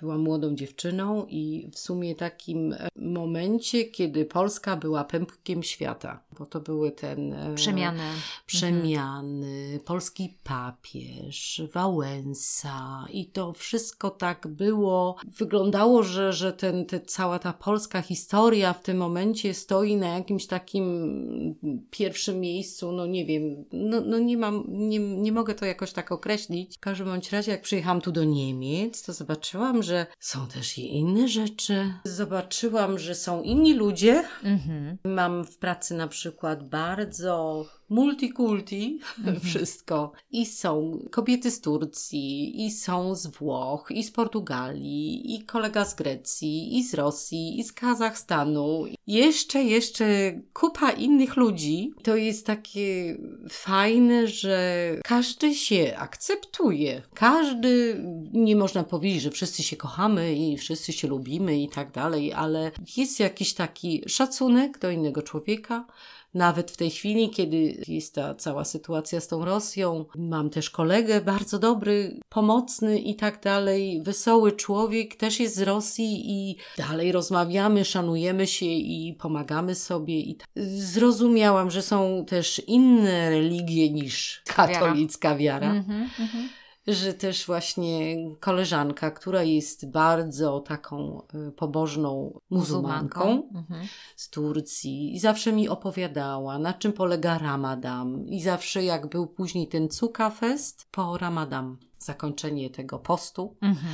Byłam 0.00 0.20
młodą 0.20 0.54
dziewczyną 0.54 1.26
i 1.28 1.68
w 1.72 1.78
sumie 1.78 2.14
takim 2.14 2.72
e, 2.72 2.88
momencie, 2.96 3.84
kiedy 3.84 4.24
Polska 4.24 4.76
była 4.76 5.04
pępkiem 5.04 5.62
świata, 5.62 6.20
bo 6.38 6.46
to 6.46 6.60
były 6.60 6.92
ten... 6.92 7.32
e, 7.32 7.54
Przemiany. 7.54 8.02
Przemiany, 8.46 9.80
polski 9.84 10.34
papież, 10.44 11.62
Wałęsa 11.72 13.06
i 13.12 13.26
to 13.26 13.52
wszystko 13.52 14.10
tak 14.10 14.46
było. 14.46 15.16
Wyglądało, 15.38 16.02
że, 16.02 16.32
że 16.32 16.52
ten, 16.52 16.86
te, 16.86 17.00
cała 17.00 17.38
ta 17.38 17.52
polska 17.52 18.02
historia 18.02 18.72
w 18.72 18.82
tym 18.82 18.96
momencie 18.96 19.54
stoi 19.54 19.96
na 19.96 20.08
jakimś 20.08 20.46
takim 20.46 21.56
pierwszym 21.90 22.40
miejscu, 22.40 22.92
no 22.92 23.06
nie 23.06 23.26
wiem, 23.26 23.64
no, 23.72 24.00
no 24.00 24.18
nie 24.18 24.36
mam, 24.36 24.64
nie, 24.68 24.98
nie 24.98 25.32
mogę 25.32 25.54
to 25.54 25.66
jakoś 25.66 25.92
tak 25.92 26.12
określić. 26.12 26.76
W 26.76 26.80
każdym 26.80 27.06
bądź 27.06 27.32
razie, 27.32 27.50
jak 27.52 27.62
przyjechałam 27.62 28.00
tu 28.00 28.12
do 28.12 28.24
Niemiec, 28.24 29.02
to 29.02 29.12
zobaczyłam, 29.12 29.49
że 29.82 30.06
są 30.20 30.46
też 30.46 30.78
i 30.78 30.96
inne 30.96 31.28
rzeczy. 31.28 31.94
Zobaczyłam, 32.04 32.98
że 32.98 33.14
są 33.14 33.42
inni 33.42 33.74
ludzie, 33.74 34.24
Mhm. 34.44 34.98
Mam 35.04 35.44
w 35.44 35.58
pracy 35.58 35.94
na 35.94 36.08
przykład 36.08 36.68
bardzo 36.68 37.64
multikulti 37.90 38.98
wszystko. 39.44 40.12
I 40.30 40.46
są 40.46 40.98
kobiety 41.10 41.50
z 41.50 41.60
Turcji, 41.60 42.66
i 42.66 42.70
są 42.70 43.14
z 43.14 43.26
Włoch, 43.26 43.90
i 43.90 44.04
z 44.04 44.10
Portugalii, 44.10 45.34
i 45.34 45.44
kolega 45.44 45.84
z 45.84 45.94
Grecji, 45.94 46.78
i 46.78 46.84
z 46.84 46.94
Rosji, 46.94 47.60
i 47.60 47.64
z 47.64 47.72
Kazachstanu. 47.72 48.84
Jeszcze, 49.06 49.64
jeszcze 49.64 50.04
kupa 50.52 50.90
innych 50.90 51.36
ludzi. 51.36 51.92
To 52.02 52.16
jest 52.16 52.46
takie 52.46 53.16
fajne, 53.48 54.28
że 54.28 54.86
każdy 55.04 55.54
się 55.54 55.94
akceptuje. 55.98 57.02
Każdy, 57.14 58.04
nie 58.32 58.56
można 58.56 58.84
powiedzieć, 58.84 59.22
że 59.22 59.30
wszyscy 59.30 59.62
się 59.62 59.76
kochamy 59.76 60.34
i 60.34 60.56
wszyscy 60.56 60.92
się 60.92 61.08
lubimy 61.08 61.62
i 61.62 61.68
tak 61.68 61.92
dalej, 61.92 62.32
ale 62.32 62.70
jest 62.96 63.20
jakiś 63.20 63.54
taki 63.54 64.02
szacunek 64.06 64.78
do 64.78 64.90
innego 64.90 65.22
człowieka. 65.22 65.86
Nawet 66.34 66.70
w 66.70 66.76
tej 66.76 66.90
chwili, 66.90 67.30
kiedy 67.30 67.82
jest 67.88 68.14
ta 68.14 68.34
cała 68.34 68.64
sytuacja 68.64 69.20
z 69.20 69.28
tą 69.28 69.44
Rosją, 69.44 70.04
mam 70.18 70.50
też 70.50 70.70
kolegę 70.70 71.20
bardzo 71.20 71.58
dobry, 71.58 72.20
pomocny 72.28 72.98
i 72.98 73.14
tak 73.14 73.42
dalej, 73.42 74.02
wesoły 74.02 74.52
człowiek, 74.52 75.14
też 75.16 75.40
jest 75.40 75.56
z 75.56 75.62
Rosji 75.62 76.22
i 76.30 76.56
dalej 76.78 77.12
rozmawiamy, 77.12 77.84
szanujemy 77.84 78.46
się 78.46 78.66
i 78.66 79.14
pomagamy 79.20 79.74
sobie. 79.74 80.20
I 80.20 80.34
tak. 80.34 80.48
Zrozumiałam, 80.66 81.70
że 81.70 81.82
są 81.82 82.24
też 82.28 82.62
inne 82.66 83.30
religie 83.30 83.90
niż 83.90 84.42
katolicka 84.46 85.36
wiara 85.36 85.70
Mhm. 85.70 86.10
Mhm. 86.20 86.48
Że 86.86 87.14
też 87.14 87.46
właśnie 87.46 88.16
koleżanka, 88.40 89.10
która 89.10 89.42
jest 89.42 89.90
bardzo 89.90 90.60
taką 90.60 91.22
y, 91.48 91.52
pobożną 91.52 92.40
muzułmanką 92.50 93.48
Mhm. 93.54 93.86
z 94.16 94.30
Turcji 94.30 95.14
i 95.14 95.18
zawsze 95.20 95.52
mi 95.52 95.68
opowiadała, 95.68 96.58
na 96.58 96.72
czym 96.74 96.92
polega 96.92 97.38
Ramadan. 97.38 98.26
I 98.28 98.42
zawsze 98.42 98.84
jak 98.84 99.06
był 99.08 99.26
później 99.26 99.68
ten 99.68 99.88
Cuka 99.88 100.30
Fest 100.30 100.88
po 100.90 101.18
Ramadan, 101.18 101.76
zakończenie 101.98 102.70
tego 102.70 102.98
postu, 102.98 103.56
Mhm. 103.60 103.92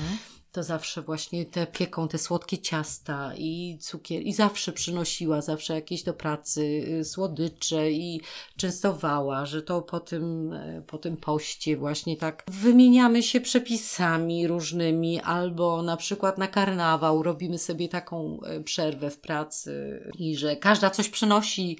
To 0.57 0.63
zawsze 0.63 1.03
właśnie 1.03 1.45
te 1.45 1.67
pieką 1.67 2.09
te 2.09 2.19
słodkie 2.19 2.59
ciasta 2.59 3.33
i 3.37 3.79
cukier 3.81 4.23
i 4.23 4.33
zawsze 4.33 4.73
przynosiła 4.73 5.41
zawsze 5.41 5.75
jakieś 5.75 6.03
do 6.03 6.15
pracy 6.15 6.63
y, 7.01 7.05
słodycze 7.05 7.91
i 7.91 8.21
częstowała, 8.57 9.47
że 9.47 9.63
to 9.63 9.83
po 9.83 10.01
tym, 10.01 10.53
e, 10.53 10.83
po 10.87 10.99
tym 10.99 11.17
poście 11.17 11.77
właśnie 11.77 12.17
tak 12.17 12.45
wymieniamy 12.49 13.23
się 13.23 13.41
przepisami 13.41 14.47
różnymi 14.47 15.21
albo 15.21 15.83
na 15.83 15.97
przykład 15.97 16.39
na 16.39 16.49
karnawał 16.49 17.23
robimy 17.23 17.59
sobie 17.59 17.89
taką 17.89 18.41
e, 18.43 18.61
przerwę 18.61 19.11
w 19.11 19.19
pracy 19.19 20.03
i 20.19 20.37
że 20.37 20.57
każda 20.57 20.91
coś 20.91 21.09
przynosi 21.09 21.79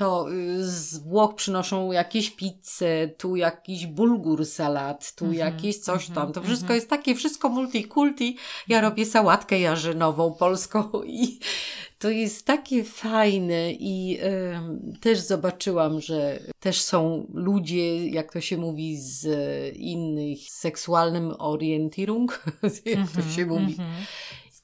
to 0.00 0.32
y, 0.32 0.66
z 0.66 0.98
Włoch 0.98 1.34
przynoszą 1.34 1.92
jakieś 1.92 2.30
pizze, 2.30 3.08
tu 3.18 3.36
jakiś 3.36 3.86
bulgur 3.86 4.46
salat, 4.46 5.14
tu 5.14 5.32
jakieś 5.32 5.78
coś 5.78 6.08
tam. 6.10 6.32
To 6.32 6.42
wszystko 6.42 6.74
jest 6.74 6.90
takie, 6.90 7.14
wszystko 7.14 7.48
multikulti. 7.48 8.36
Ja 8.68 8.80
robię 8.80 9.06
sałatkę 9.06 9.60
jarzynową 9.60 10.32
polską 10.32 10.90
i 11.06 11.38
to 11.98 12.10
jest 12.10 12.46
takie 12.46 12.84
fajne 12.84 13.72
i 13.72 14.18
em, 14.20 14.92
też 15.00 15.18
zobaczyłam, 15.18 16.00
że 16.00 16.40
też 16.60 16.80
są 16.80 17.26
ludzie, 17.34 18.08
jak 18.08 18.32
to 18.32 18.40
się 18.40 18.56
mówi, 18.56 18.96
z 19.00 19.26
innych 19.76 20.38
seksualnym 20.50 21.34
Orientierung, 21.38 22.44
jak 22.84 23.10
to 23.10 23.34
się 23.36 23.46
mówi. 23.46 23.76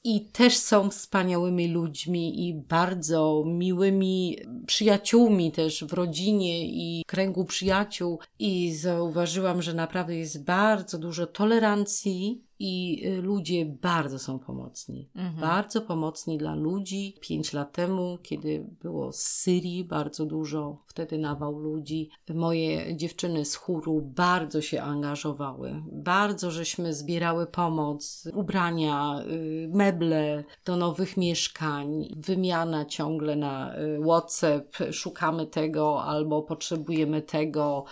I 0.08 0.20
też 0.20 0.56
są 0.56 0.90
wspaniałymi 0.90 1.68
ludźmi 1.68 2.48
i 2.48 2.54
bardzo 2.54 3.44
miłymi 3.46 4.36
przyjaciółmi 4.66 5.52
też 5.52 5.84
w 5.84 5.92
rodzinie 5.92 6.66
i 6.66 7.04
kręgu 7.06 7.44
przyjaciół. 7.44 8.18
I 8.38 8.74
zauważyłam, 8.74 9.62
że 9.62 9.74
naprawdę 9.74 10.16
jest 10.16 10.44
bardzo 10.44 10.98
dużo 10.98 11.26
tolerancji 11.26 12.45
i 12.58 13.02
y, 13.06 13.22
ludzie 13.22 13.66
bardzo 13.66 14.18
są 14.18 14.38
pomocni. 14.38 15.10
Bardzo 15.40 15.80
pomocni 15.80 16.38
dla 16.38 16.54
ludzi. 16.54 17.14
Pięć 17.20 17.52
lat 17.52 17.72
temu, 17.72 18.18
kiedy 18.22 18.66
było 18.82 19.12
z 19.12 19.22
Syrii 19.22 19.84
bardzo 19.84 20.26
dużo, 20.26 20.82
wtedy 20.86 21.18
nawał 21.18 21.58
ludzi. 21.58 22.10
Moje 22.34 22.96
dziewczyny 22.96 23.44
z 23.44 23.54
chóru 23.54 24.02
bardzo 24.02 24.60
się 24.60 24.82
angażowały. 24.82 25.82
Bardzo 25.92 26.50
żeśmy 26.50 26.94
zbierały 26.94 27.46
pomoc, 27.46 28.28
ubrania, 28.34 29.20
y, 29.30 29.70
meble 29.74 30.44
do 30.64 30.76
nowych 30.76 31.16
mieszkań, 31.16 32.14
wymiana 32.16 32.84
ciągle 32.84 33.36
na 33.36 33.78
y, 33.78 34.00
WhatsApp, 34.06 34.76
szukamy 34.92 35.46
tego 35.46 36.02
albo 36.04 36.42
potrzebujemy 36.42 37.22
tego. 37.22 37.84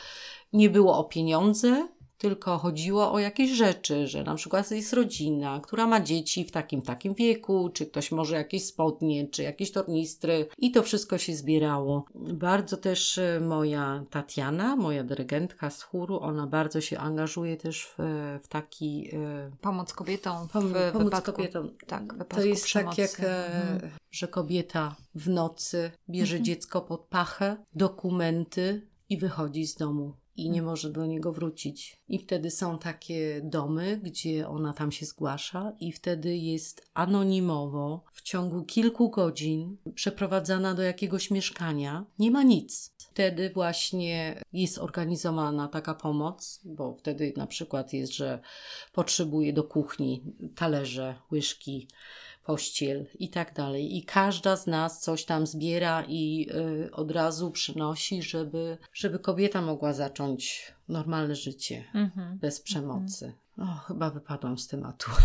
Nie 0.53 0.71
było 0.71 0.99
o 0.99 1.05
pieniądze, 1.05 1.89
tylko 2.29 2.59
chodziło 2.59 3.13
o 3.13 3.19
jakieś 3.19 3.51
rzeczy, 3.51 4.07
że 4.07 4.23
na 4.25 4.35
przykład 4.35 4.71
jest 4.71 4.93
rodzina, 4.93 5.61
która 5.61 5.87
ma 5.87 6.01
dzieci 6.01 6.45
w 6.45 6.51
takim, 6.51 6.83
takim 6.83 7.15
wieku, 7.15 7.69
czy 7.69 7.87
ktoś 7.87 8.13
może 8.13 8.37
jakieś 8.37 8.67
spodnie, 8.67 9.29
czy 9.29 9.43
jakieś 9.43 9.73
tornistry 9.73 10.47
i 10.59 10.71
to 10.73 10.83
wszystko 10.83 11.19
się 11.19 11.35
zbierało. 11.35 12.05
Bardzo 12.15 12.77
też 12.77 13.19
e, 13.19 13.41
moja 13.41 14.05
Tatiana, 14.11 14.77
moja 14.77 15.05
dyrygentka 15.05 15.71
z 15.71 15.83
chóru, 15.83 16.21
ona 16.21 16.47
bardzo 16.47 16.81
się 16.81 16.99
angażuje 16.99 17.57
też 17.57 17.87
w, 17.87 17.95
w 18.43 18.49
taki... 18.49 19.09
e, 19.17 19.51
Pomoc 19.61 19.93
kobietom 19.93 20.49
w 20.49 20.53
Pom- 20.53 20.73
pomóc 20.93 21.05
wypadku. 21.05 21.33
kobietom. 21.33 21.71
Tak, 21.87 22.05
w 22.05 22.09
To 22.09 22.19
wypadku 22.19 22.47
jest 22.47 22.65
przemocy. 22.65 22.97
tak 22.97 23.19
jak, 23.19 23.21
e, 23.31 23.47
Mhm. 23.47 23.91
że 24.11 24.29
kobieta 24.29 24.97
w 25.15 25.29
nocy 25.29 25.91
bierze 26.11 26.41
dziecko 26.43 26.81
pod 26.81 27.01
pachę, 27.01 27.57
dokumenty 27.75 28.87
i 29.09 29.19
wychodzi 29.19 29.67
z 29.67 29.75
domu. 29.77 30.13
I 30.37 30.51
nie 30.51 30.63
może 30.63 30.91
do 30.91 31.07
niego 31.07 31.33
wrócić. 31.33 31.97
I 32.09 32.19
wtedy 32.19 32.51
są 32.51 32.79
takie 32.79 33.41
domy, 33.45 34.01
gdzie 34.03 34.49
ona 34.49 34.73
tam 34.73 34.93
się 34.93 35.07
zgłasza, 35.07 35.73
i 35.81 35.93
wtedy 35.93 36.37
jest 36.37 36.91
anonimowo 36.95 38.05
w 38.13 38.23
ciągu 38.23 38.65
kilku 38.65 39.11
godzin 39.11 39.77
przeprowadzana 39.95 40.75
do 40.75 40.83
jakiegoś 40.83 41.31
mieszkania. 41.31 42.05
Nie 42.19 42.31
ma 42.31 42.43
nic. 42.43 42.95
Wtedy 42.99 43.51
właśnie 43.51 44.43
jest 44.53 44.79
organizowana 44.79 45.69
taka 45.69 45.95
pomoc, 45.95 46.61
bo 46.65 46.95
wtedy 46.95 47.33
na 47.37 47.47
przykład 47.47 47.93
jest, 47.93 48.13
że 48.13 48.41
potrzebuje 48.93 49.53
do 49.53 49.65
kuchni 49.65 50.23
talerze, 50.55 51.15
łyżki, 51.33 51.89
pościel 52.45 53.07
i 53.19 53.29
tak 53.29 53.55
dalej. 53.55 53.97
I 53.97 54.05
każda 54.05 54.57
z 54.57 54.67
nas 54.67 55.01
coś 55.01 55.25
tam 55.25 55.47
zbiera 55.47 56.05
i 56.09 56.49
y, 56.87 56.91
od 56.93 57.11
razu 57.11 57.51
przynosi, 57.51 58.23
żeby, 58.23 58.79
żeby 58.93 59.19
kobieta 59.19 59.63
mogła 59.63 59.93
zacząć 59.93 60.73
normalne 60.89 61.35
życie 61.37 61.85
Mhm. 61.95 62.39
bez 62.39 62.61
przemocy. 62.61 63.33
O, 63.59 63.67
chyba 63.67 64.11
wypadłam 64.11 64.59
z 64.59 64.69
tematu. 64.69 65.11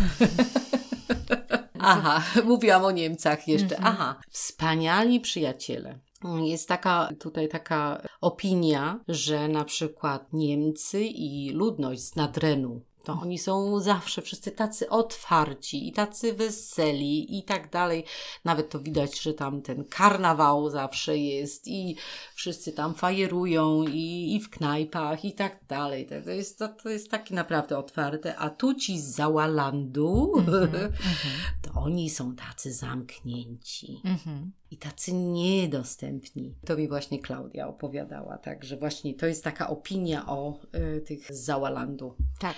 Aha, 1.79 2.23
mówiłam 2.45 2.83
o 2.83 2.91
Niemcach 2.91 3.47
jeszcze. 3.47 3.79
Aha, 3.79 4.15
wspaniali 4.29 5.19
przyjaciele. 5.19 5.99
Jest 6.43 6.67
taka 6.67 7.09
tutaj 7.19 7.49
taka 7.49 8.01
opinia, 8.21 8.99
że 9.07 9.47
na 9.47 9.65
przykład 9.65 10.33
Niemcy 10.33 11.01
i 11.03 11.49
ludność 11.51 12.01
z 12.01 12.15
Nadrenu, 12.15 12.81
to 13.13 13.21
oni 13.21 13.37
są 13.37 13.79
zawsze 13.79 14.21
wszyscy 14.21 14.51
tacy 14.51 14.89
otwarci 14.89 15.87
i 15.87 15.91
tacy 15.91 16.33
weseli 16.33 17.37
i 17.39 17.43
tak 17.43 17.69
dalej. 17.69 18.05
Nawet 18.45 18.69
to 18.69 18.79
widać, 18.79 19.21
że 19.21 19.33
tam 19.33 19.61
ten 19.61 19.83
karnawał 19.83 20.69
zawsze 20.69 21.17
jest 21.17 21.67
i 21.67 21.95
wszyscy 22.35 22.71
tam 22.71 22.93
fajerują 22.93 23.83
i, 23.83 24.35
i 24.35 24.39
w 24.39 24.49
knajpach 24.49 25.25
i 25.25 25.33
tak 25.33 25.59
dalej. 25.67 26.07
To, 26.25 26.31
jest, 26.31 26.59
to, 26.59 26.67
to 26.67 26.89
jest 26.89 27.11
takie 27.11 27.35
naprawdę 27.35 27.77
otwarte. 27.77 28.35
A 28.35 28.49
tu 28.49 28.73
ci 28.73 28.99
z 28.99 29.05
Załalandu, 29.05 30.33
to 31.63 31.81
oni 31.81 32.09
są 32.09 32.35
tacy 32.35 32.73
zamknięci 32.73 34.01
Mhm. 34.05 34.51
i 34.71 34.77
tacy 34.77 35.13
niedostępni. 35.13 36.55
To 36.65 36.77
mi 36.77 36.87
właśnie 36.87 37.19
Klaudia 37.19 37.67
opowiadała, 37.67 38.37
tak, 38.37 38.63
że 38.63 38.77
właśnie 38.77 39.13
to 39.13 39.25
jest 39.25 39.43
taka 39.43 39.69
opinia 39.69 40.27
o 40.27 40.59
y, 40.97 41.01
tych 41.01 41.33
z 41.33 41.45
Załalandu. 41.45 42.15
Tak. 42.39 42.55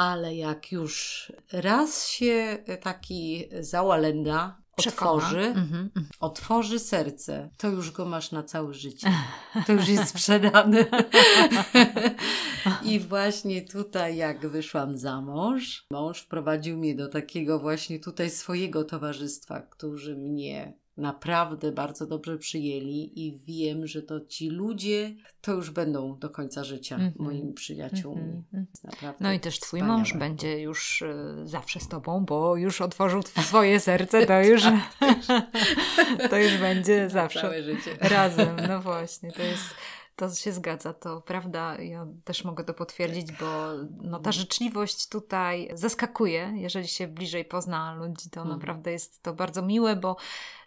Ale 0.00 0.34
jak 0.34 0.72
już 0.72 1.32
raz 1.52 2.08
się 2.08 2.58
taki 2.82 3.44
załalenda 3.60 4.56
otworzy, 4.76 5.40
Mhm, 5.40 5.80
mhm. 5.96 6.06
otworzy 6.20 6.78
serce, 6.78 7.50
to 7.56 7.68
już 7.68 7.90
go 7.90 8.04
masz 8.04 8.32
na 8.32 8.42
całe 8.42 8.74
życie. 8.74 9.12
To 9.66 9.72
już 9.72 9.88
jest 9.88 10.08
sprzedane. 10.08 10.84
I 12.82 13.00
właśnie 13.00 13.62
tutaj, 13.62 14.16
jak 14.16 14.48
wyszłam 14.48 14.98
za 14.98 15.20
mąż, 15.20 15.86
mąż 15.90 16.20
wprowadził 16.20 16.76
mnie 16.76 16.94
do 16.94 17.08
takiego 17.08 17.58
właśnie 17.58 17.98
tutaj 17.98 18.30
swojego 18.30 18.84
towarzystwa, 18.84 19.60
którzy 19.60 20.16
mnie 20.16 20.72
naprawdę 21.00 21.72
bardzo 21.72 22.06
dobrze 22.06 22.38
przyjęli 22.38 23.12
i 23.16 23.32
wiem, 23.46 23.86
że 23.86 24.02
to 24.02 24.20
ci 24.20 24.48
ludzie 24.50 25.14
to 25.40 25.52
już 25.52 25.70
będą 25.70 26.18
do 26.18 26.30
końca 26.30 26.64
życia 26.64 26.94
Mhm. 26.94 27.12
moimi 27.18 27.52
przyjaciółmi. 27.52 28.42
Jest 28.52 28.84
naprawdę 28.84 29.18
No 29.24 29.32
i 29.32 29.40
też 29.40 29.60
twój 29.60 29.80
wspaniałe. 29.80 29.98
mąż 29.98 30.12
będzie 30.14 30.60
już 30.60 31.02
y, 31.02 31.14
zawsze 31.44 31.80
z 31.80 31.88
tobą, 31.88 32.24
bo 32.24 32.56
już 32.56 32.80
otworzył 32.80 33.20
tw- 33.20 33.42
swoje 33.42 33.80
serce, 33.80 34.26
to 34.26 34.42
już, 34.50 34.62
to 36.30 36.36
już 36.38 36.56
będzie 36.58 37.10
zawsze 37.10 37.52
razem. 38.00 38.56
No 38.68 38.80
właśnie, 38.80 39.32
to 39.32 39.42
jest. 39.42 39.64
To 40.20 40.34
się 40.34 40.52
zgadza, 40.52 40.92
to 40.94 41.20
prawda. 41.20 41.76
Ja 41.78 42.06
też 42.24 42.44
mogę 42.44 42.64
to 42.64 42.74
potwierdzić, 42.74 43.32
bo 43.32 43.46
no, 44.02 44.18
ta 44.20 44.32
życzliwość 44.32 45.08
tutaj 45.08 45.70
zaskakuje. 45.74 46.52
Jeżeli 46.56 46.88
się 46.88 47.08
bliżej 47.08 47.44
pozna 47.44 47.94
ludzi, 47.94 48.30
to 48.30 48.40
Mhm. 48.40 48.58
naprawdę 48.58 48.92
jest 48.92 49.22
to 49.22 49.34
bardzo 49.34 49.62
miłe, 49.62 49.96
bo 49.96 50.16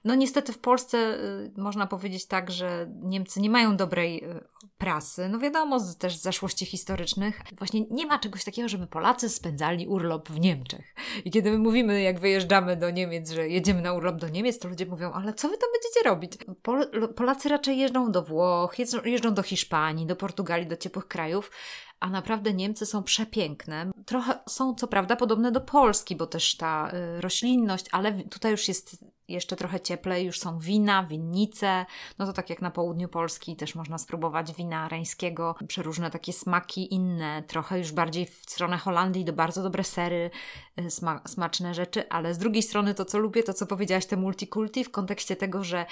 no 0.04 0.16
niestety 0.16 0.54
w 0.54 0.60
Polsce 0.60 0.97
y, 0.97 1.51
można 1.58 1.88
powiedzieć 1.88 2.26
tak, 2.26 2.51
że 2.51 2.88
Niemcy 3.01 3.41
nie 3.41 3.49
mają 3.49 3.78
dobrej 3.78 4.24
y, 4.24 4.43
prasy. 4.78 5.30
No 5.30 5.39
wiadomo, 5.39 5.80
z, 5.80 5.97
też 5.97 6.16
z 6.16 6.22
zaszłości 6.22 6.66
historycznych. 6.66 7.41
Właśnie 7.58 7.82
nie 7.91 8.06
ma 8.06 8.20
czegoś 8.20 8.43
takiego, 8.43 8.70
żeby 8.70 8.88
Polacy 8.88 9.30
spędzali 9.30 9.88
urlop 9.88 10.30
w 10.30 10.39
Niemczech. 10.39 10.95
I 11.26 11.32
kiedy 11.32 11.51
my 11.51 11.58
mówimy, 11.58 12.01
jak 12.01 12.20
wyjeżdżamy 12.20 12.76
do 12.78 12.89
Niemiec, 12.89 13.32
że 13.32 13.47
jedziemy 13.49 13.82
na 13.82 13.93
urlop 13.93 14.16
do 14.16 14.30
Niemiec, 14.30 14.60
to 14.60 14.68
ludzie 14.68 14.86
mówią, 14.86 15.12
ale 15.12 15.34
co 15.34 15.49
wy 15.49 15.58
tam 15.58 15.70
będziecie 15.74 16.10
robić? 16.10 16.32
Pol- 16.64 17.14
Polacy 17.14 17.49
raczej 17.49 17.78
jeżdżą 17.78 18.12
do 18.12 18.22
Włoch, 18.24 18.80
jeżdżą, 18.80 19.04
jeżdżą 19.04 19.34
do 19.44 19.50
Hiszpanii, 19.50 20.06
do 20.06 20.16
Portugalii, 20.16 20.68
do 20.68 20.78
ciepłych 20.78 21.08
krajów, 21.08 21.52
a 22.00 22.10
naprawdę 22.10 22.54
Niemcy 22.54 22.86
są 22.86 23.04
przepiękne. 23.04 23.91
Trochę 24.06 24.39
są 24.50 24.76
co 24.76 24.88
prawda 24.88 25.16
podobne 25.16 25.52
do 25.52 25.62
Polski, 25.62 26.16
bo 26.16 26.28
też 26.28 26.58
ta 26.58 26.91
y, 26.94 27.22
roślinność, 27.22 27.86
ale 27.91 28.24
tutaj 28.24 28.52
już 28.52 28.68
jest 28.68 29.06
jeszcze 29.28 29.56
trochę 29.56 29.80
cieplej, 29.80 30.26
już 30.26 30.39
są 30.39 30.60
wina, 30.60 31.04
winnice. 31.04 31.86
No 32.20 32.26
to 32.26 32.34
tak 32.34 32.50
jak 32.50 32.62
na 32.62 32.72
południu 32.72 33.08
Polski 33.08 33.56
też 33.56 33.76
można 33.76 33.98
spróbować 33.98 34.54
wina 34.54 34.89
reńskiego, 34.89 35.56
przeróżne 35.68 36.12
takie 36.12 36.34
smaki 36.34 36.94
inne, 36.94 37.44
trochę 37.48 37.78
już 37.78 37.91
bardziej 37.91 38.26
w 38.26 38.36
stronę 38.36 38.78
Holandii, 38.78 39.26
do 39.26 39.34
bardzo 39.34 39.64
dobre 39.64 39.84
sery, 39.84 40.32
y, 40.80 40.84
sma- 40.84 41.28
smaczne 41.28 41.74
rzeczy, 41.74 42.10
ale 42.10 42.34
z 42.34 42.38
drugiej 42.38 42.64
strony 42.64 42.94
to, 42.94 43.06
co 43.06 43.18
lubię, 43.18 43.44
to 43.44 43.54
co 43.54 43.66
powiedziałaś, 43.66 44.06
te 44.06 44.18
multikulti 44.18 44.84
w 44.84 44.91
kontekście 44.91 45.36
tego, 45.36 45.64
że 45.64 45.86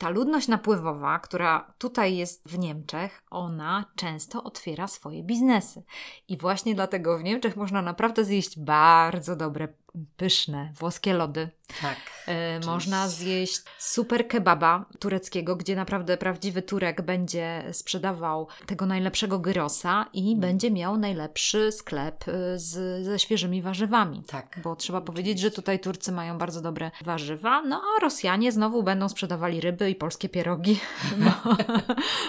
ta 0.00 0.08
ludność 0.08 0.48
napływowa, 0.48 1.18
która 1.18 1.72
tutaj 1.78 2.16
jest 2.16 2.48
w 2.48 2.58
Niemczech, 2.58 3.22
ona 3.30 3.84
często 3.96 4.42
otwiera 4.42 4.88
swoje 4.88 5.22
biznesy. 5.22 5.82
I 6.28 6.36
właśnie 6.36 6.74
dlatego 6.74 7.18
w 7.18 7.22
Niemczech 7.24 7.56
można 7.56 7.82
naprawdę 7.82 8.24
zjeść 8.24 8.58
bardzo 8.58 9.36
dobre, 9.36 9.68
pyszne 10.16 10.72
włoskie 10.78 11.12
lody. 11.14 11.48
Tak. 11.82 11.96
E, 12.26 12.60
można 12.66 13.08
zjeść 13.08 13.62
super 13.78 14.28
kebaba 14.28 14.84
tureckiego, 14.98 15.56
gdzie 15.56 15.76
naprawdę 15.76 16.16
prawdziwy 16.16 16.62
Turek 16.62 17.02
będzie 17.02 17.64
sprzedawał 17.72 18.48
tego 18.66 18.86
najlepszego 18.86 19.38
gyrosa 19.38 20.06
i 20.12 20.36
będzie 20.36 20.70
miał 20.70 20.96
najlepszy 20.96 21.72
sklep 21.72 22.24
e, 22.28 22.58
z, 22.58 23.04
ze 23.04 23.18
świeżymi 23.18 23.62
warzywami. 23.62 24.22
Tak. 24.26 24.60
Bo 24.64 24.76
trzeba 24.76 25.00
powiedzieć, 25.00 25.38
że 25.38 25.50
tutaj 25.50 25.80
Turcy 25.80 26.12
mają 26.12 26.38
bardzo 26.38 26.60
dobre 26.60 26.90
warzywa, 27.04 27.62
no 27.62 27.82
a 27.96 28.00
Rosjanie 28.00 28.52
znowu 28.52 28.82
będą 28.82 29.08
sprzedawali 29.08 29.60
ryby 29.60 29.90
i 29.90 29.94
polskie 29.94 30.28
pierogi. 30.28 30.80
Bo, 31.24 31.56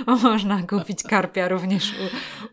bo 0.05 0.15
można 0.15 0.63
kupić 0.63 1.03
karpia 1.03 1.47
również 1.47 1.93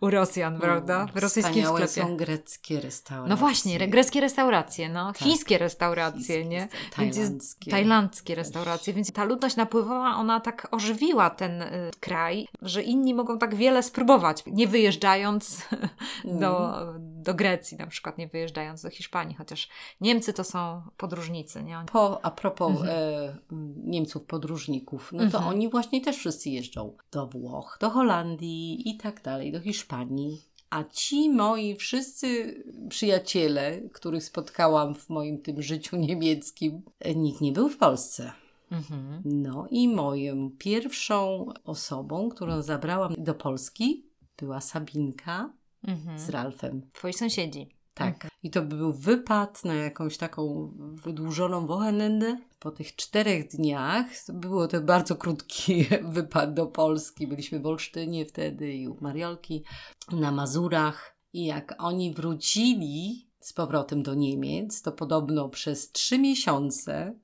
u, 0.01 0.07
u 0.07 0.11
Rosjan, 0.11 0.61
prawda? 0.61 1.07
W 1.15 1.17
rosyjskim 1.17 1.55
Wspaniałe 1.55 1.89
sklepie. 1.89 2.09
są 2.09 2.17
greckie 2.17 2.81
restauracje. 2.81 3.31
No 3.31 3.37
właśnie, 3.37 3.77
re- 3.77 3.89
greckie 3.89 4.21
restauracje, 4.21 4.89
no, 4.89 4.98
Tak. 5.07 5.19
chińskie 5.19 5.59
restauracje, 5.59 6.21
Chińskie, 6.21 6.45
nie? 6.45 6.69
tajlandzkie. 6.97 7.03
Więc 7.03 7.17
jest 7.37 7.71
tajlandzkie 7.71 8.35
restauracje, 8.35 8.95
więc 8.95 9.13
ta 9.13 9.25
ludność 9.25 9.57
napływowa, 9.57 10.17
ona 10.17 10.41
tak 10.41 10.69
ożywiła 10.71 11.31
ten 11.31 11.63
y, 11.63 11.91
kraj, 12.01 12.49
że 12.63 12.83
inni 12.83 13.15
mogą 13.15 13.39
tak 13.39 13.55
wiele 13.55 13.83
spróbować, 13.83 14.43
nie 14.47 14.67
wyjeżdżając 14.69 15.63
do, 16.41 16.75
do 16.99 17.35
Grecji 17.35 17.77
na 17.77 17.87
przykład, 17.87 18.19
nie 18.19 18.29
wyjeżdżając 18.29 18.83
do 18.83 18.91
Hiszpanii, 18.91 19.35
chociaż 19.37 19.69
Niemcy 20.01 20.33
to 20.33 20.45
są 20.45 20.83
podróżnicy, 20.97 21.63
nie? 21.63 21.79
Oni- 21.79 21.89
Po, 21.89 22.25
a 22.25 22.31
propos 22.31 22.71
Mhm. 22.71 22.89
e, 22.91 23.37
Niemców 23.85 24.25
podróżników, 24.25 25.11
no 25.13 25.19
to 25.19 25.25
Mhm. 25.39 25.47
oni 25.49 25.69
właśnie 25.71 26.01
też 26.01 26.17
wszyscy 26.17 26.51
jeżdżą 26.51 26.97
do 27.13 27.27
Włoch, 27.27 27.79
do 27.81 27.91
Holandii 27.91 28.89
i 28.91 28.97
tak 28.97 29.23
dalej, 29.23 29.53
do 29.53 29.61
Hiszpanii. 29.61 30.43
A 30.71 30.85
ci 30.85 31.31
moi 31.31 31.77
wszyscy 31.77 32.55
przyjaciele, 32.89 33.81
których 33.93 34.25
spotkałam 34.25 34.95
w 34.95 35.09
moim 35.09 35.43
tym 35.43 35.63
życiu 35.63 35.97
niemieckim, 35.97 36.83
e, 37.01 37.15
nikt 37.15 37.41
nie 37.41 37.53
był 37.53 37.69
w 37.69 37.77
Polsce. 37.77 38.33
Mhm. 38.71 39.23
No 39.25 39.67
i 39.71 39.89
moją 39.89 40.51
pierwszą 40.59 41.47
osobą, 41.65 42.29
którą 42.29 42.63
zabrałam 42.63 43.15
do 43.19 43.35
Polski, 43.35 44.07
była 44.39 44.61
Sabinka 44.61 45.53
Mhm. 45.87 46.19
z 46.19 46.29
Ralfem. 46.29 46.83
Twoi 46.93 47.13
sąsiedzi. 47.13 47.69
Tak. 47.95 48.28
I 48.43 48.51
to 48.51 48.63
był 48.63 48.93
wypad 48.93 49.65
na 49.65 49.75
jakąś 49.75 50.17
taką 50.17 50.73
wydłużoną 51.05 51.67
Wochenende. 51.67 52.39
Po 52.59 52.71
tych 52.71 52.97
czterech 52.97 53.49
dniach, 53.49 54.07
było 54.29 54.69
to 54.69 54.81
bardzo 54.81 55.17
krótki 55.17 55.87
wypad 56.03 56.55
do 56.55 56.67
Polski. 56.67 57.27
Byliśmy 57.27 57.61
w 57.61 57.67
Olsztynie 57.67 58.27
wtedy 58.27 58.73
i 58.73 58.89
u 58.89 58.97
Mariolki, 59.01 59.65
na 60.13 60.31
Mazurach. 60.31 61.19
I 61.33 61.45
jak 61.45 61.75
oni 61.79 62.15
wrócili 62.15 63.29
z 63.41 63.53
powrotem 63.53 64.03
do 64.03 64.15
Niemiec, 64.15 64.83
to 64.83 64.93
podobno 64.93 65.49
przez 65.49 65.93
trzy 65.93 66.19
miesiące 66.19 67.15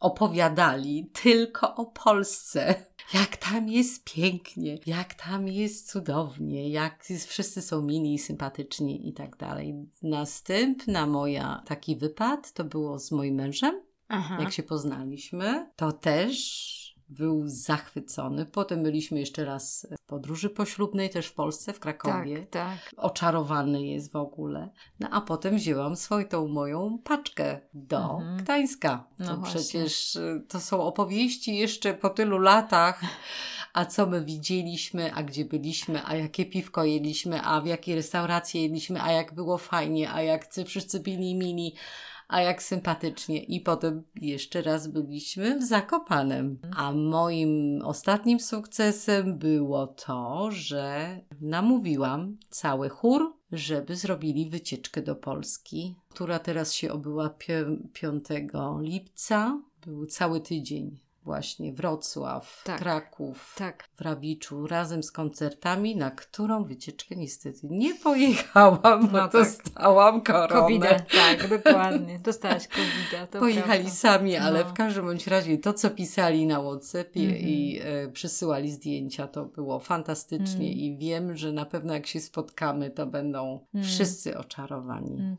opowiadali 0.00 1.10
tylko 1.22 1.74
o 1.74 1.86
Polsce. 1.86 2.84
Jak 3.14 3.36
tam 3.36 3.68
jest 3.68 4.14
pięknie, 4.14 4.78
jak 4.86 5.14
tam 5.14 5.48
jest 5.48 5.90
cudownie, 5.90 6.68
jak 6.68 7.10
jest, 7.10 7.28
wszyscy 7.28 7.62
są 7.62 7.82
mili, 7.82 8.18
sympatyczni 8.18 9.08
i 9.08 9.12
tak 9.12 9.36
dalej. 9.36 9.74
Następna 10.02 11.06
moja 11.06 11.62
taki 11.66 11.96
wypad 11.96 12.52
to 12.52 12.64
było 12.64 12.98
z 12.98 13.12
moim 13.12 13.34
mężem, 13.34 13.80
Aha. 14.08 14.38
jak 14.40 14.52
się 14.52 14.62
poznaliśmy. 14.62 15.70
To 15.76 15.92
też 15.92 16.73
był 17.08 17.42
zachwycony. 17.46 18.46
Potem 18.46 18.82
byliśmy 18.82 19.20
jeszcze 19.20 19.44
raz 19.44 19.86
w 20.00 20.06
podróży 20.06 20.50
poślubnej, 20.50 21.10
też 21.10 21.26
w 21.26 21.34
Polsce, 21.34 21.72
w 21.72 21.80
Krakowie 21.80 22.46
Tak, 22.46 22.50
tak. 22.50 22.94
oczarowany 22.96 23.86
jest 23.86 24.12
w 24.12 24.16
ogóle. 24.16 24.70
No 25.00 25.08
a 25.10 25.20
potem 25.20 25.56
wzięłam 25.56 25.96
swoją 25.96 26.26
tą 26.28 26.48
moją 26.48 26.98
paczkę 27.04 27.60
do 27.74 28.00
Mhm. 28.14 28.36
Gdańska. 28.36 29.04
To 29.18 29.24
No 29.24 29.36
właśnie. 29.36 29.60
przecież 29.60 30.16
y, 30.16 30.42
to 30.48 30.60
są 30.60 30.82
opowieści 30.82 31.56
jeszcze 31.56 31.94
po 31.94 32.10
tylu 32.10 32.38
latach. 32.38 33.00
A 33.72 33.84
co 33.84 34.06
my 34.06 34.24
widzieliśmy, 34.24 35.14
a 35.14 35.22
gdzie 35.22 35.44
byliśmy, 35.44 36.06
a 36.06 36.16
jakie 36.16 36.46
piwko 36.46 36.84
jedliśmy, 36.84 37.42
a 37.42 37.60
w 37.60 37.66
jakiej 37.66 37.94
restauracji 37.94 38.62
jedliśmy, 38.62 39.02
a 39.02 39.12
jak 39.12 39.34
było 39.34 39.58
fajnie, 39.58 40.10
a 40.12 40.22
jakcy 40.22 40.64
wszyscy 40.64 41.00
byli 41.00 41.34
mili, 41.34 41.74
a 42.34 42.40
jak 42.40 42.62
sympatycznie. 42.62 43.42
I 43.42 43.60
potem 43.60 44.02
jeszcze 44.20 44.62
raz 44.62 44.88
byliśmy 44.88 45.58
w 45.58 45.62
Zakopanem. 45.62 46.58
A 46.76 46.92
moim 46.92 47.80
ostatnim 47.84 48.40
sukcesem 48.40 49.38
było 49.38 49.86
to, 49.86 50.48
że 50.50 51.20
namówiłam 51.40 52.36
cały 52.50 52.88
chór, 52.88 53.36
żeby 53.52 53.96
zrobili 53.96 54.50
wycieczkę 54.50 55.02
do 55.02 55.16
Polski, 55.16 55.94
która 56.08 56.38
teraz 56.38 56.72
się 56.72 56.92
obyła 56.92 57.30
pi- 57.30 57.88
5 57.92 58.24
lipca. 58.80 59.62
Był 59.86 60.06
cały 60.06 60.40
tydzień. 60.40 61.03
Właśnie 61.24 61.72
Wrocław, 61.72 62.62
Tak. 62.64 62.78
Kraków, 62.78 63.54
Tak. 63.58 63.88
w 63.96 64.00
Rawiczu 64.00 64.66
razem 64.66 65.02
z 65.02 65.10
koncertami, 65.12 65.96
na 65.96 66.10
którą 66.10 66.64
wycieczkę 66.64 67.16
niestety 67.16 67.58
nie 67.70 67.94
pojechałam, 67.94 69.06
bo 69.06 69.12
No 69.12 69.18
tak. 69.28 69.32
dostałam 69.32 70.22
koronę. 70.22 70.60
Covid, 70.60 70.82
tak, 71.12 71.48
dokładnie. 71.48 72.18
Dostałaś 72.18 72.68
covid 72.68 73.30
Pojechali 73.40 73.66
prawda. 73.82 73.90
sami, 73.90 74.36
ale 74.36 74.64
No. 74.64 74.70
w 74.70 74.72
każdym 74.72 75.04
bądź 75.04 75.26
razie 75.26 75.58
to, 75.58 75.72
co 75.72 75.90
pisali 75.90 76.46
na 76.46 76.60
WhatsAppie 76.62 77.20
Mhm. 77.22 77.40
i 77.42 77.80
e, 77.84 78.08
przysyłali 78.08 78.70
zdjęcia, 78.70 79.26
to 79.26 79.44
było 79.44 79.78
fantastycznie 79.78 80.66
Mm. 80.66 80.78
i 80.78 80.96
wiem, 80.98 81.36
że 81.36 81.52
na 81.52 81.64
pewno 81.64 81.94
jak 81.94 82.06
się 82.06 82.20
spotkamy, 82.20 82.90
to 82.90 83.06
będą 83.06 83.66
Mm. 83.74 83.86
wszyscy 83.86 84.38
oczarowani. 84.38 85.12
Mm. 85.12 85.36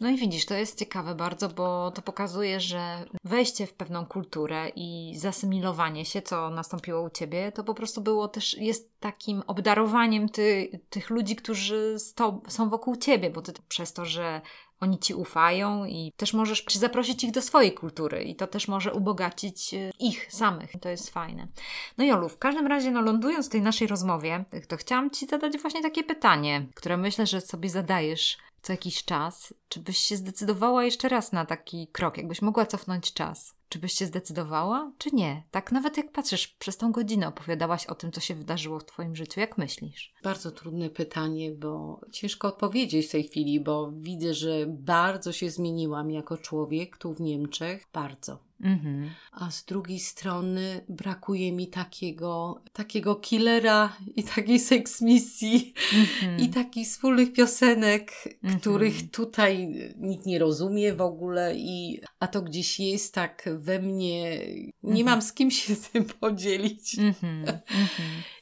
No 0.00 0.08
i 0.10 0.16
widzisz, 0.16 0.46
to 0.46 0.54
jest 0.54 0.78
ciekawe 0.78 1.14
bardzo, 1.14 1.48
bo 1.48 1.90
to 1.90 2.02
pokazuje, 2.02 2.60
że 2.60 3.04
wejście 3.24 3.66
w 3.66 3.74
pewną 3.74 4.06
kulturę 4.06 4.68
i 4.76 5.13
zasymilowanie 5.18 6.04
się, 6.04 6.22
co 6.22 6.50
nastąpiło 6.50 7.02
u 7.02 7.10
ciebie, 7.10 7.52
to 7.52 7.64
po 7.64 7.74
prostu 7.74 8.00
było 8.00 8.28
też, 8.28 8.58
jest 8.58 9.00
takim 9.00 9.42
obdarowaniem 9.46 10.28
ty, 10.28 10.80
tych 10.90 11.10
ludzi, 11.10 11.36
którzy 11.36 11.96
sto, 11.98 12.40
są 12.48 12.70
wokół 12.70 12.96
ciebie, 12.96 13.30
bo 13.30 13.42
ty 13.42 13.52
przez 13.68 13.92
to, 13.92 14.04
że 14.04 14.40
oni 14.80 14.98
ci 14.98 15.14
ufają 15.14 15.84
i 15.84 16.12
też 16.16 16.34
możesz 16.34 16.64
zaprosić 16.74 17.24
ich 17.24 17.30
do 17.30 17.42
swojej 17.42 17.72
kultury 17.72 18.24
i 18.24 18.36
to 18.36 18.46
też 18.46 18.68
może 18.68 18.92
ubogacić 18.92 19.74
e, 19.74 19.90
ich 19.98 20.32
samych. 20.32 20.72
To 20.80 20.88
jest 20.88 21.10
fajne. 21.10 21.48
No 21.98 22.04
Jolu, 22.04 22.28
w 22.28 22.38
każdym 22.38 22.66
razie, 22.66 22.90
no 22.90 23.02
lądując 23.02 23.46
w 23.46 23.50
tej 23.50 23.62
naszej 23.62 23.88
rozmowie, 23.88 24.44
to 24.68 24.76
chciałam 24.76 25.10
ci 25.10 25.26
zadać 25.26 25.58
właśnie 25.58 25.82
takie 25.82 26.04
pytanie, 26.04 26.66
które 26.74 26.96
myślę, 26.96 27.26
że 27.26 27.40
sobie 27.40 27.70
zadajesz 27.70 28.38
co 28.64 28.72
jakiś 28.72 29.04
czas. 29.04 29.54
Czy 29.68 29.80
byś 29.80 29.98
się 29.98 30.16
zdecydowała 30.16 30.84
jeszcze 30.84 31.08
raz 31.08 31.32
na 31.32 31.46
taki 31.46 31.88
krok, 31.92 32.16
jakbyś 32.16 32.42
mogła 32.42 32.66
cofnąć 32.66 33.12
czas? 33.12 33.54
Czy 33.74 33.80
byś 33.80 33.92
się 33.92 34.06
zdecydowała, 34.06 34.92
czy 34.98 35.10
nie? 35.12 35.42
Tak 35.50 35.72
nawet 35.72 35.96
jak 35.96 36.12
patrzysz, 36.12 36.48
przez 36.48 36.76
tą 36.76 36.92
godzinę 36.92 37.28
opowiadałaś 37.28 37.86
o 37.86 37.94
tym, 37.94 38.12
co 38.12 38.20
się 38.20 38.34
wydarzyło 38.34 38.78
w 38.78 38.84
twoim 38.84 39.16
życiu. 39.16 39.40
Jak 39.40 39.58
myślisz? 39.58 40.14
Bardzo 40.22 40.50
trudne 40.50 40.90
pytanie, 40.90 41.50
bo 41.52 42.00
ciężko 42.12 42.48
odpowiedzieć 42.48 43.06
w 43.06 43.10
tej 43.10 43.24
chwili, 43.24 43.60
bo 43.60 43.92
widzę, 43.92 44.34
że 44.34 44.66
bardzo 44.68 45.32
się 45.32 45.50
zmieniłam 45.50 46.10
jako 46.10 46.36
człowiek 46.36 46.96
tu 46.96 47.14
w 47.14 47.20
Niemczech. 47.20 47.86
Bardzo. 47.92 48.38
Mhm. 48.60 49.10
A 49.32 49.50
z 49.50 49.64
drugiej 49.64 50.00
strony 50.00 50.84
brakuje 50.88 51.52
mi 51.52 51.66
takiego, 51.68 52.62
takiego 52.72 53.14
killera 53.16 53.96
i 54.16 54.22
takiej 54.24 54.60
seks 54.60 55.00
misji 55.00 55.74
Mhm. 55.94 56.40
i 56.40 56.48
takich 56.48 56.88
wspólnych 56.88 57.32
piosenek, 57.32 58.12
Mhm. 58.42 58.60
których 58.60 59.10
tutaj 59.10 59.68
nikt 59.96 60.26
nie 60.26 60.38
rozumie 60.38 60.94
w 60.94 61.00
ogóle 61.00 61.56
i 61.56 62.00
a 62.20 62.26
to 62.26 62.42
gdzieś 62.42 62.80
jest 62.80 63.14
tak 63.14 63.48
we 63.58 63.78
mnie, 63.78 64.40
nie 64.82 65.04
mam 65.04 65.22
z 65.22 65.32
kim 65.32 65.50
się 65.50 65.76
tym 65.92 66.04
podzielić. 66.04 66.96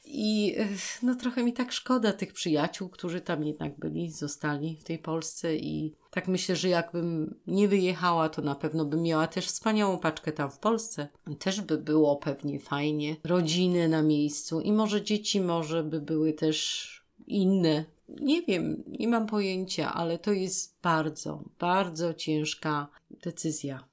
I 0.05 0.53
ech, 0.57 1.03
no 1.03 1.15
trochę 1.15 1.43
mi 1.43 1.53
tak 1.53 1.71
szkoda 1.71 2.13
tych 2.13 2.33
przyjaciół, 2.33 2.89
którzy 2.89 3.21
tam 3.21 3.43
jednak 3.43 3.79
byli, 3.79 4.11
zostali 4.11 4.77
w 4.77 4.83
tej 4.83 4.99
Polsce 4.99 5.55
i 5.55 5.95
tak 6.11 6.27
myślę, 6.27 6.55
że 6.55 6.69
jakbym 6.69 7.35
nie 7.47 7.67
wyjechała, 7.67 8.29
to 8.29 8.41
na 8.41 8.55
pewno 8.55 8.85
bym 8.85 9.01
miała 9.01 9.27
też 9.27 9.47
wspaniałą 9.47 9.97
paczkę 9.97 10.31
tam 10.31 10.51
w 10.51 10.59
Polsce. 10.59 11.07
Też 11.39 11.61
by 11.61 11.77
było 11.77 12.15
pewnie 12.15 12.59
fajnie. 12.59 13.15
Rodziny 13.23 13.87
na 13.89 14.01
miejscu 14.01 14.61
i 14.61 14.71
może 14.71 15.01
dzieci 15.01 15.41
może 15.41 15.83
by 15.83 16.01
były 16.01 16.33
też 16.33 16.87
inne. 17.27 17.85
Nie 18.09 18.41
wiem, 18.41 18.83
nie 18.87 19.07
mam 19.07 19.27
pojęcia, 19.27 19.93
ale 19.93 20.19
to 20.19 20.31
jest 20.31 20.77
bardzo, 20.81 21.43
bardzo 21.59 22.13
ciężka 22.13 22.87
decyzja. 23.23 23.87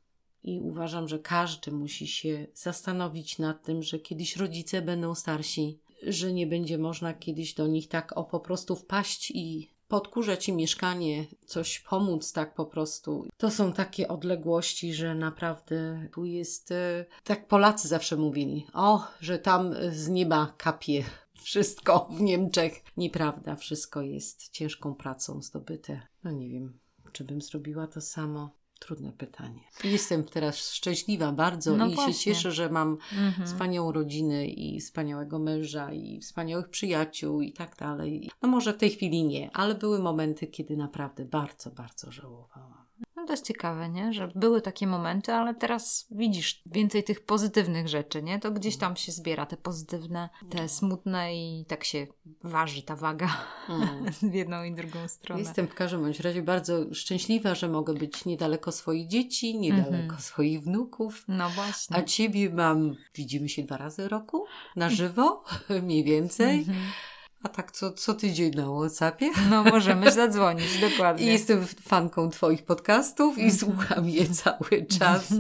I 0.45 0.61
uważam, 0.61 1.09
że 1.09 1.19
każdy 1.19 1.73
musi 1.73 2.07
się 2.07 2.47
zastanowić 2.55 3.39
nad 3.39 3.65
tym, 3.65 3.83
że 3.83 3.99
kiedyś 3.99 4.37
rodzice 4.37 4.83
będą 4.83 5.15
starsi, 5.15 5.79
że 6.07 6.33
nie 6.33 6.47
będzie 6.47 6.79
można 6.79 7.15
kiedyś 7.15 7.55
do 7.55 7.67
nich 7.67 7.89
tak 7.89 8.17
o 8.17 8.25
po 8.25 8.41
prostu 8.41 8.77
wpaść 8.77 9.31
i 9.31 9.71
podkurzać 9.89 10.49
im 10.49 10.57
mieszkanie, 10.57 11.27
coś 11.47 11.81
pomóc 11.81 12.33
tak 12.33 12.55
po 12.55 12.67
prostu. 12.67 13.27
To 13.37 13.51
są 13.51 13.73
takie 13.73 14.09
odległości, 14.09 14.95
że 14.95 15.15
naprawdę 15.15 16.09
tu 16.15 16.25
jest, 16.25 16.73
e, 16.73 17.05
tak 17.25 17.49
Polacy 17.49 17.89
zawsze 17.89 18.17
mówili, 18.17 18.67
o, 18.73 19.07
że 19.21 19.39
tam 19.39 19.75
z 19.93 20.09
nieba 20.09 20.55
kapie 20.57 21.05
wszystko 21.43 22.09
w 22.11 22.21
Niemczech. 22.21 22.73
Nieprawda, 22.97 23.57
wszystko 23.57 24.03
jest 24.03 24.49
ciężką 24.49 24.95
pracą 24.95 25.43
zdobyte. 25.43 26.01
No 26.25 26.31
nie 26.31 26.49
wiem, 26.49 26.79
czy 27.13 27.25
bym 27.25 27.43
zrobiła 27.43 27.87
to 27.87 28.01
samo. 28.01 28.60
Trudne 28.81 29.13
pytanie. 29.13 29.61
Jestem 29.85 30.25
teraz 30.25 30.57
szczęśliwa 30.73 31.33
bardzo 31.33 31.77
No 31.77 31.87
i 31.87 31.95
właśnie. 31.95 32.15
się 32.15 32.21
cieszę, 32.21 32.53
że 32.53 32.71
mam 32.71 32.99
Mhm. 33.19 33.47
wspaniałą 33.47 33.93
rodzinę 33.93 34.47
i 34.47 34.81
wspaniałego 34.81 35.39
męża 35.39 35.93
i 35.93 36.21
wspaniałych 36.21 36.69
przyjaciół 36.69 37.41
i 37.41 37.53
tak 37.53 37.77
dalej. 37.77 38.31
No 38.43 38.49
może 38.49 38.73
w 38.73 38.77
tej 38.77 38.91
chwili 38.91 39.25
nie, 39.25 39.51
ale 39.53 39.75
były 39.75 39.99
momenty, 39.99 40.47
kiedy 40.47 40.77
naprawdę 40.77 41.25
bardzo, 41.25 41.71
bardzo 41.71 42.13
żałowałam. 42.13 42.90
No 43.21 43.27
to 43.27 43.33
jest 43.33 43.47
ciekawe, 43.47 43.89
nie? 43.89 44.13
Że 44.13 44.29
były 44.35 44.61
takie 44.63 44.87
momenty, 44.87 45.33
ale 45.33 45.55
teraz 45.55 46.07
widzisz 46.11 46.63
więcej 46.67 47.05
tych 47.05 47.21
pozytywnych 47.25 47.89
rzeczy, 47.89 48.23
nie? 48.23 48.39
To 48.39 48.51
gdzieś 48.51 48.77
tam 48.77 48.97
się 48.97 49.13
zbiera 49.13 49.47
te 49.47 49.57
pozytywne, 49.57 50.29
te 50.51 50.69
smutne 50.69 51.37
i 51.37 51.65
tak 51.69 51.85
się 51.85 52.07
waży 52.45 52.83
ta 52.83 52.97
waga 52.97 53.29
Mm. 53.69 54.05
w 54.33 54.35
jedną 54.35 54.65
i 54.65 54.73
drugą 54.75 55.09
stronę. 55.09 55.41
Jestem 55.41 55.67
w 55.69 55.75
każdym 55.75 56.01
bądź 56.03 56.21
razie 56.21 56.43
bardzo 56.43 56.95
szczęśliwa, 56.95 57.55
że 57.55 57.69
mogę 57.69 57.95
być 57.95 58.25
niedaleko 58.25 58.73
swoich 58.73 59.09
dzieci, 59.09 59.59
niedaleko 59.59 59.97
Mhm. 59.97 60.21
swoich 60.21 60.61
wnuków. 60.63 61.25
No 61.29 61.51
właśnie. 61.51 61.97
A 61.97 62.03
ciebie 62.03 62.51
mam, 62.51 62.95
widzimy 63.15 63.49
się 63.49 63.63
dwa 63.63 63.77
razy 63.77 64.05
w 64.05 64.07
roku 64.07 64.45
na 64.77 64.91
żywo, 64.91 65.45
mniej 65.83 66.05
więcej. 66.05 66.59
Mhm. 66.59 66.79
A 67.43 67.49
tak 67.49 67.73
co, 67.73 67.93
co 67.93 68.15
tydzień 68.15 68.55
na 68.55 68.67
Whatsappie. 68.73 69.31
No 69.51 69.65
możemy 69.65 70.13
zadzwonić, 70.13 70.79
dokładnie. 70.81 71.27
I 71.27 71.29
jestem 71.29 71.67
fanką 71.67 72.31
Twoich 72.31 72.63
podcastów 72.63 73.39
i 73.39 73.51
słucham 73.61 74.09
je 74.09 74.29
cały 74.29 74.87
czas. 74.99 75.29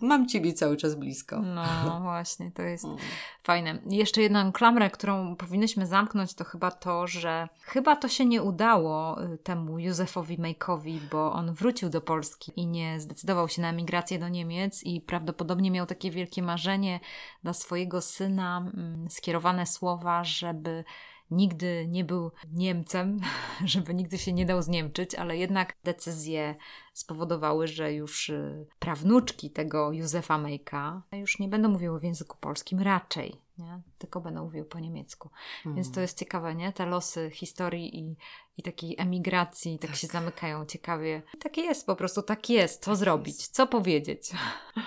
Mam 0.00 0.28
Ciebie 0.28 0.52
cały 0.52 0.76
czas 0.76 0.94
blisko. 0.94 1.40
No 1.42 2.00
właśnie, 2.02 2.50
to 2.50 2.62
jest 2.62 2.84
Mm. 2.84 2.96
fajne. 3.42 3.78
Jeszcze 3.90 4.22
jedną 4.22 4.52
klamrę, 4.52 4.90
którą 4.90 5.36
powinnyśmy 5.36 5.86
zamknąć, 5.86 6.34
to 6.34 6.44
chyba 6.44 6.70
to, 6.70 7.06
że 7.06 7.48
chyba 7.62 7.96
to 7.96 8.08
się 8.08 8.24
nie 8.26 8.42
udało 8.42 9.22
y, 9.24 9.38
temu 9.38 9.78
Józefowi 9.78 10.38
Majkowi, 10.38 11.00
bo 11.12 11.32
on 11.32 11.52
wrócił 11.54 11.88
do 11.90 12.00
Polski 12.00 12.52
i 12.56 12.66
nie 12.66 13.00
zdecydował 13.00 13.48
się 13.48 13.62
na 13.62 13.68
emigrację 13.70 14.18
do 14.18 14.28
Niemiec 14.28 14.82
i 14.82 15.00
prawdopodobnie 15.00 15.70
miał 15.70 15.86
takie 15.86 16.10
wielkie 16.10 16.42
marzenie 16.42 17.00
dla 17.42 17.52
swojego 17.52 18.00
syna, 18.00 18.58
mm, 18.76 19.10
skierowane 19.10 19.66
słowa, 19.66 20.24
żeby 20.24 20.84
nigdy 21.30 21.86
nie 21.88 22.04
był 22.04 22.30
Niemcem, 22.52 23.20
żeby 23.64 23.94
nigdy 23.94 24.18
się 24.18 24.32
nie 24.32 24.46
dał 24.46 24.62
zniemczyć, 24.62 25.14
ale 25.14 25.36
jednak 25.36 25.76
decyzje 25.84 26.54
spowodowały, 26.92 27.68
że 27.68 27.92
już 27.92 28.28
y, 28.28 28.66
prawnuczki 28.78 29.50
tego 29.50 29.92
Józefa 29.92 30.38
Mejka 30.38 31.02
już 31.12 31.38
nie 31.38 31.48
będą 31.48 31.68
mówiły 31.68 32.00
w 32.00 32.04
języku 32.04 32.36
polskim 32.40 32.80
raczej, 32.80 33.40
nie? 33.58 33.80
tylko 33.98 34.20
będą 34.20 34.44
mówiły 34.44 34.64
po 34.64 34.80
niemiecku. 34.80 35.30
Więc 35.66 35.92
to 35.92 36.00
jest 36.00 36.18
ciekawe, 36.18 36.54
nie? 36.54 36.72
Te 36.72 36.86
losy 36.86 37.30
historii 37.30 37.98
i, 37.98 38.16
i 38.56 38.62
takiej 38.62 38.94
emigracji 38.98 39.78
tak, 39.78 39.96
się 39.96 40.06
zamykają 40.06 40.66
ciekawie. 40.66 41.22
Tak 41.40 41.56
jest, 41.56 41.86
po 41.86 41.96
prostu 41.96 42.22
tak 42.22 42.50
jest. 42.50 42.84
Co 42.84 42.96
zrobić? 42.96 43.48
Co 43.48 43.66
powiedzieć? 43.66 44.30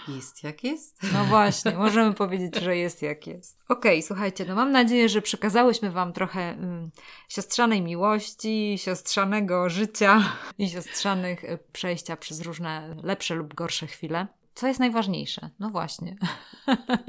Jest 0.08 0.44
jak 0.44 0.64
jest. 0.64 1.04
No 1.14 1.26
właśnie, 1.26 1.72
możemy 1.72 2.14
powiedzieć, 2.14 2.56
że 2.56 2.78
jest 2.78 3.02
jak 3.02 3.28
jest. 3.28 3.60
Okej, 3.70 4.04
słuchajcie, 4.04 4.46
no 4.46 4.56
mam 4.56 4.72
nadzieję, 4.72 5.10
że 5.10 5.22
przekazałyśmy 5.22 5.92
Wam 5.92 6.14
trochę 6.14 6.42
mm, 6.42 6.92
siostrzanej 7.30 7.82
miłości, 7.82 8.76
siostrzanego 8.78 9.70
życia 9.70 10.24
i 10.58 10.70
siostrzanych 10.70 11.44
y, 11.44 11.60
przejścia 11.72 12.18
przez 12.18 12.42
różne 12.42 12.96
lepsze 13.04 13.36
lub 13.36 13.54
gorsze 13.54 13.88
chwile. 13.88 14.28
Co 14.60 14.68
jest 14.68 14.80
najważniejsze? 14.80 15.50
No 15.60 15.70
właśnie. 15.70 16.16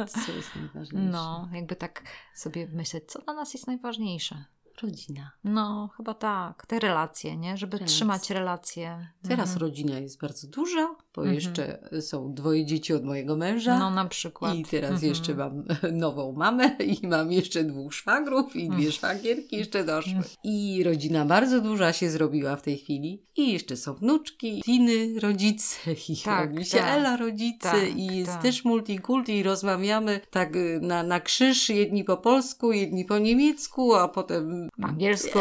Co 0.08 0.32
jest 0.32 0.56
najważniejsze? 0.56 1.10
No, 1.10 1.48
jakby 1.52 1.76
tak 1.76 2.02
sobie 2.34 2.66
myśleć, 2.66 3.04
co 3.06 3.22
dla 3.22 3.34
nas 3.34 3.54
jest 3.54 3.66
najważniejsze. 3.66 4.44
Rodzina. 4.82 5.30
No, 5.44 5.90
chyba 5.96 6.14
tak. 6.14 6.66
Te 6.66 6.78
relacje, 6.78 7.36
nie? 7.36 7.56
Żeby 7.56 7.78
trzymać 7.78 8.30
relacje. 8.30 9.06
Teraz 9.28 9.48
Mhm. 9.52 9.60
rodzina 9.60 9.98
jest 9.98 10.20
bardzo 10.20 10.48
duża, 10.48 10.94
bo 11.14 11.22
Mhm. 11.22 11.34
jeszcze 11.34 11.88
są 12.00 12.34
dwoje 12.34 12.66
dzieci 12.66 12.94
od 12.94 13.04
mojego 13.04 13.36
męża. 13.36 13.78
No 13.78 13.90
na 13.90 14.04
przykład. 14.04 14.54
I 14.56 14.64
teraz 14.64 14.90
Mhm. 14.90 15.08
jeszcze 15.08 15.34
mam 15.34 15.64
nową 15.92 16.32
mamę 16.32 16.68
i 17.02 17.06
mam 17.06 17.32
jeszcze 17.32 17.64
dwóch 17.64 17.94
szwagrów 17.94 18.56
i 18.56 18.68
dwie 18.70 18.92
szwagierki 18.92 19.56
jeszcze 19.56 19.84
doszły. 19.84 20.22
I 20.44 20.82
rodzina 20.84 21.24
bardzo 21.24 21.60
duża 21.60 21.92
się 21.92 22.10
zrobiła 22.10 22.56
w 22.56 22.62
tej 22.62 22.78
chwili. 22.78 23.22
I 23.36 23.52
jeszcze 23.52 23.76
są 23.76 23.94
wnuczki, 23.94 24.62
Tiny 24.64 25.20
rodzice 25.20 25.76
i 26.08 26.16
Tak, 26.24 26.50
robi 26.50 26.64
się 26.64 26.78
tak. 26.78 26.98
Ela 26.98 27.16
rodzice 27.16 27.70
Tak, 27.70 27.96
i 27.96 28.06
jest 28.06 28.30
tak. 28.32 28.42
też 28.42 28.64
multikulti 28.64 29.36
i 29.36 29.42
rozmawiamy 29.42 30.20
tak 30.30 30.56
y, 30.56 30.78
na, 30.82 31.02
na 31.02 31.20
krzyż, 31.20 31.68
jedni 31.68 32.04
po 32.04 32.16
polsku, 32.16 32.72
jedni 32.72 33.04
po 33.04 33.18
niemiecku, 33.18 33.94
a 33.94 34.08
potem 34.08 34.68
Po 34.80 34.88
angielsku. 34.88 35.38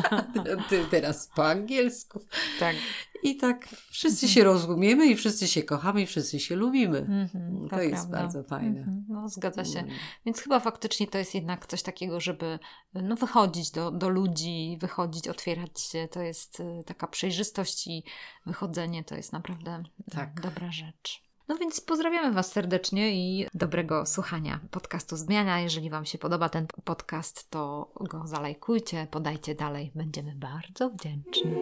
ty 0.68 0.84
teraz 0.90 1.28
po 1.36 1.46
angielsku. 1.48 2.20
tak. 2.60 2.76
I 3.24 3.36
tak 3.36 3.68
wszyscy 3.90 4.28
się 4.28 4.44
rozumiemy 4.44 5.06
i 5.06 5.16
wszyscy 5.16 5.48
się 5.48 5.62
kochamy 5.62 6.02
i 6.02 6.06
wszyscy 6.06 6.40
się 6.40 6.56
lubimy. 6.56 6.98
Mhm, 6.98 7.68
to 7.70 7.82
jest 7.82 8.10
bardzo 8.10 8.42
fajne. 8.42 8.78
Mhm, 8.80 9.04
No, 9.08 9.28
zgadza 9.28 9.64
się. 9.64 9.78
Mm. 9.78 9.94
Więc 10.26 10.40
chyba 10.40 10.60
faktycznie 10.60 11.06
to 11.06 11.18
jest 11.18 11.34
jednak 11.34 11.66
coś 11.66 11.82
takiego, 11.82 12.20
żeby 12.20 12.58
no, 12.94 13.16
wychodzić 13.16 13.70
do, 13.70 13.90
do 13.90 14.08
ludzi, 14.08 14.78
wychodzić, 14.80 15.28
otwierać 15.28 15.80
się. 15.80 16.08
To 16.08 16.20
jest 16.22 16.60
y, 16.60 16.82
taka 16.86 17.06
przejrzystość 17.06 17.86
i 17.86 18.04
wychodzenie 18.46 19.04
to 19.04 19.14
jest 19.14 19.32
naprawdę 19.32 19.82
y, 20.08 20.10
Tak. 20.10 20.40
dobra 20.40 20.72
rzecz. 20.72 21.22
No 21.52 21.58
więc 21.58 21.80
pozdrawiamy 21.80 22.32
Was 22.32 22.52
serdecznie 22.52 23.14
i 23.14 23.46
dobrego 23.54 24.06
słuchania 24.06 24.60
podcastu 24.70 25.16
Zmiana. 25.16 25.60
Jeżeli 25.60 25.90
Wam 25.90 26.04
się 26.04 26.18
podoba 26.18 26.48
ten 26.48 26.66
podcast, 26.84 27.50
to 27.50 27.92
go 28.00 28.26
zalajkujcie, 28.26 29.06
podajcie 29.10 29.54
dalej. 29.54 29.90
Będziemy 29.94 30.34
bardzo 30.34 30.90
wdzięczni. 30.90 31.56